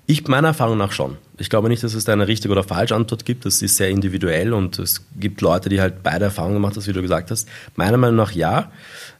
[0.08, 1.18] Ich meiner Erfahrung nach schon.
[1.40, 3.44] Ich glaube nicht, dass es da eine richtige oder falsche Antwort gibt.
[3.46, 6.94] Das ist sehr individuell und es gibt Leute, die halt beide Erfahrungen gemacht haben, wie
[6.94, 7.50] du gesagt hast.
[7.76, 8.72] Meiner Meinung nach ja.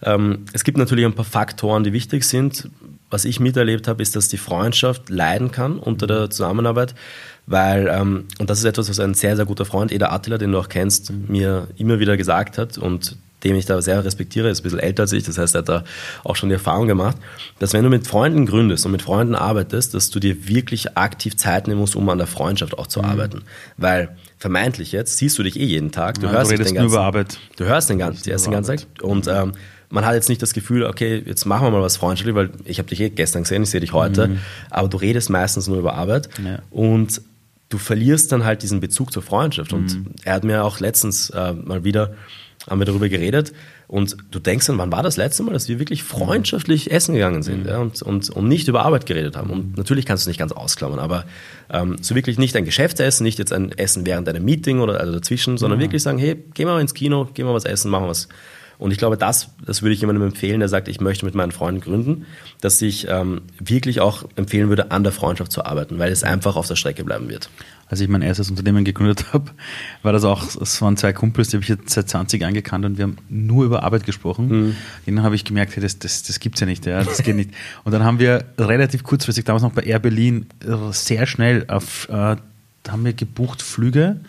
[0.04, 2.70] Ähm, es gibt natürlich ein paar Faktoren, die wichtig sind.
[3.16, 6.96] Was ich miterlebt habe, ist, dass die Freundschaft leiden kann unter der Zusammenarbeit.
[7.46, 10.52] Weil, ähm, und das ist etwas, was ein sehr, sehr guter Freund, Eda Attila, den
[10.52, 14.60] du auch kennst, mir immer wieder gesagt hat und dem ich da sehr respektiere, ist
[14.60, 15.84] ein bisschen älter als ich, das heißt, er hat da
[16.26, 17.16] auch schon die Erfahrung gemacht,
[17.58, 21.38] dass wenn du mit Freunden gründest und mit Freunden arbeitest, dass du dir wirklich aktiv
[21.38, 23.06] Zeit nehmen musst, um an der Freundschaft auch zu mhm.
[23.06, 23.42] arbeiten.
[23.78, 24.10] Weil
[24.40, 27.02] vermeintlich jetzt siehst du dich eh jeden Tag, du ja, hörst du den ganzen, über
[27.02, 27.40] Arbeit.
[27.56, 29.54] Du hörst den ganzen, den ganzen Tag und ähm,
[29.90, 32.80] man hat jetzt nicht das Gefühl, okay, jetzt machen wir mal was freundschaftlich, weil ich
[32.80, 34.40] habe dich eh gestern gesehen, ich sehe dich heute, mhm.
[34.70, 36.60] aber du redest meistens nur über Arbeit ja.
[36.72, 37.22] und
[37.70, 39.72] du verlierst dann halt diesen Bezug zur Freundschaft.
[39.72, 39.78] Mhm.
[39.78, 42.14] Und er hat mir auch letztens äh, mal wieder,
[42.70, 43.54] haben wir darüber geredet,
[43.88, 47.44] und du denkst dann, wann war das letzte Mal, dass wir wirklich freundschaftlich essen gegangen
[47.44, 47.70] sind mhm.
[47.70, 49.52] ja, und, und, und nicht über Arbeit geredet haben.
[49.52, 51.26] Und natürlich kannst du es nicht ganz ausklammern, aber
[51.70, 55.14] ähm, so wirklich nicht ein Geschäftsessen, nicht jetzt ein Essen während einem Meeting oder also
[55.14, 55.86] dazwischen, sondern ja.
[55.86, 58.28] wirklich sagen, hey, geh mal ins Kino, geh mal was essen, machen wir was
[58.78, 61.52] und ich glaube, das, das würde ich jemandem empfehlen, der sagt, ich möchte mit meinen
[61.52, 62.26] Freunden gründen,
[62.62, 66.56] dass ich ähm, wirklich auch empfehlen würde, an der Freundschaft zu arbeiten, weil es einfach
[66.56, 67.50] auf der Strecke bleiben wird.
[67.88, 69.52] Als ich mein erstes Unternehmen gegründet habe,
[70.02, 72.86] war das auch, es waren zwei Kumpels, die habe ich jetzt seit 20 Jahren gekannt
[72.86, 74.48] und wir haben nur über Arbeit gesprochen.
[74.48, 74.76] Mhm.
[75.06, 77.36] Dann habe ich gemerkt, hey, das, das, das gibt es ja nicht, ja, das geht
[77.36, 77.52] nicht.
[77.84, 80.48] Und dann haben wir relativ kurzfristig, damals noch bei Air Berlin,
[80.92, 82.36] sehr schnell auf, äh,
[82.88, 84.20] haben wir gebucht Flüge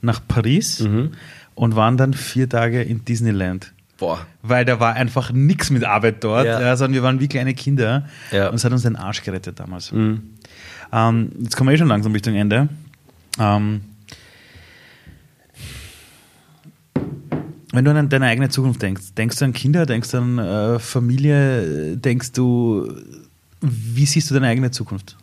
[0.00, 1.12] nach Paris mhm.
[1.54, 3.72] und waren dann vier Tage in Disneyland.
[3.98, 4.26] Boah.
[4.42, 6.60] Weil da war einfach nichts mit Arbeit dort, ja.
[6.60, 8.48] Ja, sondern wir waren wie kleine Kinder ja.
[8.48, 9.92] und es hat uns den Arsch gerettet damals.
[9.92, 10.34] Mhm.
[10.92, 12.68] Ähm, jetzt kommen wir eh schon langsam Richtung Ende.
[13.38, 13.80] Ähm,
[17.72, 20.78] wenn du an deine eigene Zukunft denkst, denkst du an Kinder, denkst du an äh,
[20.78, 22.90] Familie, denkst du,
[23.60, 25.16] wie siehst du deine eigene Zukunft?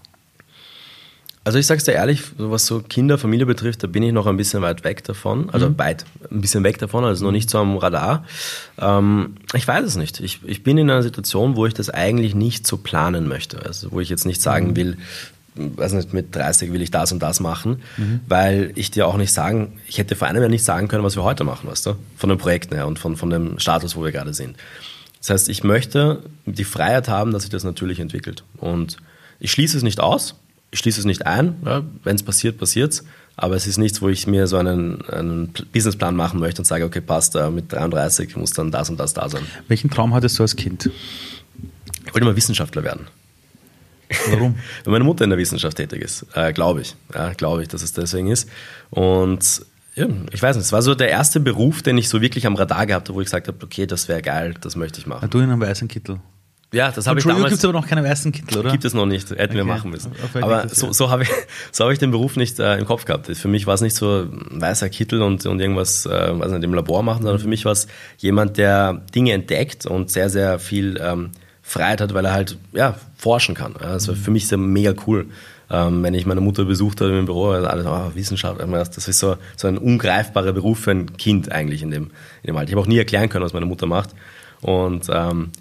[1.45, 4.37] Also ich sag's dir ehrlich, was so Kinder, Familie betrifft, da bin ich noch ein
[4.37, 5.49] bisschen weit weg davon.
[5.49, 5.77] Also mhm.
[5.77, 8.25] weit, ein bisschen weg davon, also noch nicht so am Radar.
[8.79, 10.21] Ähm, ich weiß es nicht.
[10.21, 13.65] Ich, ich bin in einer Situation, wo ich das eigentlich nicht so planen möchte.
[13.65, 14.75] Also wo ich jetzt nicht sagen mhm.
[14.77, 14.97] will,
[15.55, 18.21] weiß nicht, mit 30 will ich das und das machen, mhm.
[18.27, 21.17] weil ich dir auch nicht sagen, ich hätte vor einem Jahr nicht sagen können, was
[21.17, 24.03] wir heute machen, weißt du, von den Projekten her und von, von dem Status, wo
[24.03, 24.55] wir gerade sind.
[25.19, 28.43] Das heißt, ich möchte die Freiheit haben, dass sich das natürlich entwickelt.
[28.57, 28.97] Und
[29.39, 30.35] ich schließe es nicht aus,
[30.73, 31.55] ich schließe es nicht ein.
[31.63, 33.03] Ja, Wenn es passiert, passiert es.
[33.35, 36.83] Aber es ist nichts, wo ich mir so einen, einen Businessplan machen möchte und sage,
[36.83, 39.43] okay, passt, mit 33 muss dann das und das da sein.
[39.67, 40.89] Welchen Traum hattest du als Kind?
[42.05, 43.07] Ich wollte mal Wissenschaftler werden.
[44.29, 44.55] Warum?
[44.83, 46.95] Weil meine Mutter in der Wissenschaft tätig ist, äh, glaube ich.
[47.13, 48.49] Ja, glaube ich, dass es deswegen ist.
[48.89, 49.63] Und
[49.95, 52.55] ja, ich weiß nicht, es war so der erste Beruf, den ich so wirklich am
[52.55, 55.21] Radar gehabt habe, wo ich gesagt habe, okay, das wäre geil, das möchte ich machen.
[55.21, 56.19] Ja, du in einem weißen Kittel.
[56.73, 57.49] Ja, das habe ich damals.
[57.49, 58.71] gibt es aber noch keine weißen Kittel, oder?
[58.71, 59.55] Gibt es noch nicht, hätten okay.
[59.55, 60.11] wir machen müssen.
[60.41, 61.29] Aber so, so habe ich,
[61.71, 63.27] so hab ich den Beruf nicht äh, im Kopf gehabt.
[63.27, 66.09] Für mich war es nicht so ein weißer Kittel und, und irgendwas, äh,
[66.39, 70.09] weiß nicht, im Labor machen, sondern für mich war es jemand, der Dinge entdeckt und
[70.09, 71.29] sehr, sehr viel ähm,
[71.61, 73.75] Freiheit hat, weil er halt ja, forschen kann.
[73.79, 75.27] War für mich sehr mega cool.
[75.69, 79.19] Ähm, wenn ich meine Mutter besucht habe im Büro, also alles, oh, Wissenschaft, das ist
[79.19, 82.11] so, so ein ungreifbarer Beruf für ein Kind eigentlich in dem,
[82.41, 82.69] in dem Alter.
[82.69, 84.09] Ich habe auch nie erklären können, was meine Mutter macht.
[84.61, 85.51] Und ähm,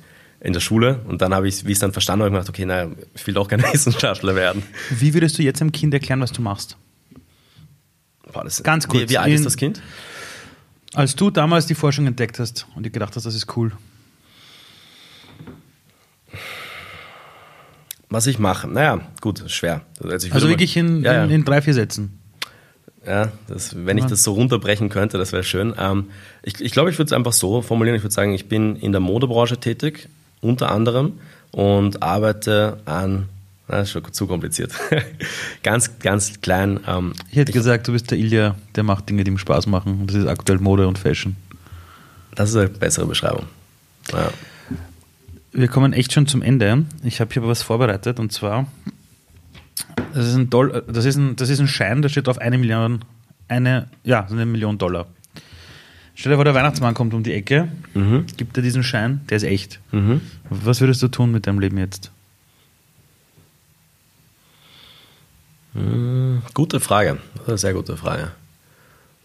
[0.43, 1.01] in der Schule.
[1.07, 3.34] Und dann habe ich, wie ich es dann verstanden habe, gedacht, okay, naja, ich will
[3.34, 4.62] doch kein Wissenschaftler werden.
[4.90, 6.76] Wie würdest du jetzt einem Kind erklären, was du machst?
[8.32, 9.05] Boah, Ganz kurz.
[9.05, 9.80] Wie, wie alt ist das Kind?
[10.95, 13.72] Als du damals die Forschung entdeckt hast und dir gedacht hast, das ist cool.
[18.09, 18.68] Was ich mache?
[18.68, 19.82] Naja, gut, schwer.
[20.03, 21.24] Also, also wirklich in, ja, ja.
[21.24, 22.18] in, drei, vier Sätzen.
[23.07, 25.74] Ja, das, wenn ich das so runterbrechen könnte, das wäre schön.
[25.78, 26.11] Ähm,
[26.43, 27.97] ich ich glaube, ich würde es einfach so formulieren.
[27.97, 30.09] Ich würde sagen, ich bin in der Modebranche tätig,
[30.43, 31.14] unter anderem,
[31.51, 33.28] und arbeite an,
[33.68, 34.72] das ist schon zu kompliziert,
[35.62, 36.80] ganz, ganz klein.
[36.86, 39.66] Ähm, ich hätte ich, gesagt, du bist der Ilja, der macht Dinge, die ihm Spaß
[39.66, 40.01] machen.
[40.01, 41.36] Und das ist aktuell Mode und Fashion.
[42.34, 43.47] Das ist eine bessere Beschreibung.
[44.12, 44.30] Ja
[45.53, 46.84] wir kommen echt schon zum Ende.
[47.05, 48.66] Ich habe hier was vorbereitet und zwar,
[50.14, 52.59] das ist ein, Doll das ist ein, das ist ein Schein, da steht auf eine
[52.59, 53.05] Million,
[53.49, 55.07] eine, ja, eine Million Dollar.
[56.15, 58.27] Stell dir vor, der Weihnachtsmann kommt um die Ecke, mhm.
[58.37, 59.81] gibt dir diesen Schein, der ist echt.
[59.93, 60.21] Mhm.
[60.51, 62.11] Was würdest du tun mit deinem Leben jetzt?
[65.75, 67.19] Hm, gute Frage.
[67.47, 68.33] sehr gute Frage.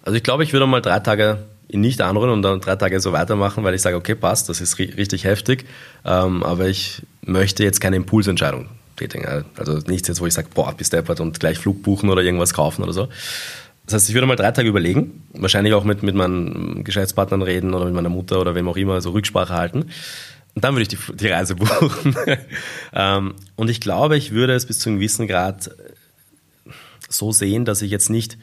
[0.04, 3.00] Also ich glaube, ich würde mal drei Tage ihn nicht anrühren und dann drei Tage
[3.00, 5.66] so weitermachen, weil ich sage, okay, passt, das ist richtig heftig,
[6.06, 9.46] ähm, aber ich möchte jetzt keine Impulsentscheidung tätigen.
[9.58, 12.54] Also nichts jetzt, wo ich sage, boah, bis deppert und gleich Flug buchen oder irgendwas
[12.54, 13.10] kaufen oder so.
[13.88, 17.74] Das heißt, ich würde mal drei Tage überlegen, wahrscheinlich auch mit, mit meinen Geschäftspartnern reden
[17.74, 19.86] oder mit meiner Mutter oder wem auch immer, so Rücksprache halten.
[20.56, 22.16] Und dann würde ich die, die Reise buchen.
[22.94, 25.72] ähm, und ich glaube, ich würde es bis zu einem gewissen Grad
[27.08, 28.38] so sehen, dass ich jetzt nicht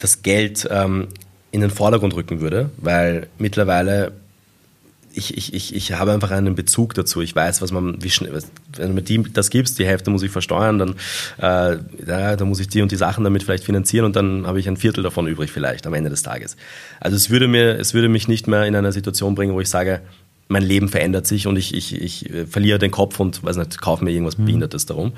[0.00, 1.06] das Geld ähm,
[1.52, 4.12] in den Vordergrund rücken würde, weil mittlerweile
[5.16, 7.22] ich, ich, ich, ich habe einfach einen Bezug dazu.
[7.22, 8.32] Ich weiß, was man, wie schnell,
[8.76, 10.94] wenn du mir die, das gibst, die Hälfte muss ich versteuern, dann,
[11.38, 14.60] äh, ja, dann muss ich die und die Sachen damit vielleicht finanzieren und dann habe
[14.60, 16.56] ich ein Viertel davon übrig vielleicht am Ende des Tages.
[17.00, 19.70] Also es würde mir, es würde mich nicht mehr in eine Situation bringen, wo ich
[19.70, 20.02] sage,
[20.48, 24.04] mein Leben verändert sich und ich, ich, ich verliere den Kopf und weiß nicht, kaufe
[24.04, 24.44] mir irgendwas mhm.
[24.44, 25.12] Behindertes darum.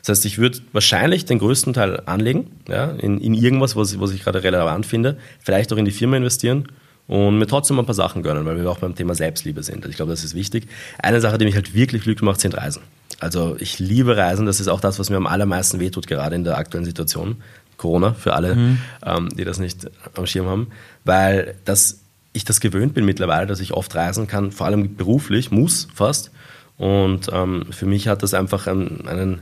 [0.00, 4.12] Das heißt, ich würde wahrscheinlich den größten Teil anlegen, ja, in, in irgendwas, was, was
[4.12, 6.68] ich gerade relevant finde, vielleicht auch in die Firma investieren
[7.10, 9.78] und mir trotzdem ein paar Sachen gönnen, weil wir auch beim Thema Selbstliebe sind.
[9.78, 10.68] Also ich glaube, das ist wichtig.
[11.02, 12.82] Eine Sache, die mich halt wirklich glücklich macht, sind Reisen.
[13.18, 16.44] Also ich liebe Reisen, das ist auch das, was mir am allermeisten wehtut, gerade in
[16.44, 17.38] der aktuellen Situation.
[17.78, 18.78] Corona, für alle, mhm.
[19.04, 20.68] ähm, die das nicht am Schirm haben,
[21.04, 21.98] weil das,
[22.32, 26.30] ich das gewöhnt bin mittlerweile, dass ich oft reisen kann, vor allem beruflich, muss fast.
[26.78, 29.40] Und ähm, für mich hat das einfach einen, einen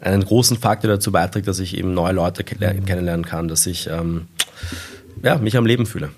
[0.00, 4.26] einen großen Faktor dazu beiträgt, dass ich eben neue Leute kennenlernen kann, dass ich ähm,
[5.22, 6.10] ja, mich am Leben fühle.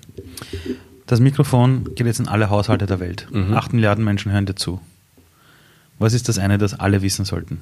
[1.07, 3.27] Das Mikrofon geht jetzt in alle Haushalte der Welt.
[3.33, 3.55] Mhm.
[3.55, 4.81] Acht Milliarden Menschen hören dir zu.
[5.99, 7.61] Was ist das eine, das alle wissen sollten?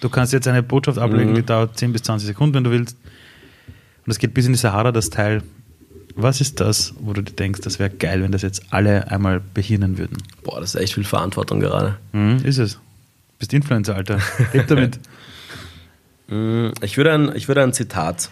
[0.00, 1.36] Du kannst jetzt eine Botschaft ablegen, mhm.
[1.36, 2.96] die dauert 10 bis 20 Sekunden, wenn du willst.
[4.04, 5.42] Und es geht bis in die Sahara, das Teil.
[6.16, 9.40] Was ist das, wo du dir denkst, das wäre geil, wenn das jetzt alle einmal
[9.40, 10.18] behirnen würden?
[10.42, 11.98] Boah, das ist echt viel Verantwortung gerade.
[12.12, 12.80] Mhm, ist es.
[13.38, 14.18] Bist Influencer, Alter.
[14.52, 14.98] Leb damit.
[16.28, 18.30] Mm, ich würde, ein, ich würde ein Zitat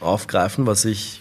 [0.00, 1.20] aufgreifen, was ich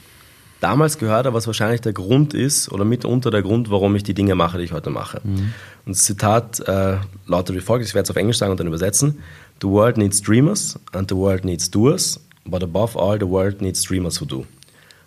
[0.60, 4.14] damals gehört habe, was wahrscheinlich der Grund ist oder mitunter der Grund, warum ich die
[4.14, 5.22] Dinge mache, die ich heute mache.
[5.24, 5.54] Mhm.
[5.86, 6.98] Und das Zitat äh,
[7.28, 9.20] lautet wie folgt, ich werde es auf Englisch sagen und dann übersetzen.
[9.62, 13.84] The world needs dreamers and the world needs doers, but above all the world needs
[13.84, 14.46] dreamers who do.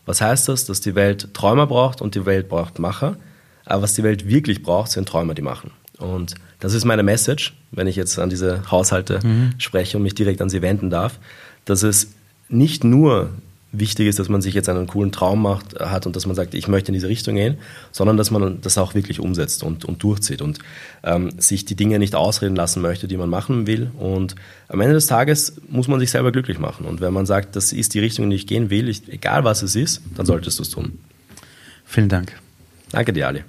[0.07, 0.65] Was heißt das?
[0.65, 3.17] Dass die Welt Träumer braucht und die Welt braucht Macher.
[3.67, 5.73] Aber was die Welt wirklich braucht, sind Träumer, die machen.
[5.99, 9.53] Und das ist meine Message, wenn ich jetzt an diese Haushalte mhm.
[9.59, 11.19] spreche und mich direkt an sie wenden darf,
[11.65, 12.13] dass es
[12.49, 13.31] nicht nur
[13.73, 16.55] wichtig ist, dass man sich jetzt einen coolen Traum macht, hat und dass man sagt,
[16.55, 17.59] ich möchte in diese Richtung gehen,
[17.93, 20.59] sondern dass man das auch wirklich umsetzt und, und durchzieht und
[21.05, 23.91] ähm, sich die Dinge nicht ausreden lassen möchte, die man machen will.
[23.99, 24.37] Und
[24.69, 26.87] am Ende des Tages muss man sich selber glücklich machen.
[26.87, 29.45] Und wenn man sagt, das ist die Richtung, in die ich gehen will, ich, egal
[29.45, 30.99] was es ist, dann solltest du es tun.
[31.85, 32.33] Vielen Dank.
[32.91, 33.45] Danke dir, Ali.